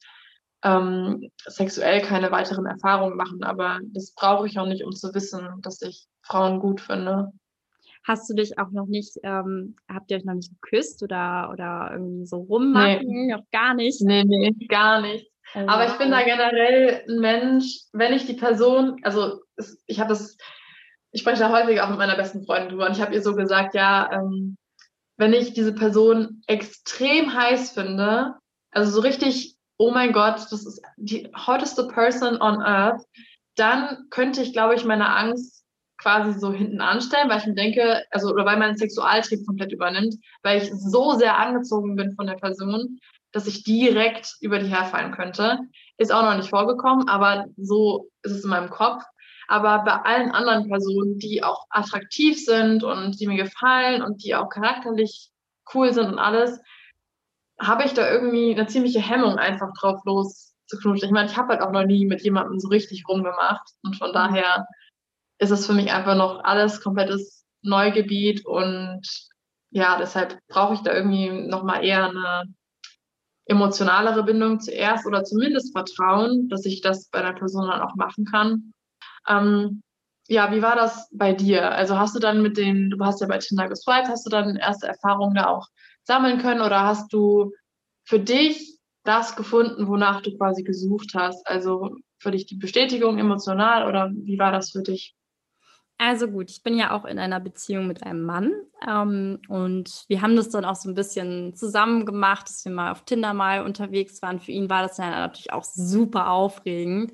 ähm, 0.62 1.30
sexuell 1.46 2.00
keine 2.00 2.30
weiteren 2.30 2.66
Erfahrungen 2.66 3.16
machen, 3.16 3.44
aber 3.44 3.80
das 3.92 4.14
brauche 4.14 4.46
ich 4.46 4.58
auch 4.58 4.66
nicht, 4.66 4.84
um 4.84 4.92
zu 4.92 5.14
wissen, 5.14 5.46
dass 5.60 5.82
ich 5.82 6.06
Frauen 6.22 6.60
gut 6.60 6.80
finde. 6.80 7.30
Hast 8.04 8.30
du 8.30 8.34
dich 8.34 8.58
auch 8.58 8.70
noch 8.70 8.86
nicht, 8.86 9.16
ähm, 9.22 9.76
habt 9.92 10.10
ihr 10.10 10.16
euch 10.16 10.24
noch 10.24 10.34
nicht 10.34 10.52
geküsst 10.60 11.02
oder, 11.02 11.50
oder 11.52 11.90
irgendwie 11.92 12.24
so 12.24 12.38
rummachen? 12.38 13.06
Nee. 13.06 13.32
Noch 13.32 13.42
gar 13.52 13.74
nicht? 13.74 14.00
Nee, 14.00 14.24
nee, 14.24 14.52
gar 14.68 15.02
nicht. 15.02 15.30
Oh, 15.54 15.60
aber 15.66 15.86
ich 15.88 15.98
bin 15.98 16.10
da 16.10 16.22
generell 16.22 17.04
ein 17.08 17.18
Mensch, 17.18 17.82
wenn 17.92 18.14
ich 18.14 18.26
die 18.26 18.34
Person, 18.34 18.96
also 19.02 19.40
ich 19.86 20.00
habe 20.00 20.10
das 20.10 20.36
ich 21.16 21.22
spreche 21.22 21.38
da 21.38 21.50
häufig 21.50 21.80
auch 21.80 21.88
mit 21.88 21.96
meiner 21.96 22.14
besten 22.14 22.44
Freundin 22.44 22.68
drüber 22.68 22.84
und 22.84 22.92
ich 22.92 23.00
habe 23.00 23.14
ihr 23.14 23.22
so 23.22 23.34
gesagt, 23.34 23.74
ja, 23.74 24.12
ähm, 24.12 24.58
wenn 25.16 25.32
ich 25.32 25.54
diese 25.54 25.74
Person 25.74 26.42
extrem 26.46 27.32
heiß 27.32 27.70
finde, 27.70 28.34
also 28.70 28.90
so 28.90 29.00
richtig, 29.00 29.56
oh 29.78 29.90
mein 29.92 30.12
Gott, 30.12 30.36
das 30.50 30.66
ist 30.66 30.82
die 30.98 31.26
hotteste 31.34 31.88
Person 31.88 32.42
on 32.42 32.60
earth, 32.60 33.02
dann 33.54 34.08
könnte 34.10 34.42
ich, 34.42 34.52
glaube 34.52 34.74
ich, 34.74 34.84
meine 34.84 35.08
Angst 35.08 35.64
quasi 35.96 36.38
so 36.38 36.52
hinten 36.52 36.82
anstellen, 36.82 37.30
weil 37.30 37.38
ich 37.38 37.46
mir 37.46 37.54
denke, 37.54 38.04
also 38.10 38.28
oder 38.28 38.44
weil 38.44 38.58
mein 38.58 38.76
Sexualtrieb 38.76 39.46
komplett 39.46 39.72
übernimmt, 39.72 40.16
weil 40.42 40.60
ich 40.60 40.70
so 40.70 41.12
sehr 41.12 41.38
angezogen 41.38 41.96
bin 41.96 42.12
von 42.12 42.26
der 42.26 42.34
Person, 42.34 42.98
dass 43.32 43.46
ich 43.46 43.64
direkt 43.64 44.34
über 44.42 44.58
die 44.58 44.68
herfallen 44.68 45.12
könnte. 45.12 45.60
Ist 45.96 46.12
auch 46.12 46.24
noch 46.24 46.36
nicht 46.36 46.50
vorgekommen, 46.50 47.08
aber 47.08 47.46
so 47.56 48.10
ist 48.22 48.32
es 48.32 48.44
in 48.44 48.50
meinem 48.50 48.68
Kopf. 48.68 49.02
Aber 49.48 49.84
bei 49.84 49.92
allen 49.92 50.30
anderen 50.32 50.68
Personen, 50.68 51.18
die 51.18 51.42
auch 51.42 51.66
attraktiv 51.70 52.44
sind 52.44 52.82
und 52.82 53.20
die 53.20 53.26
mir 53.26 53.42
gefallen 53.42 54.02
und 54.02 54.24
die 54.24 54.34
auch 54.34 54.48
charakterlich 54.48 55.30
cool 55.74 55.92
sind 55.92 56.06
und 56.06 56.18
alles, 56.18 56.60
habe 57.60 57.84
ich 57.84 57.94
da 57.94 58.10
irgendwie 58.10 58.52
eine 58.52 58.66
ziemliche 58.66 59.00
Hemmung, 59.00 59.36
einfach 59.36 59.72
drauf 59.78 60.00
los 60.04 60.54
zu 60.66 60.76
knutschen. 60.78 61.06
Ich 61.06 61.12
meine, 61.12 61.30
ich 61.30 61.36
habe 61.36 61.48
halt 61.48 61.62
auch 61.62 61.72
noch 61.72 61.84
nie 61.84 62.06
mit 62.06 62.22
jemandem 62.22 62.58
so 62.58 62.68
richtig 62.68 63.04
rumgemacht 63.08 63.68
und 63.82 63.96
von 63.96 64.10
mhm. 64.10 64.14
daher 64.14 64.66
ist 65.38 65.50
es 65.50 65.66
für 65.66 65.72
mich 65.72 65.92
einfach 65.92 66.16
noch 66.16 66.42
alles 66.44 66.80
komplettes 66.80 67.44
Neugebiet 67.62 68.44
und 68.46 69.02
ja, 69.70 69.98
deshalb 69.98 70.38
brauche 70.48 70.74
ich 70.74 70.80
da 70.80 70.94
irgendwie 70.94 71.30
nochmal 71.30 71.84
eher 71.84 72.08
eine 72.08 72.44
emotionalere 73.46 74.24
Bindung 74.24 74.60
zuerst 74.60 75.06
oder 75.06 75.24
zumindest 75.24 75.72
Vertrauen, 75.72 76.48
dass 76.48 76.64
ich 76.64 76.80
das 76.80 77.08
bei 77.08 77.20
einer 77.20 77.38
Person 77.38 77.68
dann 77.68 77.82
auch 77.82 77.94
machen 77.94 78.24
kann. 78.24 78.72
Ähm, 79.28 79.82
ja, 80.28 80.52
wie 80.52 80.62
war 80.62 80.76
das 80.76 81.08
bei 81.12 81.32
dir? 81.32 81.70
Also 81.70 81.98
hast 81.98 82.16
du 82.16 82.20
dann 82.20 82.42
mit 82.42 82.56
den, 82.56 82.90
du 82.90 83.04
hast 83.04 83.20
ja 83.20 83.26
bei 83.26 83.38
Tinder 83.38 83.68
geswiped, 83.68 84.08
hast 84.08 84.26
du 84.26 84.30
dann 84.30 84.56
erste 84.56 84.88
Erfahrungen 84.88 85.34
da 85.34 85.46
auch 85.46 85.68
sammeln 86.04 86.38
können 86.38 86.60
oder 86.60 86.82
hast 86.82 87.12
du 87.12 87.52
für 88.04 88.18
dich 88.18 88.78
das 89.04 89.36
gefunden, 89.36 89.86
wonach 89.86 90.20
du 90.22 90.36
quasi 90.36 90.62
gesucht 90.62 91.12
hast? 91.14 91.46
Also 91.46 91.96
für 92.18 92.32
dich 92.32 92.46
die 92.46 92.56
Bestätigung 92.56 93.18
emotional 93.18 93.86
oder 93.86 94.10
wie 94.12 94.38
war 94.38 94.52
das 94.52 94.70
für 94.70 94.82
dich? 94.82 95.14
Also 95.98 96.28
gut, 96.28 96.50
ich 96.50 96.62
bin 96.62 96.76
ja 96.76 96.90
auch 96.90 97.06
in 97.06 97.18
einer 97.18 97.40
Beziehung 97.40 97.86
mit 97.86 98.02
einem 98.02 98.22
Mann 98.22 98.52
ähm, 98.86 99.40
und 99.48 100.04
wir 100.08 100.20
haben 100.20 100.36
das 100.36 100.50
dann 100.50 100.66
auch 100.66 100.74
so 100.74 100.90
ein 100.90 100.94
bisschen 100.94 101.54
zusammen 101.54 102.04
gemacht, 102.04 102.50
dass 102.50 102.64
wir 102.66 102.72
mal 102.72 102.92
auf 102.92 103.04
Tinder 103.06 103.32
mal 103.32 103.64
unterwegs 103.64 104.20
waren. 104.20 104.38
Für 104.38 104.52
ihn 104.52 104.68
war 104.68 104.82
das 104.82 104.96
dann 104.96 105.10
natürlich 105.10 105.52
auch 105.52 105.64
super 105.64 106.30
aufregend. 106.30 107.12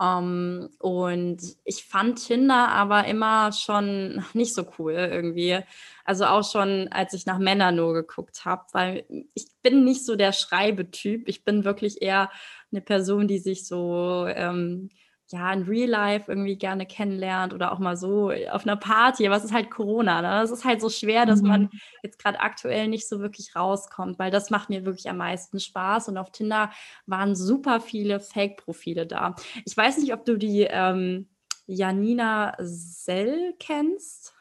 Ähm, 0.00 0.70
und 0.78 1.40
ich 1.64 1.84
fand 1.84 2.24
Tinder 2.24 2.68
aber 2.68 3.06
immer 3.06 3.52
schon 3.52 4.24
nicht 4.34 4.54
so 4.54 4.66
cool 4.78 4.92
irgendwie. 4.94 5.60
Also 6.04 6.26
auch 6.26 6.48
schon, 6.50 6.88
als 6.90 7.14
ich 7.14 7.26
nach 7.26 7.38
Männern 7.38 7.76
nur 7.76 7.94
geguckt 7.94 8.44
habe, 8.44 8.64
weil 8.72 9.04
ich 9.34 9.46
bin 9.62 9.84
nicht 9.84 10.04
so 10.04 10.16
der 10.16 10.32
Schreibetyp. 10.32 11.28
Ich 11.28 11.44
bin 11.44 11.64
wirklich 11.64 12.02
eher 12.02 12.30
eine 12.72 12.80
Person, 12.80 13.28
die 13.28 13.38
sich 13.38 13.66
so 13.66 14.26
ähm, 14.28 14.90
ja, 15.28 15.52
in 15.52 15.62
Real 15.62 15.88
Life 15.88 16.30
irgendwie 16.30 16.56
gerne 16.56 16.86
kennenlernt 16.86 17.54
oder 17.54 17.72
auch 17.72 17.78
mal 17.78 17.96
so 17.96 18.30
auf 18.50 18.64
einer 18.64 18.76
Party. 18.76 19.26
Aber 19.26 19.36
es 19.36 19.44
ist 19.44 19.52
halt 19.52 19.70
Corona. 19.70 20.20
Ne? 20.20 20.42
Es 20.42 20.50
ist 20.50 20.64
halt 20.64 20.80
so 20.80 20.90
schwer, 20.90 21.26
dass 21.26 21.42
mhm. 21.42 21.48
man 21.48 21.70
jetzt 22.02 22.18
gerade 22.18 22.40
aktuell 22.40 22.88
nicht 22.88 23.08
so 23.08 23.20
wirklich 23.20 23.56
rauskommt, 23.56 24.18
weil 24.18 24.30
das 24.30 24.50
macht 24.50 24.68
mir 24.68 24.84
wirklich 24.84 25.08
am 25.08 25.16
meisten 25.16 25.58
Spaß. 25.58 26.08
Und 26.08 26.18
auf 26.18 26.32
Tinder 26.32 26.70
waren 27.06 27.34
super 27.34 27.80
viele 27.80 28.20
Fake-Profile 28.20 29.06
da. 29.06 29.34
Ich 29.64 29.76
weiß 29.76 29.98
nicht, 29.98 30.12
ob 30.12 30.24
du 30.24 30.36
die 30.36 30.66
ähm, 30.68 31.28
Janina 31.66 32.54
Sell 32.58 33.54
kennst. 33.58 34.34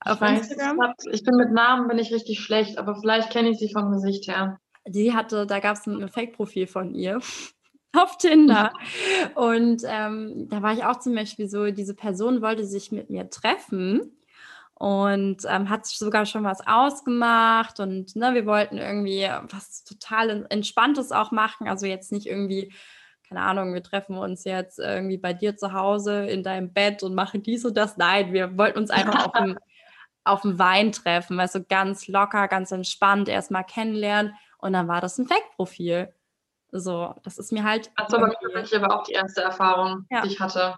Auf 0.00 0.20
ich 0.20 0.28
Instagram. 0.30 0.78
Weiß, 0.78 1.06
ich 1.12 1.22
bin 1.22 1.36
mit 1.36 1.52
Namen 1.52 1.86
bin 1.86 1.98
ich 1.98 2.12
richtig 2.12 2.40
schlecht, 2.40 2.76
aber 2.76 2.96
vielleicht 2.96 3.30
kenne 3.30 3.50
ich 3.50 3.58
sie 3.58 3.72
vom 3.72 3.92
Gesicht 3.92 4.26
her. 4.26 4.58
Die 4.84 5.12
hatte, 5.12 5.46
da 5.46 5.60
gab 5.60 5.76
es 5.76 5.86
ein 5.86 6.08
Fake-Profil 6.08 6.66
von 6.66 6.92
ihr 6.92 7.20
auf 7.96 8.18
Tinder. 8.18 8.72
Und 9.34 9.82
ähm, 9.86 10.48
da 10.48 10.62
war 10.62 10.72
ich 10.72 10.84
auch 10.84 10.98
zum 10.98 11.14
Beispiel 11.14 11.48
so, 11.48 11.70
diese 11.70 11.94
Person 11.94 12.42
wollte 12.42 12.64
sich 12.64 12.92
mit 12.92 13.10
mir 13.10 13.30
treffen 13.30 14.16
und 14.82 15.44
ähm, 15.48 15.68
hat 15.70 15.86
sogar 15.86 16.26
schon 16.26 16.42
was 16.42 16.66
ausgemacht 16.66 17.78
und 17.78 18.16
ne, 18.16 18.34
wir 18.34 18.46
wollten 18.46 18.78
irgendwie 18.78 19.28
was 19.48 19.84
total 19.84 20.44
Entspanntes 20.48 21.12
auch 21.12 21.30
machen. 21.30 21.68
Also 21.68 21.86
jetzt 21.86 22.10
nicht 22.10 22.26
irgendwie, 22.26 22.72
keine 23.28 23.42
Ahnung, 23.42 23.74
wir 23.74 23.82
treffen 23.84 24.18
uns 24.18 24.42
jetzt 24.42 24.80
irgendwie 24.80 25.18
bei 25.18 25.34
dir 25.34 25.56
zu 25.56 25.72
Hause 25.72 26.26
in 26.26 26.42
deinem 26.42 26.72
Bett 26.72 27.04
und 27.04 27.14
machen 27.14 27.44
dies 27.44 27.64
und 27.64 27.76
das. 27.76 27.96
Nein, 27.96 28.32
wir 28.32 28.58
wollten 28.58 28.80
uns 28.80 28.90
einfach 28.90 29.26
auf 29.26 29.32
dem, 29.32 29.56
auf 30.24 30.40
dem 30.42 30.58
Wein 30.58 30.90
treffen, 30.90 31.36
weißt 31.38 31.54
du, 31.54 31.62
ganz 31.62 32.08
locker, 32.08 32.48
ganz 32.48 32.72
entspannt 32.72 33.28
erstmal 33.28 33.64
kennenlernen. 33.64 34.34
Und 34.58 34.72
dann 34.72 34.88
war 34.88 35.00
das 35.00 35.16
ein 35.16 35.28
Fake-Profil. 35.28 36.12
So, 36.72 37.14
das 37.22 37.38
ist 37.38 37.52
mir 37.52 37.64
halt. 37.64 37.90
Das 37.96 38.10
war 38.12 38.32
tatsächlich 38.32 38.82
aber 38.82 38.98
auch 38.98 39.04
die 39.04 39.12
erste 39.12 39.42
Erfahrung, 39.42 40.06
ja. 40.10 40.22
die 40.22 40.28
ich 40.28 40.40
hatte. 40.40 40.76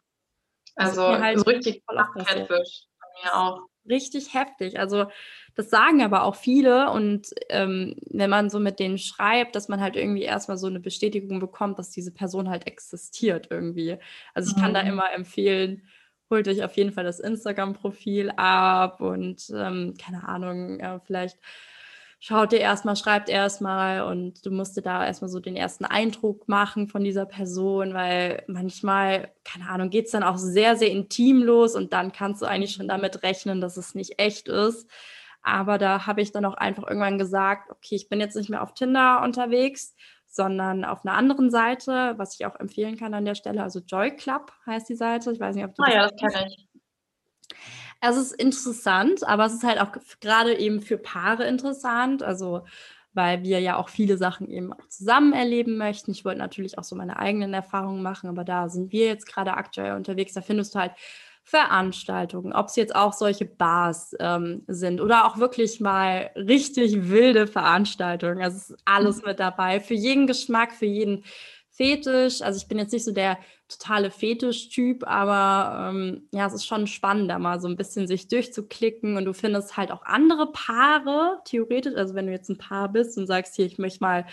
Also 0.75 1.07
halt 1.07 1.39
so 1.39 1.45
richtig 1.45 1.85
Catfish 1.87 2.83
bei 2.99 3.23
mir 3.23 3.35
auch. 3.35 3.61
Richtig 3.89 4.35
heftig. 4.35 4.79
Also 4.79 5.07
das 5.55 5.71
sagen 5.71 6.03
aber 6.03 6.25
auch 6.25 6.35
viele 6.35 6.91
und 6.91 7.29
ähm, 7.49 7.97
wenn 8.11 8.31
man 8.31 8.51
so 8.51 8.59
mit 8.59 8.81
denen 8.81 8.99
schreibt, 8.99 9.55
dass 9.55 9.69
man 9.69 9.81
halt 9.81 9.95
irgendwie 9.95 10.23
erstmal 10.23 10.57
so 10.57 10.67
eine 10.67 10.81
Bestätigung 10.81 11.39
bekommt, 11.39 11.79
dass 11.79 11.91
diese 11.91 12.13
Person 12.13 12.49
halt 12.49 12.67
existiert 12.67 13.49
irgendwie. 13.51 13.99
Also 14.33 14.51
ich 14.51 14.61
kann 14.61 14.71
mhm. 14.71 14.75
da 14.75 14.81
immer 14.81 15.13
empfehlen, 15.13 15.87
holt 16.29 16.49
euch 16.49 16.65
auf 16.65 16.77
jeden 16.77 16.93
Fall 16.93 17.05
das 17.05 17.21
Instagram-Profil 17.21 18.31
ab 18.31 19.01
und 19.01 19.49
ähm, 19.55 19.95
keine 20.03 20.27
Ahnung, 20.27 20.81
ja, 20.81 20.99
vielleicht 20.99 21.39
schaut 22.25 22.53
dir 22.53 22.61
erstmal, 22.61 22.97
schreibt 22.97 23.29
erstmal 23.29 24.01
und 24.11 24.47
du 24.47 24.51
musst 24.51 24.79
dir 24.79 24.81
da 24.81 25.05
erstmal 25.05 25.29
so 25.29 25.41
den 25.41 25.57
ersten 25.57 25.85
Eindruck 25.85 26.49
machen 26.49 26.89
von 26.89 27.05
dieser 27.05 27.27
Person, 27.27 27.93
weil 27.93 28.45
manchmal, 28.47 29.31
keine 29.45 29.69
Ahnung, 29.69 29.91
geht 29.91 30.07
es 30.07 30.13
dann 30.13 30.23
auch 30.23 30.39
sehr, 30.39 30.75
sehr 30.77 30.91
intim 30.91 31.43
los 31.43 31.77
und 31.77 31.93
dann 31.93 32.13
kannst 32.13 32.41
du 32.41 32.47
eigentlich 32.47 32.73
schon 32.73 32.89
damit 32.89 33.23
rechnen, 33.25 33.61
dass 33.61 33.77
es 33.77 33.95
nicht 33.95 34.19
echt 34.19 34.49
ist. 34.49 34.89
Aber 35.43 35.77
da 35.77 36.07
habe 36.07 36.23
ich 36.23 36.33
dann 36.33 36.47
auch 36.47 36.55
einfach 36.55 36.85
irgendwann 36.85 37.19
gesagt, 37.19 37.71
okay, 37.71 37.95
ich 37.95 38.09
bin 38.09 38.21
jetzt 38.21 38.37
nicht 38.37 38.49
mehr 38.49 38.63
auf 38.63 38.73
Tinder 38.73 39.21
unterwegs, 39.23 39.95
sondern 40.27 40.87
auf 40.87 41.05
einer 41.05 41.19
anderen 41.19 41.51
Seite, 41.51 42.15
was 42.17 42.41
ich 42.41 42.47
auch 42.47 42.59
empfehlen 42.59 42.97
kann 42.97 43.13
an 43.13 43.27
der 43.27 43.35
Stelle. 43.35 43.63
Also 43.63 43.81
Joy 43.81 44.17
Club 44.17 44.51
heißt 44.65 44.89
die 44.89 44.97
Seite. 44.97 45.31
Ich 45.31 45.41
weiß 45.41 45.57
nicht, 45.57 45.67
ob 45.67 45.75
du 45.75 45.83
ah, 45.83 45.87
das 45.87 45.95
ja, 45.95 46.09
das 46.09 46.33
kenne 46.33 46.47
ich. 46.49 46.69
Es 48.01 48.17
ist 48.17 48.33
interessant, 48.33 49.27
aber 49.27 49.47
es 49.47 49.55
ist 49.55 49.65
halt 49.65 49.81
auch 49.81 49.93
gerade 50.21 50.59
eben 50.59 50.81
für 50.81 50.99
Paare 50.99 51.47
interessant. 51.47 52.23
Also, 52.23 52.65
weil 53.15 53.43
wir 53.45 53.61
ja 53.61 53.77
auch 53.77 53.89
viele 53.89 54.19
Sachen 54.19 54.51
eben 54.51 54.73
auch 54.73 54.89
zusammen 54.89 55.33
erleben 55.33 55.77
möchten. 55.77 56.11
Ich 56.11 56.25
wollte 56.25 56.39
natürlich 56.39 56.79
auch 56.79 56.85
so 56.85 56.97
meine 56.97 57.19
eigenen 57.19 57.55
Erfahrungen 57.55 58.03
machen, 58.03 58.29
aber 58.29 58.45
da 58.45 58.69
sind 58.69 58.93
wir 58.93 59.07
jetzt 59.07 59.27
gerade 59.27 59.55
aktuell 59.55 59.95
unterwegs. 59.95 60.35
Da 60.35 60.41
findest 60.41 60.75
du 60.75 60.81
halt 60.81 60.93
Veranstaltungen, 61.45 62.55
ob 62.55 62.69
es 62.69 62.77
jetzt 62.77 62.97
auch 62.97 63.13
solche 63.13 63.45
Bars 63.45 64.17
ähm, 64.19 64.63
sind 64.67 65.01
oder 65.01 65.27
auch 65.27 65.37
wirklich 65.37 65.79
mal 65.79 66.31
richtig 66.35 67.11
wilde 67.11 67.47
Veranstaltungen. 67.47 68.43
Also 68.43 68.57
es 68.57 68.71
ist 68.71 68.83
alles 68.87 69.19
mhm. 69.19 69.29
mit 69.29 69.41
dabei, 69.41 69.79
für 69.79 69.95
jeden 69.95 70.27
Geschmack, 70.27 70.73
für 70.73 70.87
jeden 70.87 71.23
Fetisch. 71.75 72.41
Also 72.41 72.57
ich 72.59 72.69
bin 72.69 72.79
jetzt 72.79 72.93
nicht 72.93 73.05
so 73.05 73.11
der 73.11 73.37
totale 73.69 74.13
Fetisch-Typ, 74.13 75.05
aber 75.07 75.91
ähm, 75.91 76.29
ja, 76.33 76.47
es 76.47 76.55
ist 76.55 76.67
schon 76.67 76.87
spannend, 76.87 77.29
da 77.29 77.41
mal 77.41 77.61
so 77.61 77.67
ein 77.67 77.77
bisschen 77.77 78.07
sich 78.07 78.29
durchzuklicken 78.29 79.17
und 79.17 79.25
du 79.25 79.33
findest 79.33 79.77
halt 79.77 79.91
auch 79.91 80.05
andere 80.05 80.53
Paare, 80.53 81.41
theoretisch, 81.45 81.97
also 81.97 82.15
wenn 82.15 82.27
du 82.27 82.33
jetzt 82.33 82.49
ein 82.49 82.59
Paar 82.59 82.91
bist 82.93 83.19
und 83.19 83.27
sagst, 83.27 83.57
hier, 83.57 83.67
ich 83.67 83.79
möchte 83.79 84.05
mal, 84.05 84.25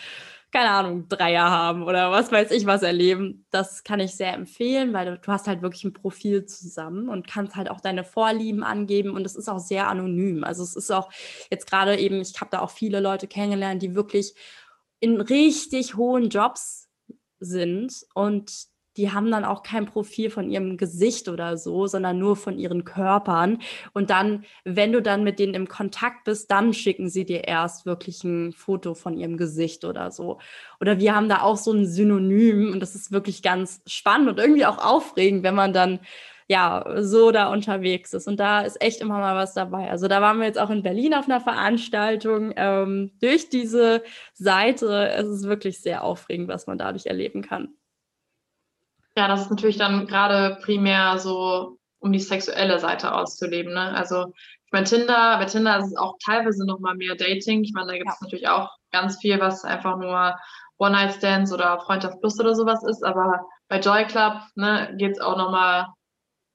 keine 0.52 0.70
Ahnung, 0.70 1.08
Dreier 1.10 1.50
haben 1.50 1.82
oder 1.84 2.12
was 2.12 2.32
weiß 2.32 2.52
ich 2.52 2.68
was 2.68 2.84
erleben, 2.84 3.46
das 3.50 3.84
kann 3.84 4.02
ich 4.02 4.12
sehr 4.16 4.34
empfehlen, 4.34 4.94
weil 4.94 5.06
du, 5.08 5.18
du 5.18 5.32
hast 5.32 5.48
halt 5.48 5.64
wirklich 5.64 5.84
ein 5.84 5.94
Profil 5.94 6.46
zusammen 6.46 7.10
und 7.10 7.26
kannst 7.26 7.56
halt 7.56 7.72
auch 7.72 7.82
deine 7.82 8.04
Vorlieben 8.04 8.62
angeben 8.64 9.16
und 9.16 9.26
es 9.26 9.36
ist 9.36 9.50
auch 9.50 9.60
sehr 9.60 9.88
anonym. 9.88 10.44
Also 10.44 10.62
es 10.62 10.76
ist 10.76 10.92
auch 10.92 11.10
jetzt 11.50 11.68
gerade 11.68 11.98
eben, 11.98 12.22
ich 12.22 12.40
habe 12.40 12.52
da 12.52 12.60
auch 12.60 12.70
viele 12.70 13.00
Leute 13.00 13.28
kennengelernt, 13.28 13.82
die 13.82 13.96
wirklich 13.96 14.36
in 15.00 15.20
richtig 15.22 15.96
hohen 15.96 16.30
Jobs 16.30 16.91
sind 17.42 18.06
und 18.14 18.72
die 18.98 19.12
haben 19.12 19.32
dann 19.32 19.46
auch 19.46 19.64
kein 19.64 19.86
Profil 19.86 20.30
von 20.30 20.50
ihrem 20.50 20.76
Gesicht 20.76 21.30
oder 21.30 21.58
so, 21.58 21.88
sondern 21.88 22.20
nur 22.20 22.36
von 22.36 22.60
ihren 22.60 22.84
Körpern. 22.84 23.60
Und 23.94 24.10
dann, 24.10 24.44
wenn 24.66 24.92
du 24.92 25.02
dann 25.02 25.24
mit 25.24 25.40
denen 25.40 25.54
im 25.54 25.68
Kontakt 25.68 26.26
bist, 26.26 26.52
dann 26.52 26.74
schicken 26.74 27.10
sie 27.10 27.24
dir 27.24 27.46
erst 27.46 27.86
wirklich 27.86 28.24
ein 28.24 28.52
Foto 28.52 28.94
von 28.94 29.18
ihrem 29.18 29.38
Gesicht 29.38 29.86
oder 29.86 30.12
so. 30.12 30.40
Oder 30.82 31.00
wir 31.00 31.16
haben 31.16 31.30
da 31.30 31.42
auch 31.42 31.58
so 31.58 31.72
ein 31.72 31.86
Synonym 31.86 32.74
und 32.74 32.82
das 32.82 32.96
ist 32.96 33.14
wirklich 33.14 33.42
ganz 33.42 33.82
spannend 33.88 34.28
und 34.28 34.40
irgendwie 34.40 34.66
auch 34.66 34.78
aufregend, 34.78 35.44
wenn 35.44 35.56
man 35.56 35.72
dann 35.72 36.00
ja, 36.52 36.84
so 36.98 37.32
da 37.32 37.48
unterwegs 37.48 38.12
ist. 38.14 38.28
Und 38.28 38.38
da 38.38 38.60
ist 38.60 38.82
echt 38.82 39.00
immer 39.00 39.20
mal 39.20 39.38
was 39.38 39.54
dabei. 39.54 39.90
Also 39.90 40.10
da 40.10 40.22
waren 40.22 40.38
wir 40.38 40.48
jetzt 40.48 40.60
auch 40.60 40.70
in 40.70 40.84
Berlin 40.84 41.14
auf 41.14 41.30
einer 41.30 41.40
Veranstaltung. 41.40 42.52
Ähm, 42.58 43.14
durch 43.22 43.48
diese 43.48 44.04
Seite 44.34 45.08
es 45.16 45.30
ist 45.30 45.38
es 45.38 45.48
wirklich 45.48 45.80
sehr 45.82 46.04
aufregend, 46.04 46.50
was 46.50 46.68
man 46.68 46.78
dadurch 46.78 47.06
erleben 47.06 47.42
kann. 47.42 47.70
Ja, 49.16 49.30
das 49.30 49.44
ist 49.44 49.50
natürlich 49.50 49.78
dann 49.78 50.08
gerade 50.08 50.58
primär 50.62 51.20
so, 51.20 51.78
um 52.00 52.12
die 52.12 52.20
sexuelle 52.20 52.80
Seite 52.80 53.16
auszuleben. 53.16 53.74
Ne? 53.74 53.96
Also 53.96 54.34
ich 54.66 54.72
meine, 54.74 54.86
Tinder, 54.86 55.38
bei 55.38 55.46
Tinder 55.46 55.80
ist 55.80 55.88
es 55.88 55.96
auch 55.96 56.18
teilweise 56.22 56.66
noch 56.66 56.80
mal 56.80 56.96
mehr 56.96 57.16
Dating. 57.16 57.64
Ich 57.64 57.72
meine, 57.72 57.94
da 57.94 57.98
gibt 57.98 58.10
es 58.10 58.20
ja. 58.20 58.26
natürlich 58.26 58.50
auch 58.50 58.70
ganz 58.92 59.18
viel, 59.22 59.40
was 59.40 59.64
einfach 59.64 59.96
nur 59.96 60.38
One-Night-Stands 60.80 61.54
oder 61.54 61.80
Freundschaft 61.80 62.20
Plus 62.20 62.38
oder 62.42 62.56
sowas 62.56 62.84
ist. 62.84 63.06
Aber 63.06 63.40
bei 63.70 63.80
Joy 63.80 64.04
Club 64.04 64.34
ne, 64.56 64.94
geht 64.98 65.14
es 65.14 65.22
auch 65.22 65.38
noch 65.38 65.50
mal 65.52 65.88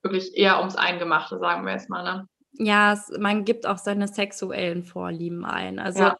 wirklich 0.06 0.36
eher 0.36 0.58
ums 0.58 0.76
Eingemachte, 0.76 1.38
sagen 1.38 1.64
wir 1.66 1.72
jetzt 1.72 1.90
mal. 1.90 2.02
Ne? 2.02 2.28
Ja, 2.58 2.92
es, 2.92 3.10
man 3.18 3.44
gibt 3.44 3.66
auch 3.66 3.78
seine 3.78 4.08
sexuellen 4.08 4.82
Vorlieben 4.84 5.44
ein. 5.44 5.78
Also 5.78 6.00
ja. 6.00 6.16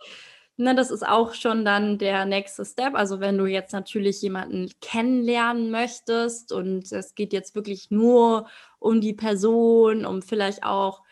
ne, 0.57 0.75
das 0.75 0.90
ist 0.90 1.07
auch 1.07 1.35
schon 1.35 1.64
dann 1.64 1.99
der 1.99 2.25
nächste 2.25 2.64
Step. 2.64 2.94
Also 2.94 3.20
wenn 3.20 3.38
du 3.38 3.46
jetzt 3.46 3.72
natürlich 3.72 4.20
jemanden 4.22 4.70
kennenlernen 4.81 5.70
möchtest 5.70 6.53
und 6.53 6.90
es 6.92 7.14
geht 7.14 7.33
jetzt 7.33 7.55
wirklich 7.55 7.90
nur 7.90 8.49
um 8.79 9.01
die 9.01 9.14
Person, 9.14 10.05
um 10.05 10.22
vielleicht 10.22 10.64
auch 10.64 11.03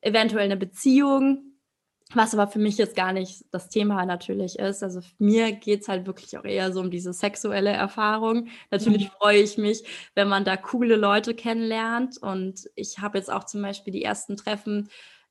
eventuell 0.00 0.44
eine 0.44 0.56
Beziehung, 0.56 1.55
was 2.14 2.34
aber 2.34 2.46
für 2.46 2.58
mich 2.58 2.78
jetzt 2.78 2.94
gar 2.94 3.12
nicht 3.12 3.44
das 3.50 3.68
Thema 3.68 4.04
natürlich 4.06 4.58
ist. 4.58 4.82
Also 4.82 5.00
mir 5.18 5.52
geht 5.52 5.82
es 5.82 5.88
halt 5.88 6.06
wirklich 6.06 6.38
auch 6.38 6.44
eher 6.44 6.72
so 6.72 6.80
um 6.80 6.90
diese 6.90 7.12
sexuelle 7.12 7.70
Erfahrung. 7.70 8.48
Natürlich 8.70 9.08
mhm. 9.08 9.12
freue 9.18 9.38
ich 9.38 9.58
mich, 9.58 9.82
wenn 10.14 10.28
man 10.28 10.44
da 10.44 10.56
coole 10.56 10.96
Leute 10.96 11.34
kennenlernt. 11.34 12.18
Und 12.18 12.70
ich 12.76 13.00
habe 13.00 13.18
jetzt 13.18 13.30
auch 13.30 13.44
zum 13.44 13.62
Beispiel 13.62 13.92
die 13.92 14.04
ersten 14.04 14.36
Treffen 14.36 14.88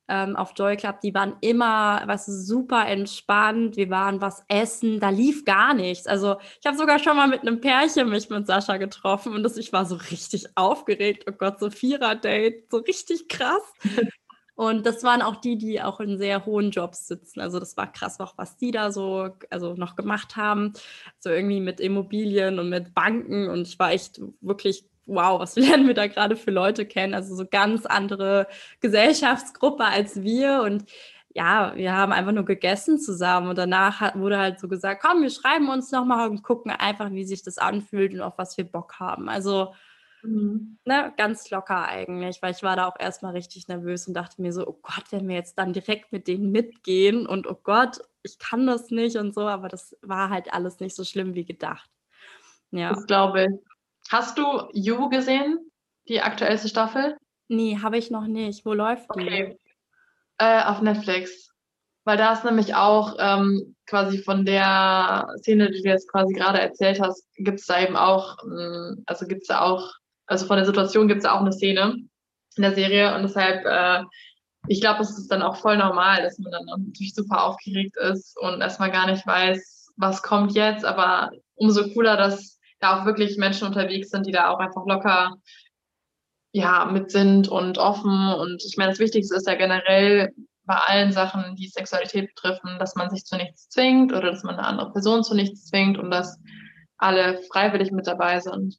ähm, 0.08 0.36
auf 0.36 0.54
Joy 0.56 0.76
Club, 0.78 1.02
die 1.02 1.14
waren 1.14 1.36
immer 1.42 2.04
was 2.06 2.26
super 2.26 2.88
entspannt. 2.88 3.76
Wir 3.78 3.90
waren 3.90 4.22
was 4.22 4.44
essen, 4.48 5.00
da 5.00 5.10
lief 5.10 5.46
gar 5.46 5.74
nichts. 5.74 6.08
Also 6.08 6.36
ich 6.60 6.68
habe 6.68 6.78
sogar 6.78 7.00
schon 7.00 7.16
mal 7.16 7.28
mit 7.28 7.42
einem 7.42 7.62
Pärchen 7.62 8.10
mich 8.10 8.30
mit 8.30 8.46
Sascha 8.46 8.78
getroffen 8.78 9.34
und 9.34 9.44
das, 9.44 9.58
ich 9.58 9.74
war 9.74 9.86
so 9.86 9.96
richtig 9.96 10.46
aufgeregt. 10.56 11.26
Oh 11.28 11.34
Gott, 11.34 11.60
so 11.60 11.70
Vierer-Date, 11.70 12.70
so 12.70 12.78
richtig 12.78 13.28
krass. 13.30 13.64
Und 14.56 14.86
das 14.86 15.04
waren 15.04 15.22
auch 15.22 15.36
die, 15.36 15.58
die 15.58 15.82
auch 15.82 16.00
in 16.00 16.18
sehr 16.18 16.46
hohen 16.46 16.72
Jobs 16.72 17.08
sitzen. 17.08 17.42
Also 17.42 17.60
das 17.60 17.76
war 17.76 17.92
krass 17.92 18.20
auch, 18.22 18.38
was 18.38 18.56
die 18.56 18.72
da 18.72 18.92
so 18.92 19.30
also 19.50 19.74
noch 19.74 19.98
gemacht 19.98 20.38
haben. 20.38 20.74
So 21.20 21.30
irgendwie 21.30 21.60
mit 21.60 21.82
Immobilien 21.82 22.58
und 22.60 22.70
mit 22.70 22.94
Banken. 22.94 23.50
Und 23.50 23.68
ich 23.68 23.78
war 23.80 23.92
echt 23.92 24.22
wirklich, 24.40 24.86
wow, 25.06 25.40
was 25.40 25.56
lernen 25.58 25.88
wir 25.88 25.94
da 25.94 26.08
gerade 26.08 26.38
für 26.38 26.52
Leute 26.52 26.86
kennen? 26.86 27.14
Also 27.14 27.36
so 27.36 27.46
ganz 27.46 27.86
andere 27.86 28.48
Gesellschaftsgruppe 28.80 29.84
als 29.84 30.24
wir. 30.24 30.62
Und 30.62 30.86
ja, 31.36 31.74
wir 31.76 31.94
haben 31.94 32.14
einfach 32.14 32.32
nur 32.32 32.46
gegessen 32.46 32.98
zusammen 32.98 33.50
und 33.50 33.58
danach 33.58 34.16
wurde 34.16 34.40
halt 34.40 34.58
so 34.58 34.70
gesagt, 34.70 35.04
komm, 35.06 35.22
wir 35.22 35.30
schreiben 35.30 35.68
uns 35.68 35.92
nochmal 35.92 36.30
und 36.30 36.44
gucken 36.44 36.72
einfach, 36.72 37.12
wie 37.12 37.26
sich 37.26 37.44
das 37.44 37.58
anfühlt 37.58 38.14
und 38.14 38.22
auf 38.22 38.38
was 38.38 38.56
wir 38.56 38.64
Bock 38.64 39.02
haben. 39.02 39.28
Also 39.28 39.74
mhm. 40.26 40.78
ne, 40.86 41.14
ganz 41.18 41.50
locker 41.50 41.88
eigentlich, 41.88 42.42
weil 42.42 42.52
ich 42.52 42.64
war 42.64 42.76
da 42.76 42.88
auch 42.88 43.00
erstmal 43.00 43.34
richtig 43.34 43.68
nervös 43.68 44.08
und 44.08 44.14
dachte 44.14 44.42
mir 44.42 44.54
so, 44.54 44.68
oh 44.68 44.80
Gott, 44.82 45.06
wenn 45.12 45.28
wir 45.28 45.36
jetzt 45.36 45.58
dann 45.58 45.74
direkt 45.74 46.12
mit 46.12 46.28
denen 46.28 46.52
mitgehen 46.52 47.28
und 47.28 47.48
oh 47.48 47.60
Gott, 47.64 48.00
ich 48.24 48.40
kann 48.40 48.68
das 48.68 48.90
nicht 48.90 49.18
und 49.18 49.34
so, 49.34 49.48
aber 49.48 49.68
das 49.68 49.96
war 50.02 50.30
halt 50.30 50.54
alles 50.54 50.80
nicht 50.80 50.96
so 50.96 51.04
schlimm 51.04 51.36
wie 51.36 51.46
gedacht. 51.46 51.90
Ja. 52.72 52.90
Das 52.94 53.06
glaube 53.06 53.44
ich. 53.46 53.50
Hast 54.10 54.38
du 54.38 54.68
You 54.74 55.10
gesehen, 55.10 55.72
die 56.08 56.22
aktuellste 56.22 56.70
Staffel? 56.70 57.18
Nee, 57.48 57.80
habe 57.82 57.98
ich 57.98 58.12
noch 58.12 58.28
nicht. 58.28 58.66
Wo 58.66 58.74
läuft 58.74 59.08
die? 59.16 59.22
Okay. 59.22 59.60
Äh, 60.38 60.64
auf 60.64 60.82
Netflix. 60.82 61.52
Weil 62.04 62.18
da 62.18 62.34
ist 62.34 62.44
nämlich 62.44 62.76
auch 62.76 63.16
ähm, 63.18 63.76
quasi 63.88 64.20
von 64.20 64.46
der 64.46 65.28
Szene, 65.40 65.72
die 65.72 65.82
du 65.82 65.90
jetzt 65.90 66.10
quasi 66.12 66.34
gerade 66.34 66.62
erzählt 66.62 67.02
hast, 67.02 67.28
gibt 67.36 67.60
es 67.60 67.66
da 67.66 67.82
eben 67.82 67.96
auch, 67.96 68.38
ähm, 68.44 69.04
also 69.08 69.26
gibt 69.26 69.42
es 69.42 69.48
da 69.48 69.62
auch, 69.62 69.92
also 70.28 70.46
von 70.46 70.58
der 70.58 70.66
Situation 70.66 71.08
gibt 71.08 71.20
es 71.20 71.26
auch 71.26 71.42
eine 71.42 71.52
Szene 71.52 71.96
in 72.56 72.62
der 72.62 72.74
Serie 72.74 73.16
und 73.16 73.24
deshalb, 73.24 73.66
äh, 73.66 74.04
ich 74.68 74.82
glaube, 74.82 75.02
es 75.02 75.18
ist 75.18 75.32
dann 75.32 75.42
auch 75.42 75.58
voll 75.58 75.78
normal, 75.78 76.24
dass 76.24 76.40
man 76.40 76.52
dann 76.52 76.66
natürlich 76.66 77.14
super 77.14 77.44
aufgeregt 77.44 77.96
ist 77.98 78.38
und 78.40 78.62
erstmal 78.62 78.92
gar 78.92 79.10
nicht 79.10 79.26
weiß, 79.28 79.92
was 79.98 80.24
kommt 80.24 80.54
jetzt, 80.54 80.86
aber 80.86 81.32
umso 81.56 81.90
cooler, 81.94 82.18
dass 82.18 82.60
da 82.80 83.02
auch 83.02 83.06
wirklich 83.06 83.38
Menschen 83.38 83.68
unterwegs 83.68 84.10
sind, 84.10 84.26
die 84.26 84.32
da 84.32 84.50
auch 84.50 84.60
einfach 84.60 84.86
locker 84.86 85.36
ja, 86.52 86.86
mit 86.86 87.12
sind 87.12 87.50
und 87.50 87.78
offen. 87.78 88.34
Und 88.34 88.64
ich 88.66 88.78
meine, 88.78 88.92
das 88.92 89.00
Wichtigste 89.00 89.36
ist 89.36 89.48
ja 89.48 89.56
generell 89.56 90.34
bei 90.64 90.76
allen 90.76 91.12
Sachen, 91.12 91.56
die 91.56 91.68
Sexualität 91.68 92.34
betreffen, 92.34 92.80
dass 92.80 92.96
man 92.96 93.10
sich 93.10 93.26
zu 93.26 93.36
nichts 93.36 93.68
zwingt 93.70 94.14
oder 94.14 94.32
dass 94.32 94.44
man 94.44 94.56
eine 94.56 94.66
andere 94.66 94.92
Person 94.92 95.24
zu 95.24 95.36
nichts 95.36 95.66
zwingt 95.66 95.98
und 95.98 96.12
dass 96.12 96.40
alle 96.98 97.42
freiwillig 97.52 97.92
mit 97.92 98.08
dabei 98.08 98.40
sind. 98.40 98.78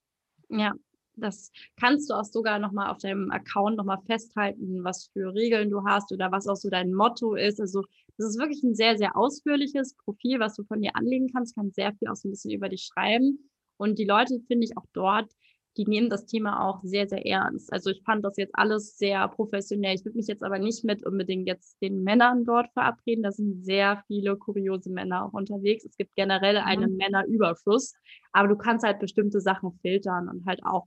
Ja, 0.48 0.72
das 1.16 1.50
kannst 1.76 2.10
du 2.10 2.14
auch 2.14 2.24
sogar 2.24 2.58
nochmal 2.58 2.90
auf 2.90 2.98
deinem 2.98 3.30
Account 3.30 3.76
nochmal 3.76 4.00
festhalten, 4.06 4.84
was 4.84 5.10
für 5.12 5.34
Regeln 5.34 5.70
du 5.70 5.84
hast 5.84 6.12
oder 6.12 6.32
was 6.32 6.46
auch 6.46 6.56
so 6.56 6.70
dein 6.70 6.92
Motto 6.92 7.34
ist. 7.34 7.60
Also 7.60 7.82
das 8.18 8.30
ist 8.30 8.38
wirklich 8.38 8.62
ein 8.62 8.74
sehr, 8.74 8.96
sehr 8.98 9.16
ausführliches 9.16 9.94
Profil, 9.94 10.40
was 10.40 10.54
du 10.54 10.64
von 10.64 10.80
dir 10.80 10.94
anlegen 10.94 11.28
kannst. 11.32 11.56
Du 11.56 11.60
kannst 11.60 11.76
sehr 11.76 11.94
viel 11.94 12.08
auch 12.08 12.16
so 12.16 12.28
ein 12.28 12.30
bisschen 12.30 12.52
über 12.52 12.68
dich 12.68 12.88
schreiben. 12.92 13.50
Und 13.76 13.98
die 13.98 14.04
Leute 14.04 14.40
finde 14.48 14.64
ich 14.64 14.76
auch 14.76 14.86
dort 14.92 15.30
die 15.76 15.84
nehmen 15.86 16.08
das 16.08 16.26
Thema 16.26 16.66
auch 16.66 16.80
sehr, 16.82 17.06
sehr 17.08 17.26
ernst. 17.26 17.72
Also 17.72 17.90
ich 17.90 18.02
fand 18.02 18.24
das 18.24 18.36
jetzt 18.36 18.54
alles 18.54 18.96
sehr 18.96 19.28
professionell. 19.28 19.94
Ich 19.94 20.04
würde 20.04 20.16
mich 20.16 20.26
jetzt 20.26 20.42
aber 20.42 20.58
nicht 20.58 20.84
mit 20.84 21.04
unbedingt 21.04 21.46
jetzt 21.46 21.80
den 21.82 22.02
Männern 22.02 22.44
dort 22.44 22.70
verabreden. 22.72 23.22
Da 23.22 23.32
sind 23.32 23.64
sehr 23.64 24.02
viele 24.06 24.36
kuriose 24.36 24.90
Männer 24.90 25.26
auch 25.26 25.32
unterwegs. 25.32 25.84
Es 25.84 25.96
gibt 25.96 26.14
generell 26.16 26.56
einen 26.56 26.92
mhm. 26.92 26.96
Männerüberschuss, 26.96 27.94
aber 28.32 28.48
du 28.48 28.56
kannst 28.56 28.86
halt 28.86 29.00
bestimmte 29.00 29.40
Sachen 29.40 29.78
filtern 29.82 30.28
und 30.28 30.46
halt 30.46 30.60
auch 30.64 30.86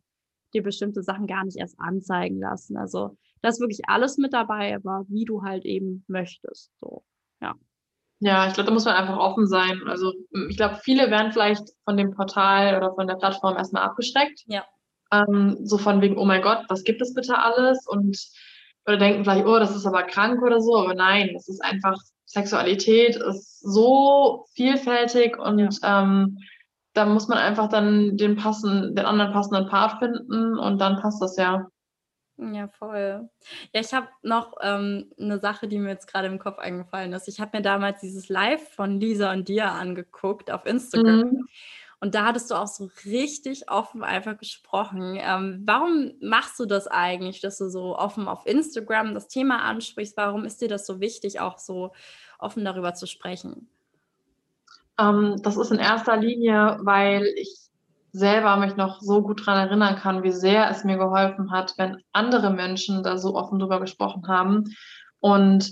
dir 0.54 0.64
bestimmte 0.64 1.04
Sachen 1.04 1.28
gar 1.28 1.46
nicht 1.46 1.58
erst 1.58 1.80
anzeigen 1.80 2.40
lassen. 2.40 2.78
Also 2.78 3.18
da 3.42 3.50
ist 3.50 3.60
wirklich 3.60 3.82
alles 3.88 4.18
mit 4.18 4.34
dabei, 4.34 4.76
aber 4.76 5.06
wie 5.08 5.26
du 5.26 5.44
halt 5.44 5.66
eben 5.66 6.04
möchtest. 6.08 6.72
So, 6.80 7.04
ja. 7.42 7.56
Ja, 8.22 8.48
ich 8.48 8.54
glaube, 8.54 8.68
da 8.68 8.74
muss 8.74 8.86
man 8.86 8.96
einfach 8.96 9.18
offen 9.18 9.48
sein. 9.48 9.82
Also 9.88 10.14
ich 10.50 10.58
glaube, 10.58 10.80
viele 10.84 11.10
werden 11.10 11.32
vielleicht 11.32 11.64
von 11.86 11.96
dem 11.96 12.12
Portal 12.12 12.76
oder 12.76 12.94
von 12.94 13.08
der 13.08 13.16
Plattform 13.16 13.56
erstmal 13.56 13.84
abgeschreckt. 13.84 14.44
Ja. 14.48 14.66
Ähm, 15.12 15.58
so 15.64 15.78
von 15.78 16.02
wegen, 16.02 16.18
oh 16.18 16.26
mein 16.26 16.42
Gott, 16.42 16.66
was 16.68 16.84
gibt 16.84 17.02
es 17.02 17.14
bitte 17.14 17.38
alles? 17.38 17.88
Und 17.88 18.18
oder 18.86 18.98
denken 18.98 19.24
vielleicht, 19.24 19.46
oh, 19.46 19.60
das 19.60 19.76
ist 19.76 19.86
aber 19.86 20.04
krank 20.04 20.42
oder 20.42 20.60
so. 20.60 20.76
Aber 20.78 20.96
nein, 20.96 21.34
es 21.36 21.48
ist 21.48 21.64
einfach, 21.64 21.96
Sexualität 22.26 23.16
ist 23.16 23.60
so 23.62 24.46
vielfältig 24.54 25.38
und 25.38 25.80
ähm, 25.84 26.40
da 27.00 27.06
muss 27.06 27.30
man 27.30 27.38
einfach 27.38 27.70
dann 27.70 28.18
den 28.18 28.36
passen, 28.36 28.94
den 28.94 29.06
anderen 29.06 29.32
passenden 29.32 29.70
Part 29.70 30.00
finden 30.00 30.60
und 30.60 30.80
dann 30.80 31.00
passt 31.00 31.22
das 31.22 31.38
ja. 31.38 31.66
Ja, 32.38 32.68
voll. 32.68 33.30
Ja, 33.74 33.80
ich 33.80 33.94
habe 33.94 34.10
noch 34.22 34.56
ähm, 34.62 35.10
eine 35.18 35.40
Sache, 35.40 35.70
die 35.70 35.78
mir 35.78 35.90
jetzt 35.92 36.12
gerade 36.12 36.28
im 36.28 36.40
Kopf 36.40 36.60
eingefallen 36.60 37.14
ist. 37.14 37.30
Ich 37.30 37.40
habe 37.40 37.56
mir 37.56 37.64
damals 37.64 38.02
dieses 38.02 38.28
Live 38.28 38.76
von 38.76 39.00
Lisa 39.00 39.32
und 39.32 39.48
dir 39.48 39.72
angeguckt 39.72 40.52
auf 40.52 40.66
Instagram. 40.66 41.20
Mhm. 41.20 41.48
Und 42.02 42.16
da 42.16 42.26
hattest 42.26 42.52
du 42.52 42.56
auch 42.56 42.68
so 42.68 42.90
richtig 43.06 43.72
offen 43.72 44.04
einfach 44.04 44.38
gesprochen. 44.38 45.18
Ähm, 45.22 45.62
warum 45.66 46.12
machst 46.20 46.60
du 46.60 46.66
das 46.66 46.88
eigentlich, 46.88 47.40
dass 47.40 47.60
du 47.60 47.70
so 47.70 47.98
offen 47.98 48.28
auf 48.28 48.46
Instagram 48.46 49.14
das 49.14 49.30
Thema 49.30 49.64
ansprichst? 49.64 50.18
Warum 50.18 50.44
ist 50.44 50.60
dir 50.60 50.68
das 50.68 50.86
so 50.86 51.00
wichtig, 51.00 51.40
auch 51.40 51.60
so 51.60 51.94
offen 52.40 52.66
darüber 52.66 52.94
zu 52.94 53.08
sprechen? 53.08 53.70
Ähm, 55.00 55.38
das 55.44 55.58
ist 55.58 55.72
in 55.72 55.80
erster 55.80 56.18
Linie, 56.18 56.78
weil 56.82 57.26
ich 57.38 57.58
selber 58.12 58.58
mich 58.58 58.76
noch 58.76 59.02
so 59.02 59.22
gut 59.22 59.42
daran 59.42 59.68
erinnern 59.68 59.96
kann, 59.96 60.24
wie 60.24 60.32
sehr 60.32 60.70
es 60.70 60.84
mir 60.84 60.98
geholfen 60.98 61.52
hat, 61.52 61.74
wenn 61.78 62.02
andere 62.12 62.50
Menschen 62.52 63.04
da 63.04 63.18
so 63.18 63.36
offen 63.36 63.60
drüber 63.60 63.80
gesprochen 63.80 64.28
haben. 64.28 64.66
Und 65.20 65.72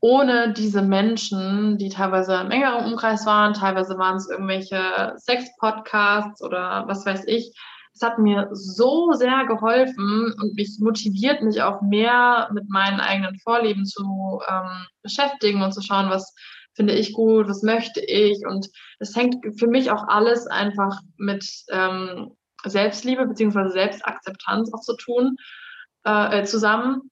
ohne 0.00 0.52
diese 0.52 0.82
Menschen, 0.82 1.78
die 1.78 1.88
teilweise 1.88 2.34
im 2.34 2.50
engeren 2.50 2.86
Umkreis 2.86 3.26
waren, 3.26 3.54
teilweise 3.54 3.98
waren 3.98 4.16
es 4.16 4.28
irgendwelche 4.30 5.14
Sex-Podcasts 5.16 6.42
oder 6.42 6.84
was 6.86 7.04
weiß 7.04 7.24
ich. 7.26 7.54
Es 7.92 8.02
hat 8.02 8.18
mir 8.18 8.48
so 8.52 9.12
sehr 9.12 9.44
geholfen 9.46 10.34
und 10.40 10.54
mich 10.54 10.78
motiviert, 10.80 11.42
mich 11.42 11.62
auch 11.62 11.82
mehr 11.82 12.48
mit 12.52 12.68
meinen 12.70 13.00
eigenen 13.00 13.38
Vorlieben 13.40 13.84
zu 13.84 14.40
ähm, 14.48 14.86
beschäftigen 15.02 15.62
und 15.62 15.72
zu 15.72 15.82
schauen, 15.82 16.08
was 16.08 16.34
finde 16.74 16.94
ich 16.94 17.12
gut, 17.12 17.48
was 17.48 17.62
möchte 17.62 18.00
ich. 18.00 18.46
Und 18.46 18.68
es 18.98 19.16
hängt 19.16 19.36
für 19.58 19.66
mich 19.66 19.90
auch 19.90 20.06
alles 20.08 20.46
einfach 20.46 21.00
mit 21.16 21.44
ähm, 21.70 22.36
Selbstliebe 22.64 23.26
beziehungsweise 23.26 23.72
Selbstakzeptanz 23.72 24.72
auch 24.72 24.80
zu 24.80 24.96
tun, 24.96 25.36
äh, 26.04 26.44
zusammen. 26.44 27.10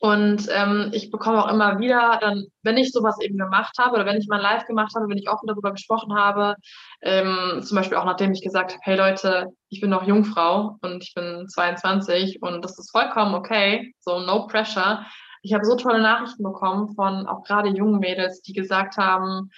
Und 0.00 0.48
ähm, 0.50 0.90
ich 0.92 1.10
bekomme 1.10 1.42
auch 1.42 1.50
immer 1.50 1.78
wieder 1.78 2.18
dann, 2.20 2.44
wenn 2.62 2.76
ich 2.76 2.92
sowas 2.92 3.18
eben 3.22 3.38
gemacht 3.38 3.74
habe 3.78 3.94
oder 3.94 4.04
wenn 4.04 4.18
ich 4.18 4.28
mal 4.28 4.40
live 4.40 4.66
gemacht 4.66 4.92
habe, 4.94 5.08
wenn 5.08 5.16
ich 5.16 5.30
offen 5.30 5.46
darüber 5.46 5.72
gesprochen 5.72 6.14
habe, 6.14 6.56
ähm, 7.00 7.62
zum 7.62 7.76
Beispiel 7.76 7.96
auch 7.96 8.04
nachdem 8.04 8.32
ich 8.32 8.42
gesagt 8.42 8.72
habe, 8.72 8.80
hey 8.82 8.96
Leute, 8.98 9.46
ich 9.70 9.80
bin 9.80 9.88
noch 9.88 10.06
Jungfrau 10.06 10.76
und 10.82 11.02
ich 11.02 11.14
bin 11.14 11.48
22 11.48 12.42
und 12.42 12.62
das 12.62 12.78
ist 12.78 12.90
vollkommen 12.90 13.34
okay, 13.34 13.94
so 14.00 14.20
no 14.20 14.46
pressure. 14.46 15.06
Ich 15.42 15.54
habe 15.54 15.64
so 15.64 15.76
tolle 15.76 16.00
Nachrichten 16.00 16.42
bekommen 16.42 16.94
von 16.94 17.26
auch 17.26 17.44
gerade 17.44 17.68
jungen 17.68 18.00
Mädels, 18.00 18.42
die 18.42 18.52
gesagt 18.52 18.96
haben, 18.96 19.50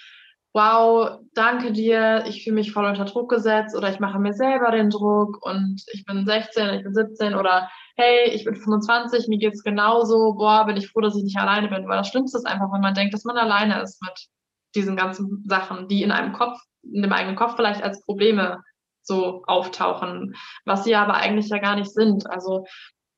wow, 0.53 1.19
danke 1.33 1.71
dir, 1.71 2.25
ich 2.27 2.43
fühle 2.43 2.55
mich 2.55 2.73
voll 2.73 2.85
unter 2.85 3.05
Druck 3.05 3.29
gesetzt 3.29 3.75
oder 3.75 3.89
ich 3.89 3.99
mache 3.99 4.19
mir 4.19 4.33
selber 4.33 4.71
den 4.71 4.89
Druck 4.89 5.45
und 5.45 5.81
ich 5.93 6.03
bin 6.05 6.25
16, 6.25 6.73
ich 6.73 6.83
bin 6.83 6.93
17 6.93 7.35
oder 7.35 7.69
hey, 7.95 8.29
ich 8.31 8.43
bin 8.43 8.55
25, 8.55 9.27
mir 9.27 9.37
geht's 9.37 9.63
genauso, 9.63 10.33
boah, 10.33 10.65
bin 10.65 10.77
ich 10.77 10.89
froh, 10.89 11.01
dass 11.01 11.15
ich 11.15 11.23
nicht 11.23 11.37
alleine 11.37 11.69
bin, 11.69 11.87
weil 11.87 11.97
das 11.97 12.09
Schlimmste 12.09 12.37
ist 12.37 12.47
einfach, 12.47 12.71
wenn 12.73 12.81
man 12.81 12.93
denkt, 12.93 13.13
dass 13.13 13.23
man 13.23 13.37
alleine 13.37 13.81
ist 13.81 14.01
mit 14.01 14.27
diesen 14.75 14.95
ganzen 14.95 15.43
Sachen, 15.47 15.87
die 15.87 16.03
in 16.03 16.11
einem 16.11 16.33
Kopf, 16.33 16.59
in 16.83 17.01
dem 17.01 17.13
eigenen 17.13 17.35
Kopf 17.35 17.55
vielleicht 17.55 17.83
als 17.83 18.01
Probleme 18.01 18.61
so 19.03 19.43
auftauchen, 19.47 20.35
was 20.65 20.83
sie 20.83 20.95
aber 20.95 21.15
eigentlich 21.15 21.49
ja 21.49 21.57
gar 21.59 21.75
nicht 21.75 21.91
sind. 21.91 22.29
Also 22.29 22.65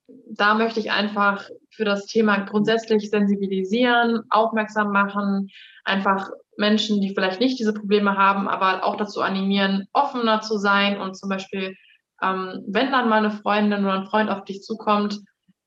da 0.07 0.53
möchte 0.55 0.79
ich 0.79 0.91
einfach 0.91 1.47
für 1.71 1.85
das 1.85 2.05
Thema 2.05 2.39
grundsätzlich 2.39 3.09
sensibilisieren, 3.09 4.23
aufmerksam 4.29 4.91
machen, 4.91 5.49
einfach 5.85 6.29
Menschen, 6.57 7.01
die 7.01 7.13
vielleicht 7.13 7.39
nicht 7.39 7.59
diese 7.59 7.73
Probleme 7.73 8.17
haben, 8.17 8.47
aber 8.47 8.83
auch 8.83 8.95
dazu 8.95 9.21
animieren, 9.21 9.87
offener 9.93 10.41
zu 10.41 10.57
sein 10.57 10.99
und 10.99 11.15
zum 11.15 11.29
Beispiel, 11.29 11.75
ähm, 12.21 12.63
wenn 12.67 12.91
dann 12.91 13.09
mal 13.09 13.19
eine 13.19 13.31
Freundin 13.31 13.85
oder 13.85 14.01
ein 14.01 14.07
Freund 14.07 14.29
auf 14.29 14.43
dich 14.45 14.61
zukommt, 14.61 15.19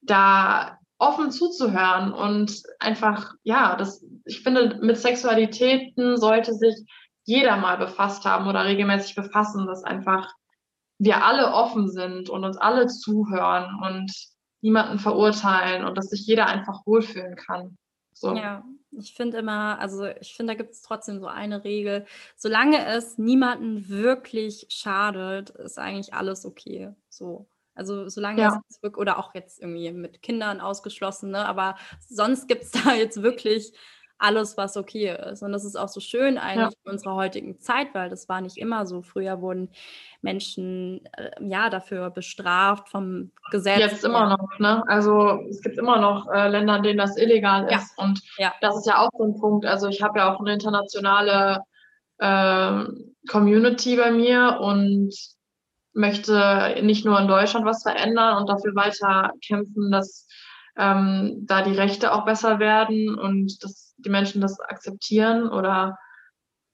da 0.03 0.79
offen 0.99 1.31
zuzuhören 1.31 2.13
und 2.13 2.63
einfach, 2.79 3.35
ja, 3.43 3.77
das, 3.77 4.05
ich 4.25 4.43
finde, 4.43 4.79
mit 4.81 4.97
Sexualitäten 4.97 6.17
sollte 6.17 6.55
sich 6.55 6.75
jeder 7.25 7.57
mal 7.57 7.77
befasst 7.77 8.25
haben 8.25 8.49
oder 8.49 8.65
regelmäßig 8.65 9.15
befassen, 9.17 9.67
dass 9.67 9.83
einfach 9.85 10.33
wir 10.99 11.25
alle 11.25 11.53
offen 11.53 11.91
sind 11.91 12.31
und 12.31 12.45
uns 12.45 12.57
alle 12.57 12.87
zuhören 12.87 13.81
und 13.83 14.13
niemanden 14.63 14.99
verurteilen 14.99 15.85
und 15.85 15.97
dass 15.97 16.11
sich 16.11 16.27
jeder 16.27 16.47
einfach 16.47 16.87
wohlfühlen 16.87 17.37
kann. 17.37 17.77
So. 18.13 18.35
Ja, 18.35 18.65
ich 18.93 19.15
finde 19.15 19.39
immer, 19.39 19.79
also 19.79 20.07
ich 20.07 20.35
finde, 20.35 20.55
da 20.55 20.57
gibt 20.57 20.73
es 20.73 20.83
trotzdem 20.83 21.21
so 21.21 21.27
eine 21.27 21.65
Regel. 21.65 22.07
Solange 22.35 22.85
es 22.87 23.19
niemanden 23.19 23.89
wirklich 23.89 24.67
schadet, 24.71 25.51
ist 25.51 25.79
eigentlich 25.79 26.15
alles 26.15 26.47
okay. 26.47 26.95
So. 27.11 27.47
Also 27.75 28.09
solange 28.09 28.41
ja. 28.41 28.63
es 28.69 28.83
wirklich, 28.83 28.99
oder 28.99 29.19
auch 29.19 29.35
jetzt 29.35 29.61
irgendwie 29.61 29.93
mit 29.93 30.23
Kindern 30.23 30.63
ausgeschlossen, 30.63 31.31
ne? 31.31 31.47
aber 31.47 31.77
sonst 32.09 32.49
gibt 32.49 32.63
es 32.63 32.71
da 32.85 32.95
jetzt 32.95 33.23
wirklich 33.23 33.73
alles, 34.19 34.57
was 34.57 34.77
okay 34.77 35.15
ist. 35.31 35.43
Und 35.43 35.53
das 35.53 35.65
ist 35.65 35.77
auch 35.77 35.89
so 35.89 36.01
schön 36.01 36.39
eigentlich 36.39 36.75
ja. 36.75 36.81
in 36.85 36.93
unserer 36.93 37.15
heutigen 37.17 37.61
Zeit, 37.61 37.89
weil 37.95 38.09
das 38.09 38.29
war 38.29 38.41
nicht 38.41 38.57
immer 38.57 38.87
so. 38.87 39.03
Früher 39.03 39.41
wurden 39.41 39.69
Menschen 40.23 41.05
äh, 41.17 41.31
ja 41.41 41.69
dafür 41.71 42.11
bestraft 42.11 42.89
vom 42.89 43.31
Gesetz. 43.51 43.79
Jetzt 43.79 44.05
immer 44.05 44.29
noch, 44.29 44.59
ne? 44.59 44.83
Also 44.89 45.41
es 45.51 45.61
gibt 45.61 45.79
immer 45.79 46.01
noch 46.01 46.31
äh, 46.33 46.49
Länder, 46.49 46.77
in 46.77 46.83
denen 46.83 46.99
das 46.99 47.17
illegal 47.17 47.65
ist. 47.65 47.95
Ja. 47.99 48.05
Und 48.05 48.21
ja. 48.39 48.55
das 48.61 48.77
ist 48.77 48.87
ja 48.87 48.99
auch 48.99 49.11
so 49.17 49.25
ein 49.25 49.39
Punkt. 49.39 49.67
Also 49.67 49.89
ich 49.89 50.03
habe 50.03 50.19
ja 50.19 50.35
auch 50.35 50.41
eine 50.41 50.55
internationale 50.55 51.61
äh, 52.19 52.85
Community 53.29 53.97
bei 53.97 54.11
mir 54.11 54.59
und 54.61 55.13
möchte 55.93 56.77
nicht 56.83 57.05
nur 57.05 57.19
in 57.19 57.29
Deutschland 57.29 57.65
was 57.65 57.83
verändern 57.83 58.39
und 58.39 58.49
dafür 58.49 58.75
weiter 58.75 59.33
kämpfen, 59.47 59.91
dass 59.91 60.26
ähm, 60.77 61.45
da 61.47 61.63
die 61.63 61.75
Rechte 61.75 62.13
auch 62.13 62.25
besser 62.25 62.59
werden 62.59 63.19
und 63.19 63.63
dass 63.63 63.95
die 63.99 64.11
Menschen 64.11 64.41
das 64.41 64.61
akzeptieren 64.61 65.49
oder 65.49 65.99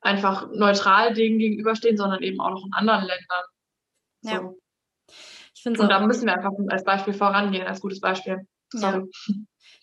einfach 0.01 0.49
neutral 0.53 1.15
dem 1.15 1.39
gegenüberstehen, 1.39 1.97
sondern 1.97 2.23
eben 2.23 2.41
auch 2.41 2.51
noch 2.51 2.67
in 2.67 2.73
anderen 2.73 3.05
Ländern. 3.05 3.45
So. 4.23 4.31
Ja. 4.31 4.53
Ich 5.55 5.67
und 5.67 5.89
da 5.89 6.05
müssen 6.05 6.27
wir 6.27 6.35
einfach 6.35 6.53
als 6.69 6.85
Beispiel 6.85 7.15
vorangehen, 7.15 7.67
als 7.67 7.81
gutes 7.81 8.01
Beispiel. 8.01 8.47
Sorry. 8.73 9.05
Ja. 9.27 9.35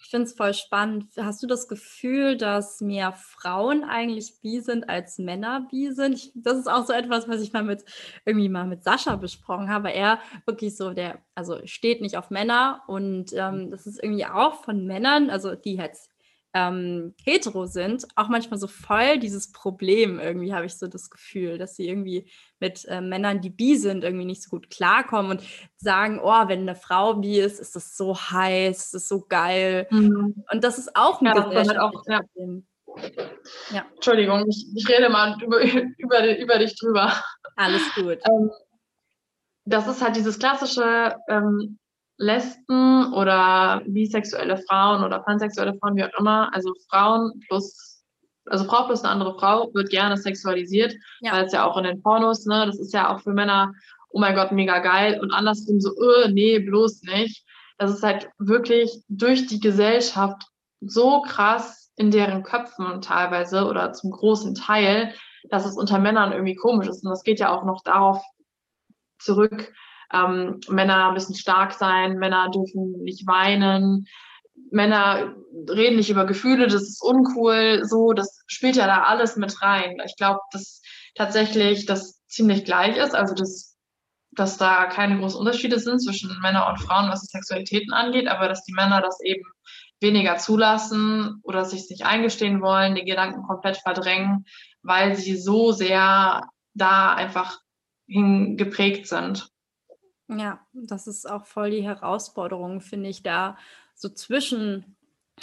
Ich 0.09 0.11
finde 0.11 0.25
es 0.25 0.33
voll 0.33 0.55
spannend. 0.55 1.05
Hast 1.17 1.43
du 1.43 1.45
das 1.45 1.67
Gefühl, 1.67 2.35
dass 2.35 2.81
mehr 2.81 3.13
Frauen 3.13 3.83
eigentlich 3.83 4.41
bi 4.41 4.59
sind 4.59 4.89
als 4.89 5.19
Männer 5.19 5.67
bi 5.69 5.91
sind? 5.91 6.15
Ich, 6.15 6.31
das 6.33 6.57
ist 6.57 6.67
auch 6.67 6.83
so 6.87 6.93
etwas, 6.93 7.27
was 7.27 7.43
ich 7.43 7.53
mal 7.53 7.61
mit 7.61 7.85
irgendwie 8.25 8.49
mal 8.49 8.65
mit 8.65 8.83
Sascha 8.83 9.17
besprochen 9.17 9.69
habe. 9.69 9.93
Er 9.93 10.17
wirklich 10.47 10.75
so, 10.75 10.95
der 10.95 11.19
also 11.35 11.59
steht 11.65 12.01
nicht 12.01 12.17
auf 12.17 12.31
Männer 12.31 12.81
und 12.87 13.33
ähm, 13.33 13.69
das 13.69 13.85
ist 13.85 14.01
irgendwie 14.01 14.25
auch 14.25 14.63
von 14.63 14.87
Männern, 14.87 15.29
also 15.29 15.53
die 15.53 15.75
jetzt 15.75 16.09
ähm, 16.53 17.13
hetero 17.23 17.65
sind, 17.65 18.07
auch 18.15 18.27
manchmal 18.27 18.59
so 18.59 18.67
voll 18.67 19.19
dieses 19.19 19.51
Problem 19.51 20.19
irgendwie, 20.19 20.53
habe 20.53 20.65
ich 20.65 20.75
so 20.75 20.87
das 20.87 21.09
Gefühl, 21.09 21.57
dass 21.57 21.75
sie 21.75 21.87
irgendwie 21.87 22.29
mit 22.59 22.85
äh, 22.85 23.01
Männern, 23.01 23.41
die 23.41 23.49
bi 23.49 23.75
sind, 23.75 24.03
irgendwie 24.03 24.25
nicht 24.25 24.43
so 24.43 24.49
gut 24.49 24.69
klarkommen 24.69 25.31
und 25.31 25.43
sagen, 25.77 26.19
oh, 26.21 26.47
wenn 26.47 26.61
eine 26.61 26.75
Frau 26.75 27.15
bi 27.15 27.39
ist, 27.39 27.59
ist 27.59 27.75
das 27.75 27.95
so 27.95 28.15
heiß, 28.15 28.85
ist 28.85 28.93
das 28.93 29.07
so 29.07 29.25
geil. 29.27 29.87
Mhm. 29.91 30.43
Und 30.51 30.63
das 30.63 30.77
ist 30.79 30.95
auch 30.95 31.21
ein 31.21 31.27
ja, 31.27 31.33
halt 31.35 31.77
auch, 31.77 32.03
ja. 32.07 32.21
Problem. 32.21 32.65
Ja. 33.71 33.85
Entschuldigung, 33.95 34.45
ich, 34.49 34.67
ich, 34.75 34.89
rede 34.89 35.09
mal 35.09 35.37
über, 35.41 35.61
über, 35.97 36.37
über 36.37 36.57
dich 36.57 36.77
drüber. 36.79 37.13
Alles 37.55 37.83
gut. 37.95 38.17
Ähm, 38.25 38.51
das 39.65 39.87
ist 39.87 40.01
halt 40.01 40.15
dieses 40.15 40.39
klassische, 40.39 41.15
ähm, 41.27 41.78
Lesben 42.19 43.13
oder 43.13 43.81
bisexuelle 43.87 44.57
Frauen 44.57 45.03
oder 45.03 45.19
pansexuelle 45.19 45.73
Frauen, 45.79 45.95
wie 45.95 46.03
auch 46.03 46.19
immer, 46.19 46.53
also 46.53 46.73
Frauen 46.89 47.39
plus, 47.47 48.03
also 48.45 48.65
Frau 48.65 48.85
plus 48.85 49.03
eine 49.03 49.11
andere 49.13 49.39
Frau 49.39 49.73
wird 49.73 49.89
gerne 49.89 50.17
sexualisiert, 50.17 50.93
ja. 51.21 51.31
weil 51.31 51.45
es 51.45 51.53
ja 51.53 51.65
auch 51.65 51.77
in 51.77 51.85
den 51.85 52.03
Pornos, 52.03 52.45
ne, 52.45 52.65
das 52.65 52.77
ist 52.77 52.93
ja 52.93 53.13
auch 53.13 53.21
für 53.21 53.31
Männer, 53.31 53.73
oh 54.09 54.19
mein 54.19 54.35
Gott, 54.35 54.51
mega 54.51 54.79
geil 54.79 55.19
und 55.21 55.31
andersrum 55.31 55.79
so, 55.79 55.91
öh, 55.97 56.29
nee, 56.29 56.59
bloß 56.59 57.03
nicht. 57.03 57.45
Das 57.77 57.91
ist 57.91 58.03
halt 58.03 58.29
wirklich 58.37 58.91
durch 59.07 59.47
die 59.47 59.61
Gesellschaft 59.61 60.43
so 60.81 61.21
krass 61.21 61.91
in 61.95 62.11
deren 62.11 62.43
Köpfen 62.43 63.01
teilweise 63.01 63.65
oder 63.65 63.93
zum 63.93 64.11
großen 64.11 64.55
Teil, 64.55 65.13
dass 65.49 65.65
es 65.65 65.77
unter 65.77 65.99
Männern 65.99 66.33
irgendwie 66.33 66.55
komisch 66.55 66.89
ist. 66.89 67.05
Und 67.05 67.11
das 67.11 67.23
geht 67.23 67.39
ja 67.39 67.55
auch 67.55 67.63
noch 67.63 67.81
darauf 67.83 68.21
zurück, 69.19 69.71
ähm, 70.13 70.59
Männer 70.67 71.11
müssen 71.11 71.35
stark 71.35 71.73
sein, 71.73 72.17
Männer 72.17 72.49
dürfen 72.49 73.03
nicht 73.03 73.27
weinen, 73.27 74.07
Männer 74.71 75.35
reden 75.69 75.97
nicht 75.97 76.09
über 76.09 76.25
Gefühle, 76.25 76.67
das 76.67 76.83
ist 76.83 77.01
uncool, 77.01 77.81
so, 77.85 78.13
das 78.13 78.43
spielt 78.47 78.75
ja 78.75 78.87
da 78.87 79.03
alles 79.03 79.35
mit 79.35 79.61
rein. 79.61 79.97
Ich 80.05 80.15
glaube, 80.15 80.39
dass 80.51 80.81
tatsächlich 81.15 81.85
das 81.85 82.25
ziemlich 82.27 82.65
gleich 82.65 82.97
ist, 82.97 83.15
also 83.15 83.33
dass, 83.33 83.77
dass 84.31 84.57
da 84.57 84.85
keine 84.85 85.19
großen 85.19 85.39
Unterschiede 85.39 85.79
sind 85.79 85.99
zwischen 85.99 86.39
Männern 86.41 86.69
und 86.69 86.79
Frauen, 86.81 87.09
was 87.09 87.21
die 87.21 87.27
Sexualitäten 87.27 87.93
angeht, 87.93 88.27
aber 88.27 88.47
dass 88.47 88.63
die 88.63 88.73
Männer 88.73 89.01
das 89.01 89.19
eben 89.21 89.43
weniger 90.01 90.37
zulassen 90.37 91.39
oder 91.43 91.65
sich 91.65 91.89
nicht 91.89 92.05
eingestehen 92.05 92.61
wollen, 92.61 92.95
die 92.95 93.03
Gedanken 93.03 93.43
komplett 93.43 93.77
verdrängen, 93.77 94.45
weil 94.81 95.15
sie 95.15 95.35
so 95.35 95.71
sehr 95.71 96.47
da 96.73 97.13
einfach 97.13 97.59
hingeprägt 98.07 99.07
sind. 99.07 99.49
Ja, 100.29 100.59
das 100.73 101.07
ist 101.07 101.29
auch 101.29 101.45
voll 101.45 101.71
die 101.71 101.83
Herausforderung, 101.83 102.81
finde 102.81 103.09
ich, 103.09 103.23
da 103.23 103.57
so 103.95 104.09
zwischen 104.09 104.95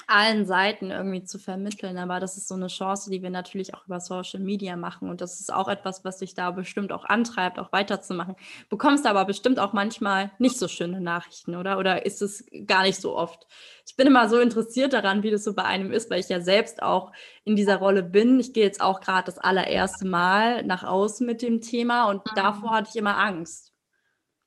allen 0.06 0.46
Seiten 0.46 0.90
irgendwie 0.90 1.24
zu 1.24 1.38
vermitteln. 1.38 1.98
Aber 1.98 2.20
das 2.20 2.36
ist 2.36 2.48
so 2.48 2.54
eine 2.54 2.68
Chance, 2.68 3.10
die 3.10 3.22
wir 3.22 3.30
natürlich 3.30 3.74
auch 3.74 3.86
über 3.86 3.98
Social 4.00 4.40
Media 4.40 4.76
machen. 4.76 5.08
Und 5.08 5.20
das 5.20 5.40
ist 5.40 5.52
auch 5.52 5.68
etwas, 5.68 6.04
was 6.04 6.18
dich 6.18 6.34
da 6.34 6.50
bestimmt 6.50 6.92
auch 6.92 7.04
antreibt, 7.04 7.58
auch 7.58 7.72
weiterzumachen. 7.72 8.36
Bekommst 8.68 9.06
aber 9.06 9.24
bestimmt 9.24 9.58
auch 9.58 9.72
manchmal 9.72 10.30
nicht 10.38 10.58
so 10.58 10.68
schöne 10.68 11.00
Nachrichten, 11.00 11.56
oder? 11.56 11.78
Oder 11.78 12.06
ist 12.06 12.22
es 12.22 12.44
gar 12.66 12.82
nicht 12.82 13.00
so 13.00 13.16
oft? 13.16 13.46
Ich 13.86 13.96
bin 13.96 14.06
immer 14.06 14.28
so 14.28 14.38
interessiert 14.38 14.92
daran, 14.92 15.22
wie 15.22 15.30
das 15.30 15.44
so 15.44 15.54
bei 15.54 15.64
einem 15.64 15.92
ist, 15.92 16.10
weil 16.10 16.20
ich 16.20 16.28
ja 16.28 16.40
selbst 16.40 16.82
auch 16.82 17.12
in 17.44 17.56
dieser 17.56 17.76
Rolle 17.76 18.02
bin. 18.02 18.38
Ich 18.38 18.52
gehe 18.52 18.64
jetzt 18.64 18.80
auch 18.80 19.00
gerade 19.00 19.26
das 19.26 19.38
allererste 19.38 20.06
Mal 20.06 20.62
nach 20.64 20.84
außen 20.84 21.26
mit 21.26 21.42
dem 21.42 21.60
Thema 21.60 22.08
und 22.10 22.18
mhm. 22.18 22.34
davor 22.36 22.70
hatte 22.72 22.90
ich 22.90 22.96
immer 22.96 23.18
Angst 23.18 23.75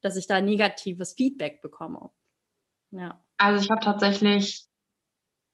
dass 0.02 0.16
ich 0.16 0.28
da 0.28 0.42
negatives 0.42 1.14
Feedback 1.14 1.62
bekomme. 1.62 2.10
Ja. 2.92 3.24
Also 3.38 3.64
ich 3.64 3.70
habe 3.70 3.82
tatsächlich 3.82 4.66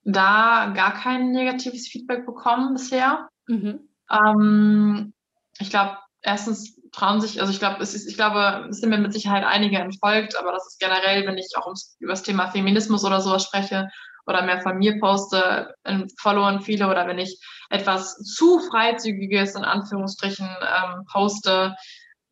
da 0.03 0.71
gar 0.75 0.93
kein 0.93 1.31
negatives 1.31 1.87
Feedback 1.87 2.25
bekommen 2.25 2.73
bisher. 2.73 3.27
Mhm. 3.47 3.89
Ähm, 4.09 5.13
ich 5.59 5.69
glaube, 5.69 5.97
erstens 6.21 6.79
trauen 6.91 7.21
sich, 7.21 7.41
also 7.41 7.51
ich 7.51 7.59
glaube, 7.59 7.81
es 7.81 7.93
ist, 7.93 8.07
ich 8.07 8.15
glaube, 8.15 8.67
es 8.69 8.79
sind 8.79 8.89
mir 8.89 8.97
mit 8.97 9.13
Sicherheit 9.13 9.43
einige 9.43 9.77
entfolgt, 9.77 10.37
aber 10.37 10.51
das 10.51 10.65
ist 10.67 10.79
generell, 10.79 11.25
wenn 11.27 11.37
ich 11.37 11.51
auch 11.57 11.65
ums, 11.65 11.95
über 11.99 12.13
das 12.13 12.23
Thema 12.23 12.49
Feminismus 12.49 13.03
oder 13.03 13.21
sowas 13.21 13.43
spreche 13.43 13.89
oder 14.27 14.43
mehr 14.43 14.61
von 14.61 14.77
mir 14.77 14.99
poste, 14.99 15.75
followen 16.19 16.61
viele 16.61 16.89
oder 16.89 17.07
wenn 17.07 17.19
ich 17.19 17.39
etwas 17.69 18.17
zu 18.17 18.59
freizügiges 18.59 19.55
in 19.55 19.63
Anführungsstrichen 19.63 20.47
ähm, 20.47 21.03
poste, 21.11 21.75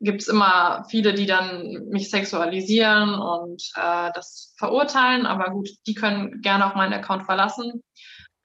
gibt 0.03 0.21
es 0.21 0.27
immer 0.27 0.85
viele, 0.89 1.13
die 1.13 1.25
dann 1.25 1.87
mich 1.89 2.09
sexualisieren 2.09 3.15
und 3.15 3.63
äh, 3.75 4.11
das 4.13 4.53
verurteilen, 4.57 5.25
aber 5.25 5.51
gut, 5.51 5.69
die 5.87 5.93
können 5.93 6.41
gerne 6.41 6.65
auch 6.67 6.75
meinen 6.75 6.93
Account 6.93 7.25
verlassen. 7.25 7.81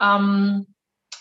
Ähm, 0.00 0.74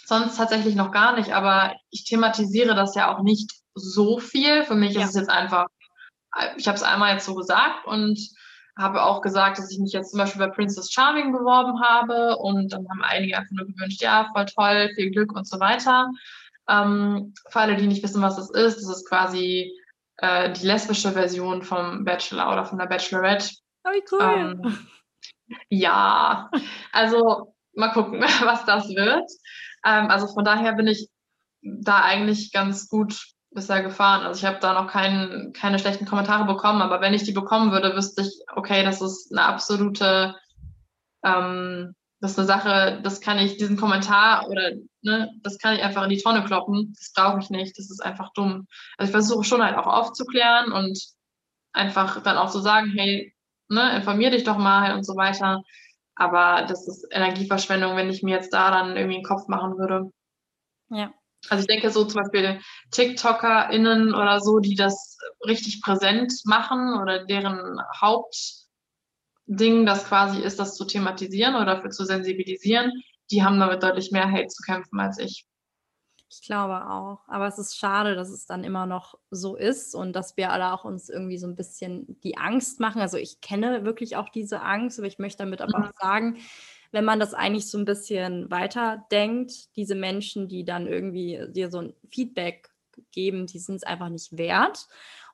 sonst 0.06 0.38
tatsächlich 0.38 0.76
noch 0.76 0.92
gar 0.92 1.16
nicht, 1.18 1.34
aber 1.34 1.74
ich 1.90 2.06
thematisiere 2.06 2.76
das 2.76 2.96
ja 2.96 3.14
auch 3.14 3.24
nicht 3.24 3.52
so 3.74 4.20
viel. 4.20 4.64
Für 4.64 4.76
mich 4.76 4.94
ja. 4.94 5.02
ist 5.02 5.10
es 5.10 5.16
jetzt 5.16 5.30
einfach, 5.30 5.68
ich 6.56 6.68
habe 6.68 6.78
es 6.78 6.84
einmal 6.84 7.14
jetzt 7.14 7.26
so 7.26 7.34
gesagt 7.34 7.86
und 7.86 8.20
habe 8.78 9.02
auch 9.02 9.22
gesagt, 9.22 9.58
dass 9.58 9.72
ich 9.72 9.80
mich 9.80 9.92
jetzt 9.92 10.12
zum 10.12 10.20
Beispiel 10.20 10.40
bei 10.40 10.54
Princess 10.54 10.92
Charming 10.92 11.32
beworben 11.32 11.82
habe 11.82 12.38
und 12.38 12.72
dann 12.72 12.88
haben 12.90 13.02
einige 13.02 13.38
einfach 13.38 13.52
nur 13.52 13.66
gewünscht, 13.66 14.02
ja, 14.02 14.30
voll 14.34 14.46
toll, 14.46 14.92
viel 14.94 15.10
Glück 15.10 15.36
und 15.36 15.48
so 15.48 15.60
weiter. 15.60 16.12
Ähm, 16.70 17.34
für 17.50 17.60
alle, 17.60 17.76
die 17.76 17.88
nicht 17.88 18.04
wissen, 18.04 18.22
was 18.22 18.36
das 18.36 18.52
ist, 18.52 18.78
das 18.78 18.98
ist 18.98 19.10
quasi 19.10 19.74
äh, 20.18 20.52
die 20.52 20.66
lesbische 20.66 21.12
Version 21.12 21.64
vom 21.64 22.04
Bachelor 22.04 22.52
oder 22.52 22.66
von 22.66 22.78
der 22.78 22.88
Bachelorette. 22.88 23.50
Oh, 23.84 23.90
wie 23.92 24.04
cool. 24.12 24.22
Ähm, 24.22 24.88
ja, 25.70 26.50
also 26.92 27.54
mal 27.74 27.92
gucken, 27.92 28.22
was 28.42 28.66
das 28.66 28.90
wird. 28.90 29.30
Ähm, 29.86 30.10
also 30.10 30.28
von 30.28 30.44
daher 30.44 30.74
bin 30.74 30.88
ich 30.88 31.10
da 31.62 32.02
eigentlich 32.04 32.52
ganz 32.52 32.88
gut 32.88 33.28
bisher 33.52 33.82
gefahren. 33.82 34.26
Also 34.26 34.40
ich 34.40 34.46
habe 34.46 34.60
da 34.60 34.74
noch 34.74 34.92
kein, 34.92 35.54
keine 35.54 35.80
schlechten 35.80 36.06
Kommentare 36.06 36.46
bekommen, 36.46 36.82
aber 36.82 37.02
wenn 37.02 37.14
ich 37.14 37.24
die 37.24 37.32
bekommen 37.32 37.72
würde, 37.72 37.96
wüsste 37.96 38.22
ich, 38.22 38.42
okay, 38.56 38.84
das 38.84 39.02
ist 39.02 39.32
eine 39.32 39.44
absolute 39.44 40.36
ähm, 41.24 41.96
das 42.20 42.32
ist 42.32 42.40
eine 42.40 42.48
Sache, 42.48 43.00
das 43.04 43.22
kann 43.22 43.38
ich, 43.38 43.58
diesen 43.58 43.78
Kommentar 43.78 44.48
oder 44.50 44.72
ne, 45.02 45.32
das 45.44 45.60
kann 45.60 45.76
ich 45.76 45.84
einfach 45.84 46.04
in 46.04 46.10
die 46.10 46.22
Tonne 46.22 46.44
kloppen. 46.44 46.94
Das 46.98 47.12
brauche 47.14 47.40
ich 47.40 47.50
nicht. 47.50 47.78
Das 47.78 47.92
ist 47.92 48.04
einfach 48.04 48.32
dumm. 48.34 48.68
Also 48.98 49.10
ich 49.10 49.12
versuche 49.12 49.44
schon 49.44 49.64
halt 49.64 49.78
auch 49.78 49.86
aufzuklären 49.86 50.72
und 50.72 51.00
einfach 51.74 52.22
dann 52.24 52.38
auch 52.38 52.48
zu 52.48 52.58
so 52.58 52.64
sagen, 52.64 52.92
hey, 52.96 53.34
ne, 53.70 53.96
informier 53.96 54.32
dich 54.32 54.44
doch 54.44 54.58
mal 54.58 54.96
und 54.96 55.06
so 55.06 55.16
weiter. 55.16 55.62
Aber 56.16 56.66
das 56.68 56.88
ist 56.88 57.06
Energieverschwendung, 57.12 57.96
wenn 57.96 58.10
ich 58.10 58.24
mir 58.24 58.36
jetzt 58.36 58.52
da 58.52 58.72
dann 58.72 58.98
irgendwie 58.98 59.18
einen 59.18 59.24
Kopf 59.24 59.48
machen 59.48 59.78
würde. 59.78 60.12
Ja. 60.90 61.14
Also 61.50 61.62
ich 61.62 61.68
denke 61.68 61.92
so 61.92 62.04
zum 62.06 62.22
Beispiel 62.24 62.60
TikTokerInnen 62.92 64.16
oder 64.16 64.42
so, 64.42 64.58
die 64.58 64.74
das 64.74 65.18
richtig 65.46 65.82
präsent 65.82 66.34
machen 66.46 67.00
oder 67.00 67.26
deren 67.26 67.80
Haupt 68.02 68.67
Ding, 69.48 69.86
das 69.86 70.06
quasi 70.06 70.42
ist, 70.42 70.60
das 70.60 70.76
zu 70.76 70.86
thematisieren 70.86 71.56
oder 71.56 71.66
dafür 71.66 71.90
zu 71.90 72.06
sensibilisieren, 72.06 72.92
die 73.32 73.44
haben 73.44 73.60
damit 73.60 73.82
deutlich 73.82 74.12
mehr 74.12 74.30
Hate 74.30 74.48
zu 74.48 74.62
kämpfen 74.62 75.00
als 75.00 75.18
ich. 75.18 75.46
Ich 76.30 76.42
glaube 76.42 76.90
auch. 76.90 77.20
Aber 77.28 77.48
es 77.48 77.58
ist 77.58 77.78
schade, 77.78 78.16
dass 78.16 78.30
es 78.30 78.46
dann 78.46 78.66
immer 78.66 78.86
noch 78.86 79.16
so 79.32 79.56
ist 79.56 79.96
und 79.96 80.14
dass 80.14 80.36
wir 80.36 80.52
alle 80.52 80.74
auch 80.74 80.84
uns 80.84 81.10
irgendwie 81.10 81.38
so 81.38 81.48
ein 81.48 81.56
bisschen 81.56 82.20
die 82.22 82.38
Angst 82.38 82.82
machen. 82.82 83.02
Also 83.02 83.18
ich 83.18 83.40
kenne 83.40 83.86
wirklich 83.86 84.18
auch 84.18 84.30
diese 84.30 84.62
Angst, 84.62 85.00
aber 85.00 85.08
ich 85.08 85.20
möchte 85.20 85.40
damit 85.40 85.62
aber 85.62 85.80
mhm. 85.80 85.86
auch 85.86 85.92
sagen, 86.00 86.38
wenn 86.92 87.06
man 87.06 87.20
das 87.20 87.34
eigentlich 87.34 87.70
so 87.70 87.78
ein 87.78 87.86
bisschen 87.86 88.52
weiterdenkt, 88.52 89.76
diese 89.78 89.96
Menschen, 89.96 90.48
die 90.48 90.66
dann 90.66 90.88
irgendwie 90.88 91.46
dir 91.50 91.72
so 91.72 91.80
ein 91.80 91.94
Feedback 92.10 92.70
geben, 93.12 93.48
die 93.48 93.60
sind 93.60 93.76
es 93.76 93.84
einfach 93.84 94.10
nicht 94.10 94.38
wert. 94.38 94.88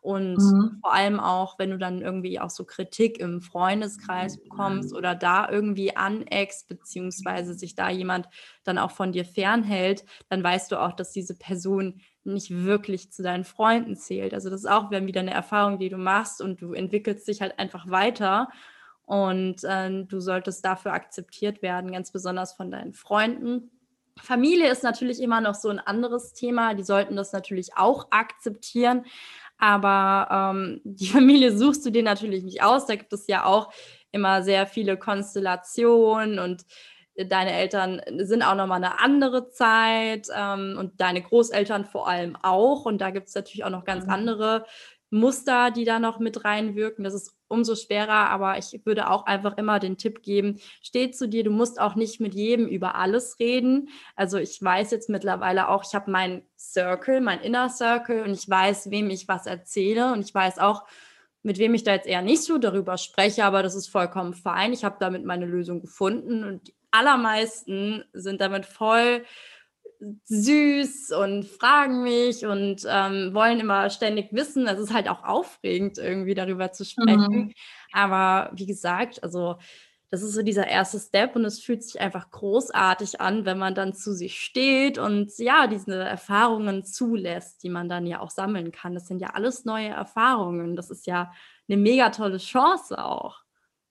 Und 0.04 0.36
mhm. 0.36 0.80
vor 0.82 0.94
allem 0.94 1.18
auch, 1.22 1.58
wenn 1.58 1.70
du 1.70 1.78
dann 1.78 2.02
irgendwie 2.02 2.38
auch 2.38 2.50
so 2.50 2.66
Kritik 2.66 3.20
im 3.20 3.42
Freundeskreis 3.42 4.38
bekommst 4.38 4.94
oder 4.94 5.16
da 5.16 5.50
irgendwie 5.50 5.96
aneckst, 5.96 6.68
beziehungsweise 6.68 7.54
sich 7.54 7.76
da 7.76 7.90
jemand 7.90 8.28
dann 8.66 8.78
auch 8.78 8.92
von 8.92 9.14
dir 9.14 9.24
fernhält, 9.24 10.04
dann 10.28 10.44
weißt 10.44 10.74
du 10.74 10.82
auch, 10.82 10.92
dass 10.92 11.14
diese 11.14 11.38
Person 11.38 12.02
nicht 12.26 12.52
wirklich 12.52 13.14
zu 13.14 13.24
deinen 13.24 13.46
Freunden 13.46 13.96
zählt. 13.96 14.34
Also 14.34 14.50
das 14.50 14.66
ist 14.66 14.70
auch 14.70 14.92
wieder 14.92 15.22
eine 15.22 15.34
Erfahrung, 15.34 15.80
die 15.80 15.90
du 15.90 15.98
machst 15.98 16.42
und 16.42 16.62
du 16.62 16.74
entwickelst 16.74 17.26
dich 17.30 17.40
halt 17.40 17.58
einfach 17.58 17.90
weiter 17.90 18.50
und 19.06 19.64
äh, 19.64 20.04
du 20.04 20.20
solltest 20.20 20.66
dafür 20.66 20.92
akzeptiert 20.92 21.62
werden, 21.62 21.94
ganz 21.94 22.12
besonders 22.12 22.52
von 22.52 22.72
deinen 22.72 22.92
Freunden. 22.92 23.72
Familie 24.22 24.70
ist 24.70 24.84
natürlich 24.84 25.22
immer 25.22 25.42
noch 25.42 25.56
so 25.56 25.70
ein 25.70 25.80
anderes 25.80 26.34
Thema. 26.34 26.74
Die 26.76 26.84
sollten 26.84 27.16
das 27.16 27.34
natürlich 27.34 27.78
auch 27.78 28.08
akzeptieren. 28.12 29.06
Aber 29.58 30.54
ähm, 30.56 30.82
die 30.84 31.08
Familie 31.10 31.56
suchst 31.56 31.86
du 31.86 31.90
dir 31.90 32.04
natürlich 32.04 32.44
nicht 32.44 32.64
aus. 32.64 32.86
Da 32.86 32.96
gibt 32.96 33.14
es 33.14 33.28
ja 33.28 33.46
auch 33.46 33.72
immer 34.12 34.44
sehr 34.44 34.68
viele 34.68 34.98
Konstellationen 34.98 36.40
und 36.40 36.66
deine 37.16 37.52
Eltern 37.52 38.02
sind 38.18 38.44
auch 38.44 38.56
nochmal 38.56 38.84
eine 38.84 39.00
andere 39.00 39.50
Zeit 39.50 40.28
ähm, 40.36 40.76
und 40.80 41.00
deine 41.00 41.22
Großeltern 41.22 41.86
vor 41.86 42.08
allem 42.08 42.36
auch. 42.42 42.86
Und 42.86 43.02
da 43.02 43.12
gibt 43.12 43.28
es 43.28 43.36
natürlich 43.36 43.64
auch 43.64 43.70
noch 43.70 43.86
ganz 43.86 44.06
mhm. 44.06 44.12
andere 44.12 44.66
Muster, 45.10 45.70
die 45.70 45.86
da 45.86 46.00
noch 46.00 46.20
mit 46.20 46.44
reinwirken. 46.44 47.04
Das 47.04 47.14
ist 47.14 47.36
umso 47.54 47.76
schwerer, 47.76 48.30
aber 48.30 48.58
ich 48.58 48.82
würde 48.86 49.10
auch 49.10 49.26
einfach 49.26 49.58
immer 49.58 49.80
den 49.80 49.98
Tipp 49.98 50.24
geben, 50.24 50.60
steh 50.82 51.12
zu 51.12 51.30
dir, 51.30 51.44
du 51.44 51.52
musst 51.52 51.80
auch 51.80 51.96
nicht 51.96 52.20
mit 52.20 52.34
jedem 52.34 52.68
über 52.68 52.96
alles 52.96 53.40
reden. 53.40 53.90
Also 54.16 54.38
ich 54.38 54.62
weiß 54.62 54.92
jetzt 54.92 55.10
mittlerweile 55.10 55.70
auch, 55.70 55.86
ich 55.86 55.96
habe 55.96 56.12
meinen 56.12 56.42
Circle, 56.58 57.22
mein 57.22 57.40
Inner 57.40 57.70
Circle 57.70 58.24
und 58.24 58.32
ich 58.32 58.50
weiß, 58.50 58.92
wem 58.92 59.10
ich 59.10 59.28
was 59.28 59.46
erzähle 59.46 60.12
und 60.12 60.22
ich 60.26 60.34
weiß 60.34 60.60
auch, 60.60 60.84
mit 61.44 61.58
wem 61.60 61.74
ich 61.74 61.84
da 61.84 61.94
jetzt 61.94 62.08
eher 62.08 62.22
nicht 62.22 62.44
so 62.44 62.58
darüber 62.58 62.98
spreche, 62.98 63.46
aber 63.46 63.64
das 63.64 63.76
ist 63.76 63.88
vollkommen 63.88 64.34
fein. 64.34 64.74
Ich 64.74 64.84
habe 64.84 64.96
damit 65.00 65.26
meine 65.26 65.46
Lösung 65.46 65.82
gefunden 65.82 66.44
und 66.44 66.68
die 66.68 66.76
allermeisten 66.92 68.06
sind 68.14 68.40
damit 68.40 68.66
voll 68.66 69.24
süß 70.26 71.12
und 71.12 71.46
fragen 71.46 72.04
mich 72.04 72.46
und 72.46 72.86
ähm, 72.88 73.34
wollen 73.34 73.60
immer 73.60 73.90
ständig 73.90 74.32
wissen. 74.32 74.68
Es 74.68 74.80
ist 74.80 74.94
halt 74.94 75.10
auch 75.10 75.24
aufregend, 75.24 75.98
irgendwie 75.98 76.34
darüber 76.34 76.72
zu 76.72 76.86
sprechen. 76.86 77.32
Mhm. 77.32 77.54
Aber 77.92 78.52
wie 78.54 78.66
gesagt, 78.66 79.24
also 79.24 79.58
das 80.14 80.22
ist 80.22 80.34
so 80.34 80.44
dieser 80.44 80.68
erste 80.68 81.00
Step 81.00 81.36
und 81.36 81.44
es 81.44 81.60
fühlt 81.60 81.84
sich 81.84 82.00
einfach 82.00 82.30
großartig 82.30 83.20
an, 83.20 83.46
wenn 83.46 83.58
man 83.58 83.74
dann 83.74 83.94
zu 83.96 84.14
sich 84.14 84.40
steht 84.40 85.00
und 85.00 85.36
ja, 85.40 85.66
diese 85.66 85.96
Erfahrungen 85.96 86.84
zulässt, 86.84 87.64
die 87.64 87.70
man 87.70 87.90
dann 87.90 88.06
ja 88.06 88.20
auch 88.20 88.30
sammeln 88.30 88.72
kann. 88.72 88.94
Das 88.94 89.08
sind 89.08 89.22
ja 89.22 89.30
alles 89.30 89.66
neue 89.66 89.90
Erfahrungen. 89.90 90.76
Das 90.76 90.92
ist 90.92 91.08
ja 91.08 91.32
eine 91.68 91.78
mega 91.78 92.12
tolle 92.12 92.38
Chance 92.38 93.04
auch. 93.04 93.40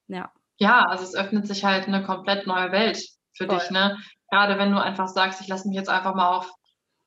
Ja. 0.06 0.30
Ja, 0.58 0.86
also 0.86 1.02
es 1.02 1.16
öffnet 1.16 1.48
sich 1.48 1.64
halt 1.64 1.88
eine 1.88 2.04
komplett 2.04 2.46
neue 2.46 2.70
Welt 2.70 3.04
für 3.32 3.46
Voll. 3.46 3.58
dich, 3.58 3.70
ne? 3.70 3.98
Gerade 4.32 4.58
wenn 4.58 4.72
du 4.72 4.80
einfach 4.80 5.08
sagst, 5.08 5.42
ich 5.42 5.48
lasse 5.48 5.68
mich 5.68 5.76
jetzt 5.76 5.90
einfach 5.90 6.14
mal 6.14 6.38
auf 6.38 6.50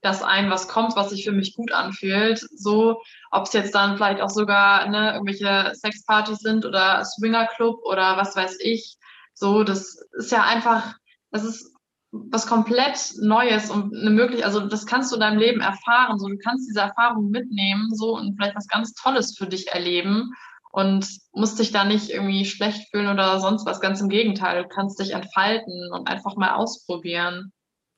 das 0.01 0.21
ein, 0.21 0.51
was 0.51 0.67
kommt, 0.67 0.95
was 0.95 1.09
sich 1.09 1.23
für 1.26 1.32
mich 1.32 1.55
gut 1.55 1.71
anfühlt. 1.71 2.39
So, 2.55 3.01
ob 3.32 3.47
es 3.47 3.53
jetzt 3.53 3.73
dann 3.73 3.95
vielleicht 3.95 4.21
auch 4.21 4.30
sogar 4.30 4.88
ne, 4.88 5.13
irgendwelche 5.13 5.73
Sexpartys 5.73 6.38
sind 6.38 6.65
oder 6.65 7.03
Swingerclub 7.03 7.84
oder 7.84 8.15
was 8.15 8.36
weiß 8.36 8.59
ich. 8.59 8.97
So, 9.34 9.63
das 9.63 9.99
ist 10.19 10.32
ja 10.32 10.43
einfach, 10.43 10.93
das 11.32 11.43
ist 11.43 11.73
was 12.11 12.45
komplett 12.45 13.13
Neues 13.19 13.71
und 13.71 13.91
eine 13.95 14.11
Möglichkeit, 14.11 14.45
also 14.45 14.59
das 14.67 14.86
kannst 14.86 15.11
du 15.11 15.15
in 15.15 15.21
deinem 15.21 15.39
Leben 15.39 15.61
erfahren. 15.61 16.19
So, 16.19 16.28
du 16.28 16.38
kannst 16.38 16.69
diese 16.69 16.82
Erfahrung 16.82 17.32
mitnehmen, 17.32 17.89
so 17.95 18.15
und 18.15 18.36
vielleicht 18.36 18.55
was 18.55 18.67
ganz 18.67 18.93
Tolles 18.93 19.36
für 19.36 19.47
dich 19.47 19.69
erleben 19.69 20.32
und 20.76 21.07
musst 21.32 21.57
dich 21.57 21.71
da 21.71 21.86
nicht 21.86 22.09
irgendwie 22.09 22.43
schlecht 22.43 22.89
fühlen 22.91 23.07
oder 23.07 23.39
sonst 23.39 23.65
was. 23.65 23.80
Ganz 23.80 24.01
im 24.01 24.09
Gegenteil, 24.09 24.63
du 24.63 24.67
kannst 24.67 24.99
dich 24.99 25.11
entfalten 25.11 25.89
und 25.93 26.09
einfach 26.09 26.36
mal 26.36 26.55
ausprobieren. 26.55 27.53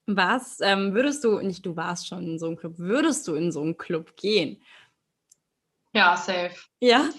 Was 0.05 0.59
ähm, 0.61 0.93
würdest 0.93 1.23
du, 1.23 1.39
nicht 1.39 1.65
du 1.65 1.75
warst 1.75 2.07
schon 2.07 2.23
in 2.27 2.37
so 2.37 2.45
einem 2.45 2.55
Club, 2.55 2.75
würdest 2.77 3.27
du 3.27 3.33
in 3.33 3.51
so 3.51 3.61
einen 3.61 3.77
Club 3.77 4.15
gehen? 4.15 4.61
Ja, 5.93 6.15
safe. 6.15 6.55
Ja? 6.79 7.09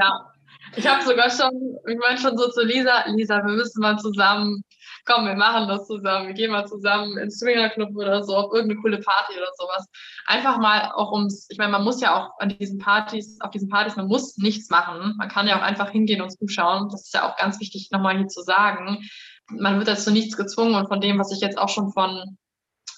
ja. 0.00 0.32
Ich 0.74 0.86
habe 0.86 1.04
sogar 1.04 1.28
schon, 1.28 1.76
ich 1.86 1.98
meine 1.98 2.18
schon 2.18 2.38
so 2.38 2.48
zu 2.48 2.64
Lisa, 2.64 3.04
Lisa, 3.08 3.44
wir 3.44 3.52
müssen 3.52 3.82
mal 3.82 3.98
zusammen 3.98 4.64
komm, 5.04 5.26
wir 5.26 5.34
machen 5.34 5.68
das 5.68 5.86
zusammen, 5.86 6.28
wir 6.28 6.34
gehen 6.34 6.52
mal 6.52 6.66
zusammen 6.66 7.18
ins 7.18 7.38
Swingerclub 7.38 7.94
oder 7.96 8.22
so, 8.24 8.36
auf 8.36 8.52
irgendeine 8.52 8.80
coole 8.80 8.98
Party 8.98 9.34
oder 9.36 9.50
sowas. 9.56 9.86
Einfach 10.26 10.58
mal 10.58 10.92
auch 10.94 11.12
ums, 11.12 11.46
ich 11.50 11.58
meine, 11.58 11.72
man 11.72 11.84
muss 11.84 12.00
ja 12.00 12.16
auch 12.16 12.30
an 12.38 12.50
diesen 12.50 12.78
Partys, 12.78 13.38
auf 13.40 13.50
diesen 13.50 13.68
Partys, 13.68 13.96
man 13.96 14.06
muss 14.06 14.36
nichts 14.36 14.70
machen. 14.70 15.14
Man 15.18 15.28
kann 15.28 15.48
ja 15.48 15.58
auch 15.58 15.62
einfach 15.62 15.90
hingehen 15.90 16.22
und 16.22 16.30
zuschauen. 16.30 16.88
Das 16.90 17.04
ist 17.04 17.14
ja 17.14 17.28
auch 17.28 17.36
ganz 17.36 17.60
wichtig, 17.60 17.88
nochmal 17.90 18.16
hier 18.16 18.28
zu 18.28 18.42
sagen. 18.42 19.08
Man 19.50 19.78
wird 19.78 19.88
dazu 19.88 20.10
nichts 20.10 20.36
gezwungen 20.36 20.74
und 20.74 20.88
von 20.88 21.00
dem, 21.00 21.18
was 21.18 21.32
ich 21.32 21.40
jetzt 21.40 21.58
auch 21.58 21.68
schon 21.68 21.92
von 21.92 22.36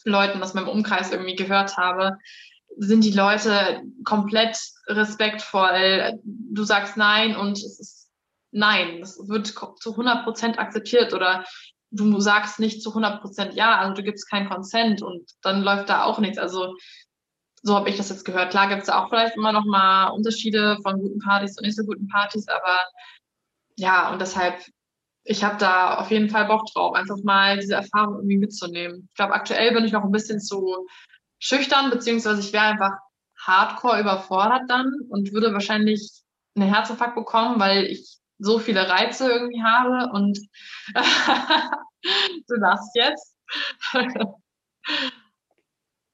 Leuten 0.05 0.43
aus 0.43 0.55
meinem 0.55 0.69
Umkreis 0.69 1.11
irgendwie 1.11 1.37
gehört 1.37 1.77
habe, 1.77 2.19
sind 2.77 3.05
die 3.05 3.13
Leute 3.13 3.83
komplett 4.05 4.59
respektvoll. 4.89 6.21
Du 6.25 6.65
sagst 6.65 6.97
nein 6.97 7.37
und 7.37 7.57
es 7.57 7.81
ist 7.81 8.11
nein. 8.51 9.01
Das 9.01 9.19
wird 9.29 9.47
zu 9.47 9.91
100 9.91 10.25
Prozent 10.25 10.59
akzeptiert 10.59 11.13
oder 11.15 11.45
du 11.95 12.21
sagst 12.21 12.59
nicht 12.59 12.83
zu 12.83 12.91
100 12.91 13.21
Prozent 13.21 13.55
ja, 13.55 13.79
also 13.79 13.95
du 13.95 14.03
gibst 14.03 14.29
keinen 14.29 14.49
Consent 14.49 15.03
und 15.03 15.31
dann 15.43 15.63
läuft 15.63 15.89
da 15.89 16.05
auch 16.05 16.19
nichts. 16.19 16.39
Also 16.39 16.75
so 17.63 17.75
habe 17.75 17.89
ich 17.89 17.97
das 17.97 18.11
jetzt 18.11 18.25
gehört. 18.25 18.51
Klar 18.51 18.69
gibt 18.69 18.83
es 18.83 18.91
auch 18.91 19.09
vielleicht 19.09 19.37
immer 19.37 19.53
noch 19.53 19.65
mal 19.65 20.09
Unterschiede 20.09 20.79
von 20.83 21.01
guten 21.01 21.19
Partys 21.21 21.57
und 21.57 21.65
nicht 21.65 21.77
so 21.77 21.85
guten 21.85 22.09
Partys, 22.09 22.47
aber 22.49 22.79
ja, 23.77 24.13
und 24.13 24.21
deshalb, 24.21 24.63
ich 25.25 25.43
habe 25.43 25.57
da 25.57 25.97
auf 25.97 26.11
jeden 26.11 26.29
Fall 26.29 26.45
Bock 26.47 26.67
drauf, 26.73 26.95
einfach 26.95 27.17
mal 27.23 27.59
diese 27.59 27.75
Erfahrung 27.75 28.17
irgendwie 28.17 28.39
mitzunehmen. 28.39 29.09
Ich 29.09 29.15
glaube, 29.15 29.33
aktuell 29.33 29.73
bin 29.73 29.85
ich 29.85 29.93
noch 29.93 30.05
ein 30.05 30.13
bisschen 30.13 30.41
zu 30.41 30.87
schüchtern, 31.39 31.91
beziehungsweise 31.91 32.41
ich 32.41 32.53
wäre 32.53 32.65
einfach 32.65 32.93
hardcore 33.41 34.01
überfordert 34.01 34.63
dann 34.69 34.93
und 35.09 35.33
würde 35.33 35.53
wahrscheinlich 35.53 36.23
einen 36.55 36.73
Herzinfarkt 36.73 37.15
bekommen, 37.15 37.59
weil 37.59 37.85
ich 37.85 38.19
so 38.39 38.59
viele 38.59 38.89
Reize 38.89 39.31
irgendwie 39.31 39.63
habe 39.63 40.11
und 40.13 40.39
du 42.49 42.55
lachst 42.57 42.95
jetzt. 42.95 43.37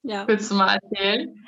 ja. 0.02 0.26
Willst 0.28 0.50
du 0.50 0.54
mal 0.54 0.78
erzählen? 0.82 1.46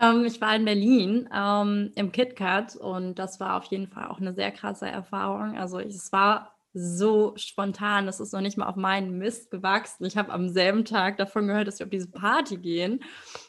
Ähm, 0.00 0.24
ich 0.24 0.40
war 0.40 0.54
in 0.54 0.64
Berlin 0.64 1.28
ähm, 1.34 1.92
im 1.94 2.12
KitKat 2.12 2.76
und 2.76 3.18
das 3.18 3.40
war 3.40 3.56
auf 3.56 3.64
jeden 3.64 3.88
Fall 3.88 4.08
auch 4.08 4.20
eine 4.20 4.34
sehr 4.34 4.52
krasse 4.52 4.86
Erfahrung. 4.86 5.56
Also 5.56 5.80
es 5.80 6.12
war 6.12 6.56
so 6.78 7.32
spontan, 7.36 8.06
es 8.06 8.20
ist 8.20 8.34
noch 8.34 8.42
nicht 8.42 8.58
mal 8.58 8.66
auf 8.66 8.76
meinen 8.76 9.16
Mist 9.16 9.50
gewachsen. 9.50 10.04
Ich 10.04 10.18
habe 10.18 10.30
am 10.30 10.50
selben 10.50 10.84
Tag 10.84 11.16
davon 11.16 11.46
gehört, 11.46 11.68
dass 11.68 11.78
wir 11.78 11.86
auf 11.86 11.90
diese 11.90 12.10
Party 12.10 12.58
gehen. 12.58 13.02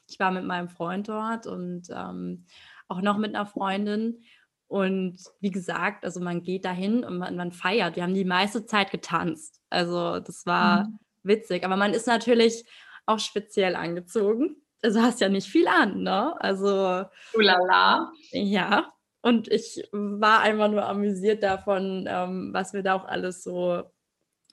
Ich 0.07 0.17
war 0.17 0.31
mit 0.31 0.45
meinem 0.45 0.69
Freund 0.69 1.09
dort 1.09 1.45
und 1.45 1.89
ähm, 1.89 2.45
auch 2.87 3.01
noch 3.01 3.17
mit 3.17 3.35
einer 3.35 3.45
Freundin. 3.45 4.23
Und 4.67 5.17
wie 5.39 5.51
gesagt, 5.51 6.03
also 6.03 6.19
man 6.19 6.43
geht 6.43 6.65
dahin 6.65 7.03
und 7.03 7.17
man, 7.17 7.35
man, 7.35 7.51
feiert. 7.51 7.95
Wir 7.95 8.03
haben 8.03 8.13
die 8.13 8.25
meiste 8.25 8.65
Zeit 8.65 8.91
getanzt. 8.91 9.61
Also 9.69 10.19
das 10.19 10.45
war 10.45 10.83
mhm. 10.83 10.99
witzig. 11.23 11.63
Aber 11.63 11.77
man 11.77 11.93
ist 11.93 12.07
natürlich 12.07 12.65
auch 13.05 13.19
speziell 13.19 13.75
angezogen. 13.75 14.57
Also 14.83 15.01
hast 15.01 15.21
ja 15.21 15.29
nicht 15.29 15.47
viel 15.47 15.67
an, 15.67 16.03
ne? 16.03 16.35
Also. 16.41 17.05
Ulala. 17.33 18.11
Ja. 18.31 18.91
Und 19.21 19.47
ich 19.47 19.87
war 19.91 20.41
einfach 20.41 20.69
nur 20.69 20.85
amüsiert 20.85 21.43
davon, 21.43 22.05
ähm, 22.07 22.49
was 22.53 22.73
wir 22.73 22.83
da 22.83 22.93
auch 22.93 23.05
alles 23.05 23.43
so 23.43 23.83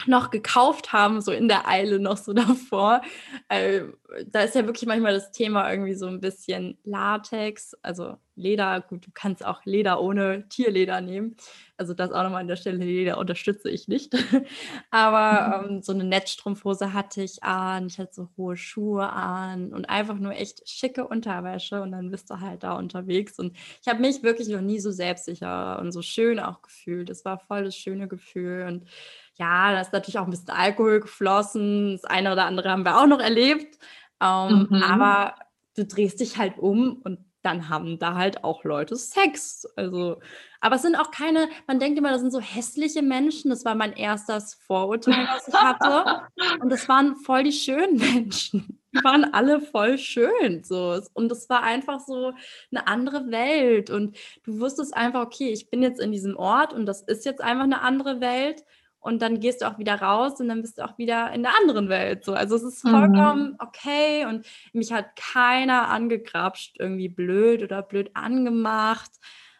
noch 0.06 0.30
gekauft 0.30 0.92
haben, 0.92 1.20
so 1.20 1.32
in 1.32 1.48
der 1.48 1.68
Eile 1.68 1.98
noch 1.98 2.16
so 2.16 2.32
davor. 2.34 3.02
Äh, 3.48 3.82
da 4.26 4.42
ist 4.42 4.54
ja 4.54 4.66
wirklich 4.66 4.86
manchmal 4.86 5.14
das 5.14 5.32
Thema 5.32 5.70
irgendwie 5.70 5.94
so 5.94 6.06
ein 6.06 6.20
bisschen 6.20 6.78
Latex, 6.84 7.74
also 7.82 8.16
Leder. 8.36 8.80
Gut, 8.80 9.06
du 9.06 9.10
kannst 9.12 9.44
auch 9.44 9.64
Leder 9.64 10.00
ohne 10.00 10.48
Tierleder 10.48 11.00
nehmen. 11.00 11.36
Also 11.76 11.94
das 11.94 12.12
auch 12.12 12.22
nochmal 12.22 12.42
an 12.42 12.48
der 12.48 12.56
Stelle, 12.56 12.78
Leder 12.78 13.18
unterstütze 13.18 13.70
ich 13.70 13.88
nicht. 13.88 14.14
Aber 14.90 15.62
mhm. 15.62 15.76
ähm, 15.76 15.82
so 15.82 15.92
eine 15.92 16.04
Netzstrumpfhose 16.04 16.92
hatte 16.92 17.22
ich 17.22 17.42
an, 17.42 17.86
ich 17.86 17.98
hatte 17.98 18.14
so 18.14 18.28
hohe 18.36 18.56
Schuhe 18.56 19.10
an 19.10 19.72
und 19.72 19.88
einfach 19.88 20.18
nur 20.18 20.32
echt 20.32 20.68
schicke 20.68 21.06
Unterwäsche 21.06 21.82
und 21.82 21.92
dann 21.92 22.10
bist 22.10 22.30
du 22.30 22.40
halt 22.40 22.62
da 22.62 22.74
unterwegs. 22.74 23.38
Und 23.38 23.56
ich 23.82 23.88
habe 23.88 24.00
mich 24.00 24.22
wirklich 24.22 24.48
noch 24.48 24.60
nie 24.60 24.80
so 24.80 24.90
selbstsicher 24.90 25.78
und 25.80 25.92
so 25.92 26.02
schön 26.02 26.38
auch 26.38 26.62
gefühlt. 26.62 27.10
Es 27.10 27.24
war 27.24 27.38
voll 27.38 27.64
das 27.64 27.76
schöne 27.76 28.08
Gefühl 28.08 28.66
und 28.68 28.88
ja, 29.36 29.72
da 29.72 29.80
ist 29.80 29.92
natürlich 29.92 30.18
auch 30.18 30.24
ein 30.24 30.30
bisschen 30.30 30.50
Alkohol 30.50 31.00
geflossen. 31.00 31.92
Das 31.92 32.04
eine 32.04 32.32
oder 32.32 32.46
andere 32.46 32.70
haben 32.70 32.84
wir 32.84 33.00
auch 33.00 33.06
noch 33.06 33.20
erlebt. 33.20 33.78
Ähm, 34.20 34.68
mhm. 34.70 34.82
Aber 34.82 35.34
du 35.76 35.84
drehst 35.84 36.20
dich 36.20 36.38
halt 36.38 36.58
um 36.58 37.00
und 37.02 37.18
dann 37.44 37.68
haben 37.68 37.98
da 37.98 38.14
halt 38.14 38.42
auch 38.42 38.64
Leute 38.64 38.96
Sex. 38.96 39.66
Also, 39.76 40.20
aber 40.60 40.76
es 40.76 40.82
sind 40.82 40.96
auch 40.96 41.10
keine, 41.10 41.48
man 41.66 41.78
denkt 41.78 41.98
immer, 41.98 42.10
das 42.10 42.22
sind 42.22 42.30
so 42.30 42.40
hässliche 42.40 43.02
Menschen. 43.02 43.50
Das 43.50 43.66
war 43.66 43.74
mein 43.74 43.92
erstes 43.92 44.54
Vorurteil, 44.54 45.28
was 45.30 45.48
ich 45.48 45.54
hatte. 45.54 46.22
Und 46.60 46.70
das 46.70 46.88
waren 46.88 47.16
voll 47.16 47.44
die 47.44 47.52
schönen 47.52 47.96
Menschen. 48.14 48.80
Die 48.92 49.04
waren 49.04 49.24
alle 49.34 49.60
voll 49.60 49.98
schön. 49.98 50.64
So. 50.64 50.98
Und 51.12 51.30
es 51.30 51.50
war 51.50 51.62
einfach 51.62 52.00
so 52.00 52.32
eine 52.70 52.86
andere 52.86 53.30
Welt. 53.30 53.90
Und 53.90 54.16
du 54.44 54.60
wusstest 54.60 54.96
einfach, 54.96 55.20
okay, 55.20 55.50
ich 55.50 55.68
bin 55.68 55.82
jetzt 55.82 56.00
in 56.00 56.12
diesem 56.12 56.36
Ort 56.36 56.72
und 56.72 56.86
das 56.86 57.02
ist 57.02 57.26
jetzt 57.26 57.42
einfach 57.42 57.64
eine 57.64 57.82
andere 57.82 58.20
Welt 58.22 58.64
und 59.04 59.20
dann 59.20 59.38
gehst 59.38 59.60
du 59.60 59.66
auch 59.66 59.78
wieder 59.78 60.00
raus 60.00 60.40
und 60.40 60.48
dann 60.48 60.62
bist 60.62 60.78
du 60.78 60.84
auch 60.84 60.96
wieder 60.96 61.30
in 61.32 61.42
der 61.42 61.52
anderen 61.60 61.90
Welt. 61.90 62.24
So. 62.24 62.32
Also 62.32 62.56
es 62.56 62.62
ist 62.62 62.84
mhm. 62.84 62.90
vollkommen 62.90 63.50
mhm. 63.50 63.56
okay 63.58 64.24
und 64.24 64.46
mich 64.72 64.92
hat 64.94 65.14
keiner 65.14 65.88
angegrapscht, 65.88 66.76
irgendwie 66.78 67.10
blöd 67.10 67.62
oder 67.62 67.82
blöd 67.82 68.10
angemacht. 68.14 69.10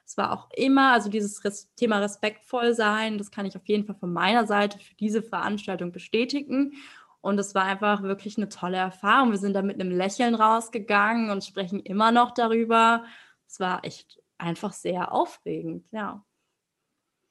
Es 0.07 0.17
war 0.17 0.33
auch 0.33 0.49
immer, 0.57 0.93
also 0.93 1.11
dieses 1.11 1.45
Res 1.45 1.71
Thema 1.75 1.99
respektvoll 1.99 2.75
sein, 2.75 3.19
das 3.19 3.31
kann 3.31 3.45
ich 3.45 3.55
auf 3.55 3.67
jeden 3.67 3.85
Fall 3.85 3.97
von 3.97 4.15
meiner 4.15 4.47
Seite 4.47 4.79
für 4.79 4.95
diese 4.95 5.23
Veranstaltung 5.23 5.93
bestätigen. 5.93 6.73
Und 7.21 7.39
es 7.39 7.55
war 7.55 7.65
einfach 7.65 8.03
wirklich 8.03 8.39
eine 8.39 8.49
tolle 8.49 8.79
Erfahrung. 8.79 9.31
Wir 9.31 9.39
sind 9.39 9.53
da 9.53 9.61
mit 9.61 9.79
einem 9.79 9.91
Lächeln 9.91 10.35
rausgegangen 10.35 11.29
und 11.29 11.45
sprechen 11.45 11.81
immer 11.81 12.13
noch 12.13 12.33
darüber. 12.33 13.05
Es 13.47 13.61
war 13.61 13.85
echt 13.85 14.23
einfach 14.39 14.73
sehr 14.73 15.13
aufregend, 15.13 15.85
ja. 15.91 16.25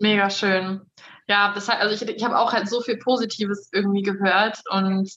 Mega 0.03 0.29
schön. 0.29 0.81
Ja, 1.29 1.53
deshalb, 1.55 1.79
also 1.79 1.95
ich, 1.95 2.15
ich 2.17 2.25
habe 2.25 2.37
auch 2.37 2.51
halt 2.51 2.67
so 2.67 2.81
viel 2.81 2.97
Positives 2.97 3.69
irgendwie 3.71 4.01
gehört 4.01 4.61
und 4.69 5.09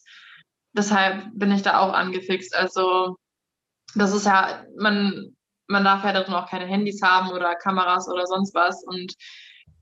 deshalb 0.76 1.24
bin 1.34 1.51
ich 1.51 1.62
da 1.62 1.80
auch 1.80 1.93
angefixt. 1.93 2.55
Also 2.55 3.16
das 3.97 4.14
ist 4.14 4.26
ja, 4.26 4.64
man, 4.78 5.34
man 5.66 5.82
darf 5.82 6.05
ja 6.05 6.12
darin 6.12 6.34
auch 6.34 6.49
keine 6.49 6.66
Handys 6.66 7.03
haben 7.03 7.32
oder 7.32 7.57
Kameras 7.57 8.09
oder 8.09 8.26
sonst 8.26 8.55
was 8.55 8.84
und 8.84 9.12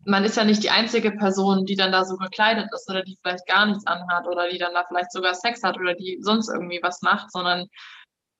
man 0.07 0.24
ist 0.24 0.38
ja 0.38 0.44
nicht 0.44 0.62
die 0.62 0.70
einzige 0.70 1.11
Person, 1.11 1.66
die 1.66 1.76
dann 1.76 1.92
da 1.92 2.07
so 2.07 2.16
gekleidet 2.16 2.70
ist 2.74 2.88
oder 2.88 3.02
die 3.02 3.18
vielleicht 3.22 3.46
gar 3.46 3.66
nichts 3.66 3.86
anhat 3.86 4.26
oder 4.26 4.48
die 4.48 4.59
dann 4.59 4.72
da 4.72 4.84
vielleicht 4.88 5.12
sogar 5.12 5.34
Sex 5.34 5.62
hat 5.62 5.76
oder 5.76 5.92
die 5.92 6.16
sonst 6.22 6.48
irgendwie 6.48 6.80
was 6.82 7.02
macht, 7.02 7.30
sondern 7.30 7.66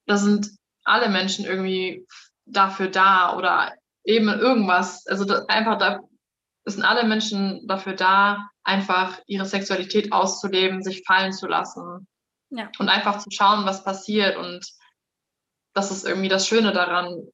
da 0.06 0.16
sind 0.16 0.48
alle 0.84 1.10
Menschen 1.10 1.44
irgendwie 1.44 2.06
dafür 2.46 2.88
da 2.88 3.36
oder 3.36 3.74
eben 4.06 4.28
irgendwas. 4.28 5.06
Also 5.06 5.26
einfach 5.48 5.76
da, 5.76 6.00
sind 6.72 6.84
alle 6.84 7.04
Menschen 7.04 7.66
dafür 7.66 7.94
da, 7.94 8.48
einfach 8.62 9.20
ihre 9.26 9.44
Sexualität 9.44 10.12
auszuleben, 10.12 10.82
sich 10.82 11.04
fallen 11.06 11.32
zu 11.32 11.46
lassen. 11.46 12.06
Ja. 12.50 12.70
Und 12.78 12.88
einfach 12.88 13.18
zu 13.18 13.30
schauen, 13.30 13.66
was 13.66 13.84
passiert. 13.84 14.36
Und 14.36 14.66
das 15.74 15.90
ist 15.90 16.06
irgendwie 16.06 16.28
das 16.28 16.46
Schöne 16.46 16.72
daran. 16.72 17.28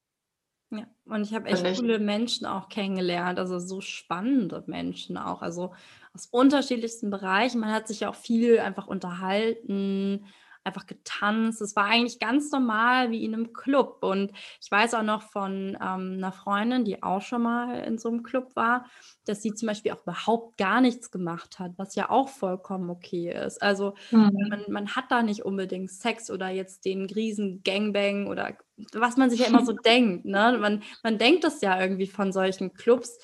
Ja, 0.71 0.87
und 1.05 1.23
ich 1.23 1.35
habe 1.35 1.49
echt 1.49 1.65
ich. 1.65 1.79
coole 1.79 1.99
Menschen 1.99 2.47
auch 2.47 2.69
kennengelernt, 2.69 3.39
also 3.39 3.59
so 3.59 3.81
spannende 3.81 4.63
Menschen 4.67 5.17
auch, 5.17 5.43
also 5.43 5.75
aus 6.15 6.27
unterschiedlichsten 6.27 7.11
Bereichen. 7.11 7.61
Man 7.61 7.73
hat 7.73 7.89
sich 7.89 8.07
auch 8.07 8.15
viel 8.15 8.61
einfach 8.61 8.87
unterhalten, 8.87 10.27
einfach 10.65 10.87
getanzt. 10.87 11.61
Es 11.63 11.75
war 11.75 11.87
eigentlich 11.87 12.19
ganz 12.19 12.51
normal 12.53 13.11
wie 13.11 13.25
in 13.25 13.35
einem 13.35 13.53
Club. 13.53 13.99
Und 14.03 14.33
ich 14.61 14.71
weiß 14.71 14.95
auch 14.95 15.03
noch 15.03 15.23
von 15.23 15.77
ähm, 15.81 16.15
einer 16.17 16.33
Freundin, 16.33 16.85
die 16.85 17.03
auch 17.03 17.23
schon 17.23 17.43
mal 17.43 17.81
in 17.81 17.99
so 17.99 18.09
einem 18.09 18.23
Club 18.23 18.55
war, 18.57 18.85
dass 19.25 19.43
sie 19.43 19.55
zum 19.55 19.69
Beispiel 19.69 19.93
auch 19.93 20.03
überhaupt 20.03 20.59
gar 20.59 20.81
nichts 20.81 21.11
gemacht 21.11 21.59
hat, 21.59 21.73
was 21.77 21.95
ja 21.95 22.11
auch 22.11 22.29
vollkommen 22.29 22.91
okay 22.91 23.33
ist. 23.33 23.63
Also 23.63 23.95
mhm. 24.11 24.31
man, 24.49 24.65
man 24.69 24.97
hat 24.97 25.07
da 25.11 25.23
nicht 25.23 25.45
unbedingt 25.45 25.91
Sex 25.91 26.31
oder 26.31 26.49
jetzt 26.49 26.85
den 26.85 27.07
riesen 27.07 27.63
Gangbang 27.65 28.27
oder 28.27 28.57
was 28.93 29.17
man 29.17 29.31
sich 29.31 29.41
ja 29.41 29.47
immer 29.47 29.65
so 29.65 29.73
denkt. 29.85 30.27
Ne? 30.27 30.59
Man, 30.61 30.83
man 31.03 31.19
denkt 31.19 31.45
das 31.45 31.63
ja 31.63 31.81
irgendwie 31.81 32.07
von 32.07 32.33
solchen 32.33 32.75
Clubs. 32.75 33.19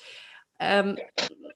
Ähm, 0.59 0.97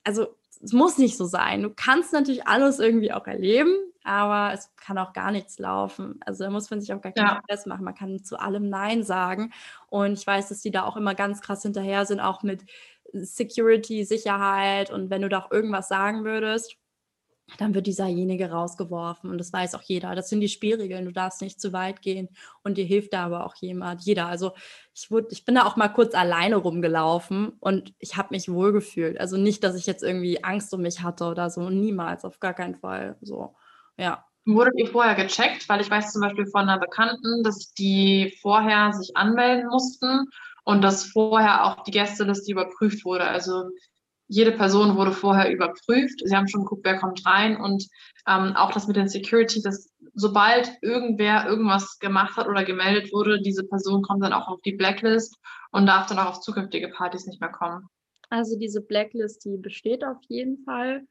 also 0.03 0.35
es 0.63 0.73
muss 0.73 0.97
nicht 0.97 1.17
so 1.17 1.25
sein. 1.25 1.63
Du 1.63 1.71
kannst 1.75 2.13
natürlich 2.13 2.47
alles 2.47 2.79
irgendwie 2.79 3.11
auch 3.13 3.27
erleben, 3.27 3.73
aber 4.03 4.53
es 4.53 4.69
kann 4.75 4.97
auch 4.97 5.13
gar 5.13 5.31
nichts 5.31 5.59
laufen. 5.59 6.19
Also 6.25 6.43
da 6.43 6.49
muss 6.49 6.69
man 6.69 6.81
sich 6.81 6.93
auch 6.93 7.01
gar 7.01 7.11
keinen 7.11 7.27
ja. 7.27 7.41
Stress 7.43 7.65
machen. 7.65 7.83
Man 7.83 7.95
kann 7.95 8.23
zu 8.23 8.39
allem 8.39 8.69
Nein 8.69 9.03
sagen. 9.03 9.51
Und 9.87 10.13
ich 10.13 10.25
weiß, 10.25 10.49
dass 10.49 10.61
die 10.61 10.71
da 10.71 10.83
auch 10.83 10.97
immer 10.97 11.15
ganz 11.15 11.41
krass 11.41 11.63
hinterher 11.63 12.05
sind, 12.05 12.19
auch 12.19 12.43
mit 12.43 12.65
Security, 13.13 14.03
Sicherheit. 14.03 14.91
Und 14.91 15.09
wenn 15.09 15.21
du 15.21 15.29
da 15.29 15.39
auch 15.39 15.51
irgendwas 15.51 15.87
sagen 15.87 16.23
würdest, 16.23 16.77
dann 17.57 17.73
wird 17.73 17.87
dieserjenige 17.87 18.51
rausgeworfen. 18.51 19.29
Und 19.29 19.37
das 19.37 19.51
weiß 19.51 19.75
auch 19.75 19.81
jeder. 19.81 20.15
Das 20.15 20.29
sind 20.29 20.41
die 20.41 20.49
Spielregeln. 20.49 21.05
Du 21.05 21.11
darfst 21.11 21.41
nicht 21.41 21.59
zu 21.59 21.73
weit 21.73 22.01
gehen. 22.01 22.29
Und 22.63 22.77
dir 22.77 22.85
hilft 22.85 23.13
da 23.13 23.25
aber 23.25 23.45
auch 23.45 23.55
jemand, 23.55 24.01
jeder. 24.03 24.27
Also 24.27 24.53
ich, 24.93 25.11
wurde, 25.11 25.27
ich 25.31 25.45
bin 25.45 25.55
da 25.55 25.65
auch 25.65 25.75
mal 25.75 25.89
kurz 25.89 26.13
alleine 26.15 26.57
rumgelaufen 26.57 27.49
und 27.59 27.93
ich 27.99 28.17
habe 28.17 28.29
mich 28.31 28.49
wohlgefühlt. 28.49 29.19
Also 29.19 29.37
nicht, 29.37 29.63
dass 29.63 29.75
ich 29.75 29.85
jetzt 29.85 30.03
irgendwie 30.03 30.43
Angst 30.43 30.73
um 30.73 30.81
mich 30.81 31.01
hatte 31.01 31.25
oder 31.25 31.49
so. 31.49 31.69
Niemals, 31.69 32.25
auf 32.25 32.39
gar 32.39 32.53
keinen 32.53 32.75
Fall. 32.75 33.17
So. 33.21 33.55
Ja. 33.97 34.25
Wurdet 34.45 34.73
ihr 34.77 34.87
vorher 34.87 35.15
gecheckt? 35.15 35.69
Weil 35.69 35.81
ich 35.81 35.91
weiß 35.91 36.13
zum 36.13 36.21
Beispiel 36.21 36.47
von 36.47 36.61
einer 36.61 36.79
Bekannten, 36.79 37.43
dass 37.43 37.73
die 37.73 38.37
vorher 38.41 38.91
sich 38.93 39.15
anmelden 39.15 39.67
mussten 39.67 40.27
und 40.63 40.81
dass 40.81 41.05
vorher 41.05 41.65
auch 41.65 41.83
die 41.83 41.91
Gästeliste 41.91 42.51
überprüft 42.51 43.05
wurde. 43.05 43.25
Also 43.25 43.69
jede 44.31 44.53
Person 44.53 44.95
wurde 44.95 45.11
vorher 45.11 45.51
überprüft. 45.51 46.21
Sie 46.23 46.35
haben 46.35 46.47
schon 46.47 46.61
geguckt, 46.61 46.85
wer 46.85 46.97
kommt 46.97 47.25
rein 47.25 47.57
und 47.57 47.85
ähm, 48.25 48.55
auch 48.55 48.71
das 48.71 48.87
mit 48.87 48.95
den 48.95 49.09
Security, 49.09 49.61
dass 49.61 49.91
sobald 50.13 50.71
irgendwer 50.81 51.45
irgendwas 51.47 51.99
gemacht 51.99 52.37
hat 52.37 52.47
oder 52.47 52.63
gemeldet 52.63 53.11
wurde, 53.11 53.41
diese 53.41 53.67
Person 53.67 54.01
kommt 54.01 54.23
dann 54.23 54.31
auch 54.31 54.47
auf 54.47 54.61
die 54.61 54.71
Blacklist 54.71 55.37
und 55.71 55.85
darf 55.85 56.07
dann 56.07 56.17
auch 56.17 56.29
auf 56.29 56.39
zukünftige 56.39 56.87
Partys 56.87 57.25
nicht 57.25 57.41
mehr 57.41 57.51
kommen. 57.51 57.89
Also 58.29 58.57
diese 58.57 58.79
Blacklist, 58.79 59.43
die 59.43 59.57
besteht 59.57 60.05
auf 60.05 60.17
jeden 60.29 60.63
Fall. 60.63 61.01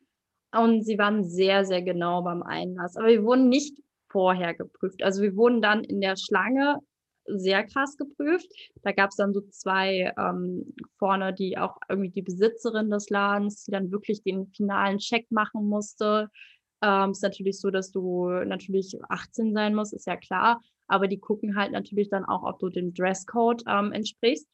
Und 0.53 0.83
sie 0.85 0.97
waren 0.97 1.23
sehr, 1.23 1.67
sehr 1.67 1.83
genau 1.83 2.23
beim 2.23 2.43
Einlass. 2.43 2.97
Aber 2.97 3.09
wir 3.09 3.23
wurden 3.23 3.51
nicht 3.51 3.79
vorher 4.11 4.55
geprüft. 4.55 5.03
Also 5.03 5.21
wir 5.21 5.37
wurden 5.37 5.61
dann 5.61 5.85
in 5.85 6.01
der 6.01 6.17
Schlange 6.17 6.79
sehr 7.39 7.65
krass 7.65 7.97
geprüft. 7.97 8.49
Da 8.83 8.93
gab 8.93 9.11
es 9.11 9.17
dann 9.17 9.33
so 9.33 9.41
zwei 9.51 10.13
ähm, 10.19 10.75
vorne, 10.99 11.33
die 11.33 11.59
auch 11.59 11.77
irgendwie 11.89 12.11
die 12.11 12.23
Besitzerin 12.23 12.91
des 12.91 13.11
Ladens, 13.11 13.65
die 13.65 13.71
dann 13.71 13.91
wirklich 13.91 14.23
den 14.23 14.47
finalen 14.49 14.99
Check 14.99 15.31
machen 15.31 15.69
musste. 15.69 16.31
Ähm, 16.83 17.11
ist 17.11 17.23
natürlich 17.23 17.61
so, 17.61 17.71
dass 17.71 17.91
du 17.91 18.29
natürlich 18.29 18.97
18 19.09 19.55
sein 19.55 19.75
musst, 19.75 19.93
ist 19.93 20.07
ja 20.07 20.17
klar. 20.17 20.61
Aber 20.87 21.07
die 21.07 21.19
gucken 21.19 21.57
halt 21.57 21.73
natürlich 21.73 22.09
dann 22.09 22.25
auch, 22.25 22.43
ob 22.43 22.59
du 22.59 22.69
dem 22.69 22.93
Dresscode 22.95 23.63
ähm, 23.69 23.93
entsprichst. 23.93 24.49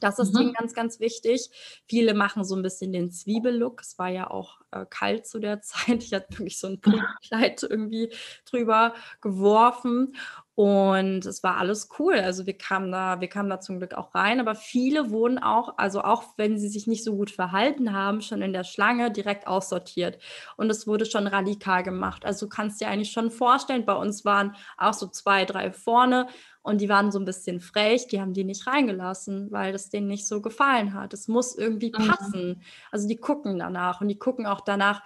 Das 0.00 0.18
ist 0.18 0.34
mhm. 0.34 0.38
Ding 0.38 0.52
ganz, 0.54 0.74
ganz 0.74 1.00
wichtig. 1.00 1.50
Viele 1.86 2.14
machen 2.14 2.44
so 2.44 2.56
ein 2.56 2.62
bisschen 2.62 2.92
den 2.92 3.10
Zwiebellook. 3.10 3.80
Es 3.80 3.98
war 3.98 4.08
ja 4.08 4.30
auch 4.30 4.60
äh, 4.70 4.84
kalt 4.88 5.26
zu 5.26 5.38
der 5.38 5.60
Zeit. 5.62 6.02
Ich 6.02 6.12
hatte 6.12 6.30
wirklich 6.38 6.58
so 6.58 6.68
ein 6.68 6.80
Kleid 7.26 7.62
irgendwie 7.62 8.12
drüber 8.44 8.94
geworfen. 9.20 10.14
Und 10.56 11.26
es 11.26 11.42
war 11.42 11.56
alles 11.56 11.88
cool. 11.98 12.14
Also 12.14 12.46
wir 12.46 12.56
kamen 12.56 12.92
da, 12.92 13.20
wir 13.20 13.28
kamen 13.28 13.50
da 13.50 13.58
zum 13.58 13.78
Glück 13.78 13.94
auch 13.94 14.14
rein, 14.14 14.38
aber 14.38 14.54
viele 14.54 15.10
wurden 15.10 15.40
auch, 15.40 15.78
also 15.78 16.02
auch 16.02 16.22
wenn 16.36 16.58
sie 16.58 16.68
sich 16.68 16.86
nicht 16.86 17.02
so 17.02 17.16
gut 17.16 17.32
verhalten 17.32 17.92
haben, 17.92 18.20
schon 18.20 18.40
in 18.40 18.52
der 18.52 18.62
Schlange 18.62 19.10
direkt 19.10 19.48
aussortiert. 19.48 20.18
Und 20.56 20.70
es 20.70 20.86
wurde 20.86 21.06
schon 21.06 21.26
radikal 21.26 21.82
gemacht. 21.82 22.24
Also 22.24 22.46
du 22.46 22.50
kannst 22.50 22.80
dir 22.80 22.88
eigentlich 22.88 23.10
schon 23.10 23.32
vorstellen, 23.32 23.84
bei 23.84 23.94
uns 23.94 24.24
waren 24.24 24.54
auch 24.78 24.94
so 24.94 25.08
zwei, 25.08 25.44
drei 25.44 25.72
vorne 25.72 26.28
und 26.64 26.80
die 26.80 26.88
waren 26.88 27.12
so 27.12 27.18
ein 27.18 27.26
bisschen 27.26 27.60
frech, 27.60 28.06
die 28.06 28.22
haben 28.22 28.32
die 28.32 28.42
nicht 28.42 28.66
reingelassen, 28.66 29.52
weil 29.52 29.72
das 29.72 29.90
denen 29.90 30.08
nicht 30.08 30.26
so 30.26 30.40
gefallen 30.40 30.94
hat. 30.94 31.12
Es 31.12 31.28
muss 31.28 31.54
irgendwie 31.54 31.92
mhm. 31.96 32.08
passen. 32.08 32.48
Mhm. 32.48 32.60
Also 32.90 33.06
die 33.06 33.16
gucken 33.16 33.58
danach 33.58 34.00
und 34.00 34.08
die 34.08 34.18
gucken 34.18 34.46
auch 34.46 34.62
danach, 34.62 35.02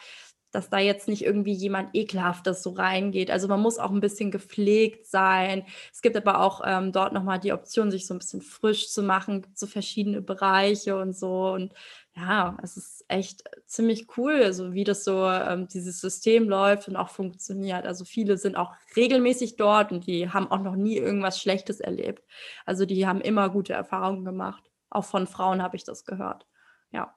dass 0.52 0.70
da 0.70 0.78
jetzt 0.78 1.08
nicht 1.08 1.24
irgendwie 1.24 1.52
jemand 1.52 1.96
ekelhaftes 1.96 2.62
so 2.62 2.70
reingeht. 2.70 3.32
Also 3.32 3.48
man 3.48 3.60
muss 3.60 3.78
auch 3.78 3.90
ein 3.90 4.00
bisschen 4.00 4.30
gepflegt 4.30 5.06
sein. 5.06 5.66
Es 5.92 6.00
gibt 6.00 6.16
aber 6.16 6.40
auch 6.40 6.62
ähm, 6.64 6.92
dort 6.92 7.12
nochmal 7.12 7.40
die 7.40 7.52
Option, 7.52 7.90
sich 7.90 8.06
so 8.06 8.14
ein 8.14 8.18
bisschen 8.18 8.40
frisch 8.40 8.88
zu 8.90 9.02
machen, 9.02 9.44
so 9.54 9.66
verschiedene 9.66 10.22
Bereiche 10.22 10.96
und 10.96 11.16
so. 11.16 11.50
Und 11.50 11.74
ja, 12.18 12.56
es 12.62 12.76
ist 12.76 13.04
echt 13.08 13.44
ziemlich 13.66 14.06
cool, 14.16 14.42
also 14.42 14.72
wie 14.72 14.84
das 14.84 15.04
so, 15.04 15.24
ähm, 15.26 15.68
dieses 15.68 16.00
System 16.00 16.48
läuft 16.48 16.88
und 16.88 16.96
auch 16.96 17.10
funktioniert. 17.10 17.86
Also 17.86 18.04
viele 18.04 18.36
sind 18.38 18.56
auch 18.56 18.74
regelmäßig 18.96 19.56
dort 19.56 19.92
und 19.92 20.06
die 20.06 20.30
haben 20.30 20.50
auch 20.50 20.60
noch 20.60 20.74
nie 20.74 20.96
irgendwas 20.96 21.40
Schlechtes 21.40 21.80
erlebt. 21.80 22.24
Also 22.66 22.86
die 22.86 23.06
haben 23.06 23.20
immer 23.20 23.50
gute 23.50 23.72
Erfahrungen 23.72 24.24
gemacht. 24.24 24.64
Auch 24.90 25.04
von 25.04 25.26
Frauen 25.26 25.62
habe 25.62 25.76
ich 25.76 25.84
das 25.84 26.04
gehört. 26.04 26.46
Ja. 26.90 27.14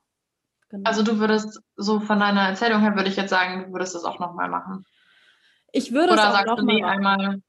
Genau. 0.69 0.87
Also 0.87 1.03
du 1.03 1.19
würdest 1.19 1.59
so 1.75 1.99
von 1.99 2.19
deiner 2.19 2.47
Erzählung 2.49 2.81
her 2.81 2.95
würde 2.95 3.09
ich 3.09 3.15
jetzt 3.15 3.29
sagen, 3.29 3.65
du 3.65 3.73
würdest 3.73 3.95
das 3.95 4.03
auch 4.03 4.19
nochmal 4.19 4.49
machen. 4.49 4.85
Ich 5.71 5.93
würde 5.93 6.13
Oder 6.13 6.29
es 6.29 6.35
auch 6.35 6.57
noch 6.57 6.63
mal 6.63 6.83
einmal. 6.83 7.41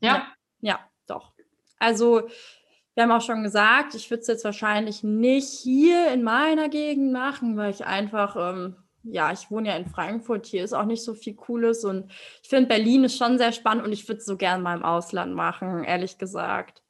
Ja? 0.00 0.14
ja? 0.14 0.26
Ja, 0.60 0.80
doch. 1.06 1.34
Also 1.78 2.28
wir 2.94 3.02
haben 3.02 3.10
auch 3.10 3.20
schon 3.20 3.42
gesagt, 3.42 3.94
ich 3.94 4.10
würde 4.10 4.22
es 4.22 4.26
jetzt 4.28 4.44
wahrscheinlich 4.44 5.02
nicht 5.02 5.48
hier 5.48 6.12
in 6.12 6.22
meiner 6.22 6.68
Gegend 6.68 7.12
machen, 7.12 7.56
weil 7.56 7.70
ich 7.70 7.84
einfach, 7.84 8.36
ähm, 8.36 8.76
ja, 9.02 9.32
ich 9.32 9.50
wohne 9.50 9.68
ja 9.68 9.76
in 9.76 9.86
Frankfurt, 9.86 10.46
hier 10.46 10.64
ist 10.64 10.72
auch 10.72 10.86
nicht 10.86 11.04
so 11.04 11.14
viel 11.14 11.34
Cooles 11.34 11.84
und 11.84 12.10
ich 12.42 12.48
finde 12.48 12.68
Berlin 12.68 13.04
ist 13.04 13.16
schon 13.16 13.38
sehr 13.38 13.52
spannend 13.52 13.84
und 13.84 13.92
ich 13.92 14.08
würde 14.08 14.18
es 14.18 14.26
so 14.26 14.36
gern 14.36 14.62
mal 14.62 14.76
im 14.76 14.84
Ausland 14.84 15.34
machen, 15.34 15.84
ehrlich 15.84 16.18
gesagt. 16.18 16.82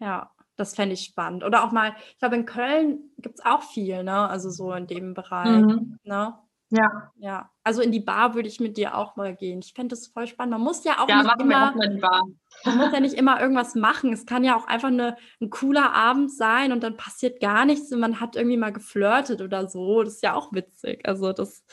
Ja. 0.00 0.30
Das 0.58 0.74
fände 0.74 0.94
ich 0.94 1.04
spannend. 1.04 1.44
Oder 1.44 1.62
auch 1.62 1.70
mal, 1.70 1.94
ich 2.10 2.18
glaube, 2.18 2.34
in 2.34 2.44
Köln 2.44 3.12
gibt 3.18 3.38
es 3.38 3.44
auch 3.46 3.62
viel, 3.62 4.02
ne? 4.02 4.28
Also 4.28 4.50
so 4.50 4.72
in 4.72 4.88
dem 4.88 5.14
Bereich. 5.14 5.62
Mhm. 5.62 6.00
Ne? 6.02 6.34
Ja. 6.70 7.12
Ja. 7.16 7.50
Also 7.64 7.80
in 7.80 7.92
die 7.92 8.00
Bar 8.00 8.34
würde 8.34 8.48
ich 8.48 8.60
mit 8.60 8.76
dir 8.76 8.96
auch 8.96 9.16
mal 9.16 9.34
gehen. 9.34 9.60
Ich 9.60 9.72
fände 9.72 9.94
das 9.94 10.08
voll 10.08 10.26
spannend. 10.26 10.52
Man 10.52 10.60
muss 10.60 10.84
ja 10.84 10.98
auch 11.00 11.08
ja, 11.08 11.22
nicht 11.22 11.40
immer. 11.40 11.74
Wir 11.74 11.88
die 11.88 12.00
Bar. 12.00 12.22
Man 12.64 12.76
muss 12.76 12.92
ja 12.92 13.00
nicht 13.00 13.14
immer 13.14 13.40
irgendwas 13.40 13.74
machen. 13.74 14.12
Es 14.12 14.26
kann 14.26 14.44
ja 14.44 14.56
auch 14.56 14.66
einfach 14.66 14.88
eine, 14.88 15.16
ein 15.40 15.50
cooler 15.50 15.94
Abend 15.94 16.30
sein 16.32 16.72
und 16.72 16.82
dann 16.82 16.96
passiert 16.96 17.40
gar 17.40 17.64
nichts 17.64 17.92
und 17.92 18.00
man 18.00 18.20
hat 18.20 18.36
irgendwie 18.36 18.56
mal 18.56 18.72
geflirtet 18.72 19.40
oder 19.40 19.68
so. 19.68 20.02
Das 20.02 20.14
ist 20.14 20.22
ja 20.22 20.34
auch 20.34 20.52
witzig. 20.52 21.06
Also 21.08 21.32
das, 21.32 21.64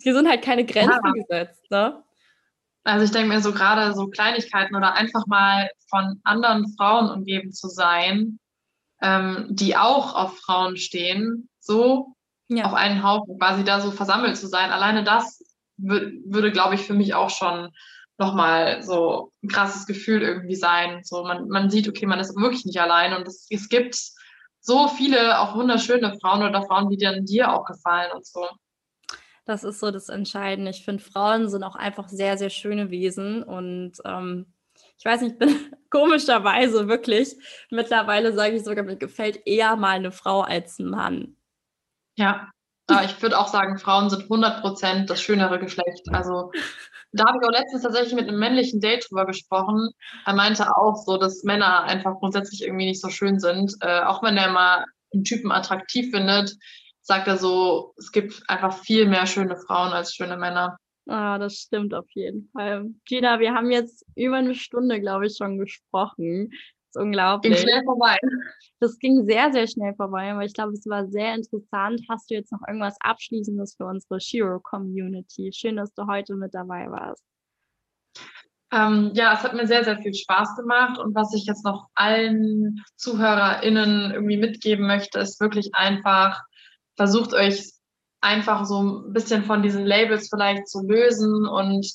hier 0.00 0.14
sind 0.14 0.28
halt 0.28 0.42
keine 0.42 0.64
Grenzen 0.64 1.00
ja. 1.04 1.12
gesetzt, 1.12 1.70
ne? 1.70 2.02
Also 2.84 3.04
ich 3.04 3.12
denke 3.12 3.28
mir 3.28 3.40
so 3.40 3.52
gerade 3.52 3.94
so 3.94 4.08
Kleinigkeiten 4.08 4.74
oder 4.74 4.94
einfach 4.94 5.24
mal 5.26 5.70
von 5.88 6.20
anderen 6.24 6.74
Frauen 6.76 7.10
umgeben 7.10 7.52
zu 7.52 7.68
sein, 7.68 8.40
ähm, 9.00 9.46
die 9.50 9.76
auch 9.76 10.14
auf 10.16 10.36
Frauen 10.38 10.76
stehen, 10.76 11.48
so 11.60 12.16
ja. 12.56 12.66
auf 12.66 12.74
einen 12.74 13.02
Haufen 13.02 13.38
quasi 13.38 13.64
da 13.64 13.80
so 13.80 13.90
versammelt 13.90 14.36
zu 14.36 14.48
sein. 14.48 14.70
Alleine 14.70 15.04
das 15.04 15.42
würde, 15.76 16.52
glaube 16.52 16.74
ich, 16.74 16.82
für 16.82 16.94
mich 16.94 17.14
auch 17.14 17.30
schon 17.30 17.70
nochmal 18.18 18.82
so 18.82 19.32
ein 19.42 19.48
krasses 19.48 19.86
Gefühl 19.86 20.22
irgendwie 20.22 20.54
sein. 20.54 21.02
So 21.02 21.24
man, 21.24 21.48
man 21.48 21.70
sieht, 21.70 21.88
okay, 21.88 22.06
man 22.06 22.20
ist 22.20 22.36
wirklich 22.36 22.64
nicht 22.64 22.80
allein 22.80 23.14
und 23.14 23.26
es, 23.26 23.46
es 23.50 23.68
gibt 23.68 23.96
so 24.60 24.88
viele 24.88 25.40
auch 25.40 25.56
wunderschöne 25.56 26.16
Frauen 26.20 26.42
oder 26.42 26.62
Frauen, 26.62 26.88
die 26.88 26.96
dann 26.96 27.24
dir 27.24 27.52
auch 27.52 27.64
gefallen 27.64 28.12
und 28.12 28.24
so. 28.24 28.46
Das 29.44 29.64
ist 29.64 29.80
so 29.80 29.90
das 29.90 30.08
Entscheidende. 30.08 30.70
Ich 30.70 30.84
finde, 30.84 31.02
Frauen 31.02 31.48
sind 31.48 31.64
auch 31.64 31.74
einfach 31.74 32.08
sehr, 32.08 32.38
sehr 32.38 32.50
schöne 32.50 32.90
Wesen. 32.90 33.42
Und 33.42 33.94
ähm, 34.04 34.46
ich 34.96 35.04
weiß 35.04 35.20
nicht, 35.22 35.32
ich 35.32 35.38
bin 35.38 35.56
komischerweise 35.90 36.86
wirklich, 36.88 37.36
mittlerweile 37.70 38.32
sage 38.32 38.54
ich 38.54 38.62
sogar, 38.62 38.84
mir 38.84 38.96
gefällt 38.96 39.44
eher 39.44 39.74
mal 39.74 39.96
eine 39.96 40.12
Frau 40.12 40.42
als 40.42 40.78
ein 40.78 40.88
Mann. 40.88 41.36
Ja, 42.16 42.50
aber 42.88 43.04
ich 43.04 43.20
würde 43.22 43.38
auch 43.38 43.48
sagen, 43.48 43.78
Frauen 43.78 44.10
sind 44.10 44.24
100% 44.24 45.06
das 45.06 45.22
schönere 45.22 45.58
Geschlecht. 45.58 46.02
Also 46.10 46.50
da 47.12 47.26
habe 47.26 47.38
ich 47.40 47.48
auch 47.48 47.52
letztens 47.52 47.82
tatsächlich 47.82 48.14
mit 48.14 48.28
einem 48.28 48.38
männlichen 48.38 48.80
Date 48.80 49.06
drüber 49.08 49.26
gesprochen. 49.26 49.90
Er 50.26 50.34
meinte 50.34 50.66
auch 50.76 50.96
so, 50.96 51.16
dass 51.16 51.44
Männer 51.44 51.84
einfach 51.84 52.18
grundsätzlich 52.18 52.62
irgendwie 52.62 52.86
nicht 52.86 53.00
so 53.00 53.08
schön 53.08 53.38
sind. 53.38 53.74
Äh, 53.80 54.02
auch 54.02 54.22
wenn 54.22 54.36
er 54.36 54.50
mal 54.50 54.84
einen 55.12 55.24
Typen 55.24 55.52
attraktiv 55.52 56.10
findet, 56.10 56.54
sagt 57.02 57.28
er 57.28 57.36
so, 57.36 57.94
es 57.98 58.12
gibt 58.12 58.42
einfach 58.48 58.78
viel 58.78 59.06
mehr 59.06 59.26
schöne 59.26 59.56
Frauen 59.56 59.92
als 59.92 60.14
schöne 60.14 60.36
Männer. 60.36 60.76
Ah, 61.06 61.38
das 61.38 61.54
stimmt 61.54 61.94
auf 61.94 62.06
jeden 62.14 62.48
Fall. 62.52 62.86
Gina, 63.04 63.40
wir 63.40 63.54
haben 63.54 63.70
jetzt 63.70 64.06
über 64.14 64.36
eine 64.36 64.54
Stunde, 64.54 65.00
glaube 65.00 65.26
ich, 65.26 65.36
schon 65.36 65.58
gesprochen. 65.58 66.50
Das 66.92 67.00
ist 67.00 67.06
unglaublich. 67.06 67.54
Ging 67.54 67.62
schnell 67.62 67.84
vorbei. 67.84 68.16
Das 68.80 68.98
ging 68.98 69.24
sehr, 69.24 69.52
sehr 69.52 69.66
schnell 69.66 69.94
vorbei, 69.94 70.32
aber 70.32 70.44
ich 70.44 70.52
glaube, 70.52 70.72
es 70.72 70.86
war 70.86 71.06
sehr 71.06 71.34
interessant. 71.34 72.02
Hast 72.08 72.30
du 72.30 72.34
jetzt 72.34 72.52
noch 72.52 72.60
irgendwas 72.66 72.96
Abschließendes 73.00 73.76
für 73.76 73.86
unsere 73.86 74.20
Shiro-Community? 74.20 75.52
Schön, 75.54 75.76
dass 75.76 75.94
du 75.94 76.06
heute 76.06 76.34
mit 76.34 76.52
dabei 76.52 76.90
warst. 76.90 77.22
Ähm, 78.72 79.12
ja, 79.14 79.34
es 79.34 79.42
hat 79.42 79.54
mir 79.54 79.66
sehr, 79.66 79.84
sehr 79.84 79.98
viel 79.98 80.14
Spaß 80.14 80.56
gemacht. 80.56 80.98
Und 80.98 81.14
was 81.14 81.34
ich 81.34 81.44
jetzt 81.44 81.64
noch 81.64 81.88
allen 81.94 82.82
ZuhörerInnen 82.96 84.12
irgendwie 84.12 84.38
mitgeben 84.38 84.86
möchte, 84.86 85.18
ist 85.18 85.40
wirklich 85.40 85.74
einfach, 85.74 86.42
versucht 86.96 87.34
euch 87.34 87.72
einfach 88.20 88.64
so 88.64 88.82
ein 88.82 89.12
bisschen 89.12 89.44
von 89.44 89.62
diesen 89.62 89.86
Labels 89.86 90.28
vielleicht 90.28 90.68
zu 90.68 90.82
lösen 90.86 91.46
und 91.46 91.86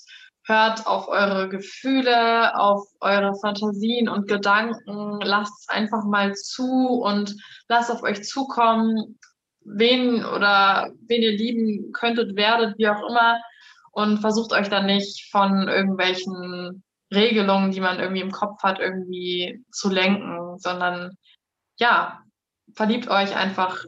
hört 0.48 0.88
auf 0.88 1.08
eure 1.10 1.50
Gefühle, 1.50 2.58
auf 2.58 2.88
eure 3.02 3.36
Fantasien 3.36 4.08
und 4.08 4.28
Gedanken, 4.28 5.20
lasst 5.22 5.62
es 5.62 5.70
einfach 5.70 6.06
mal 6.06 6.34
zu 6.34 7.02
und 7.02 7.36
lasst 7.68 7.92
auf 7.92 8.02
euch 8.02 8.24
zukommen, 8.24 9.20
wen 9.62 10.26
oder 10.26 10.90
wen 11.08 11.22
ihr 11.22 11.38
lieben 11.38 11.92
könntet, 11.92 12.36
werdet, 12.38 12.78
wie 12.78 12.88
auch 12.88 13.08
immer. 13.10 13.40
Und 13.92 14.20
versucht 14.20 14.54
euch 14.54 14.70
dann 14.70 14.86
nicht 14.86 15.30
von 15.32 15.68
irgendwelchen 15.68 16.84
Regelungen, 17.14 17.72
die 17.72 17.82
man 17.82 18.00
irgendwie 18.00 18.22
im 18.22 18.32
Kopf 18.32 18.62
hat, 18.64 18.80
irgendwie 18.80 19.64
zu 19.72 19.90
lenken, 19.90 20.58
sondern 20.60 21.18
ja, 21.78 22.22
verliebt 22.74 23.10
euch 23.10 23.36
einfach 23.36 23.84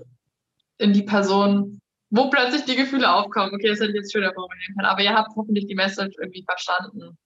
in 0.78 0.94
die 0.94 1.04
Person, 1.04 1.79
wo 2.10 2.30
plötzlich 2.30 2.66
die 2.66 2.76
Gefühle 2.76 3.14
aufkommen. 3.14 3.54
Okay, 3.54 3.70
das 3.70 3.80
hätte 3.80 3.92
ich 3.92 3.98
jetzt 3.98 4.12
schöner 4.12 4.34
formulieren 4.34 4.76
können, 4.76 4.88
aber 4.88 5.02
ihr 5.02 5.14
habt 5.14 5.36
hoffentlich 5.36 5.68
die 5.68 5.76
Message 5.76 6.16
irgendwie 6.20 6.44
verstanden. 6.44 7.18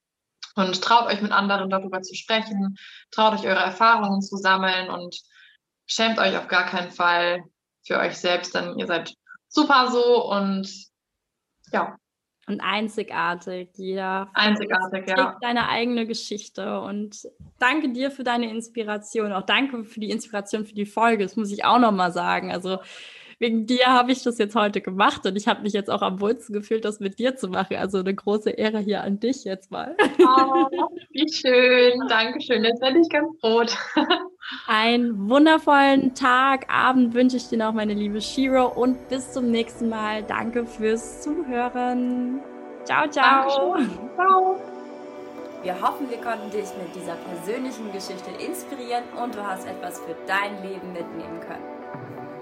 Und 0.56 0.82
traut 0.82 1.06
euch 1.06 1.20
mit 1.20 1.32
anderen 1.32 1.68
darüber 1.68 2.00
zu 2.02 2.14
sprechen, 2.14 2.76
traut 3.10 3.34
euch 3.34 3.46
eure 3.46 3.58
Erfahrungen 3.58 4.22
zu 4.22 4.36
sammeln 4.36 4.88
und 4.88 5.16
schämt 5.86 6.18
euch 6.18 6.36
auf 6.36 6.46
gar 6.46 6.66
keinen 6.66 6.92
Fall 6.92 7.42
für 7.84 7.98
euch 7.98 8.16
selbst, 8.16 8.54
denn 8.54 8.78
ihr 8.78 8.86
seid 8.86 9.14
super 9.48 9.90
so 9.90 10.30
und 10.30 10.68
ja. 11.72 11.96
Und 12.46 12.60
einzigartig, 12.60 13.70
jeder. 13.76 14.30
Einzigartig, 14.34 15.08
ja. 15.08 15.38
Deine 15.40 15.68
eigene 15.68 16.06
Geschichte 16.06 16.80
und 16.80 17.26
danke 17.58 17.90
dir 17.90 18.10
für 18.10 18.22
deine 18.22 18.50
Inspiration. 18.50 19.32
Auch 19.32 19.46
danke 19.46 19.82
für 19.84 19.98
die 19.98 20.10
Inspiration 20.10 20.66
für 20.66 20.74
die 20.74 20.84
Folge. 20.84 21.24
Das 21.24 21.36
muss 21.36 21.50
ich 21.50 21.64
auch 21.64 21.78
nochmal 21.78 22.12
sagen. 22.12 22.52
Also, 22.52 22.80
wegen 23.38 23.66
dir 23.66 23.86
habe 23.86 24.12
ich 24.12 24.22
das 24.22 24.38
jetzt 24.38 24.54
heute 24.54 24.80
gemacht 24.80 25.26
und 25.26 25.36
ich 25.36 25.48
habe 25.48 25.62
mich 25.62 25.72
jetzt 25.72 25.90
auch 25.90 26.02
am 26.02 26.20
wohlsten 26.20 26.52
gefühlt, 26.52 26.84
das 26.84 27.00
mit 27.00 27.18
dir 27.18 27.36
zu 27.36 27.48
machen. 27.48 27.76
Also 27.76 27.98
eine 27.98 28.14
große 28.14 28.50
Ehre 28.50 28.78
hier 28.78 29.02
an 29.02 29.20
dich 29.20 29.44
jetzt 29.44 29.70
mal. 29.70 29.96
Oh, 30.20 30.68
wie 31.10 31.32
schön. 31.32 32.00
Dankeschön. 32.08 32.64
Jetzt 32.64 32.80
werde 32.80 32.98
ich 32.98 33.08
ganz 33.08 33.30
rot. 33.42 33.76
Einen 34.66 35.28
wundervollen 35.28 36.14
Tag, 36.14 36.66
Abend 36.68 37.14
wünsche 37.14 37.36
ich 37.36 37.48
dir 37.48 37.58
noch, 37.58 37.72
meine 37.72 37.94
liebe 37.94 38.20
Shiro, 38.20 38.66
und 38.66 39.08
bis 39.08 39.32
zum 39.32 39.50
nächsten 39.50 39.88
Mal. 39.88 40.22
Danke 40.22 40.66
fürs 40.66 41.22
Zuhören. 41.22 42.40
Ciao, 42.84 43.08
ciao. 43.08 43.74
Dankeschön. 43.74 43.98
Ciao. 44.14 44.56
Wir 45.62 45.80
hoffen, 45.80 46.10
wir 46.10 46.18
konnten 46.18 46.50
dich 46.50 46.68
mit 46.76 46.94
dieser 46.94 47.14
persönlichen 47.14 47.90
Geschichte 47.90 48.30
inspirieren 48.46 49.04
und 49.22 49.34
du 49.34 49.42
hast 49.42 49.66
etwas 49.66 49.98
für 50.00 50.14
dein 50.26 50.62
Leben 50.62 50.92
mitnehmen 50.92 51.40
können. 51.40 51.73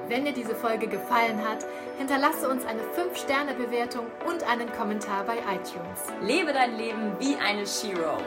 Wenn 0.08 0.24
dir 0.24 0.32
diese 0.32 0.54
Folge 0.54 0.88
gefallen 0.88 1.38
hat, 1.48 1.64
hinterlasse 1.98 2.48
uns 2.48 2.64
eine 2.64 2.82
5-Sterne-Bewertung 2.82 4.06
und 4.26 4.42
einen 4.48 4.70
Kommentar 4.72 5.24
bei 5.24 5.38
iTunes. 5.38 6.00
Lebe 6.20 6.52
dein 6.52 6.76
Leben 6.76 7.12
wie 7.18 7.36
eine 7.36 7.66
Shiro. 7.66 8.18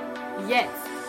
Jetzt! 0.48 1.05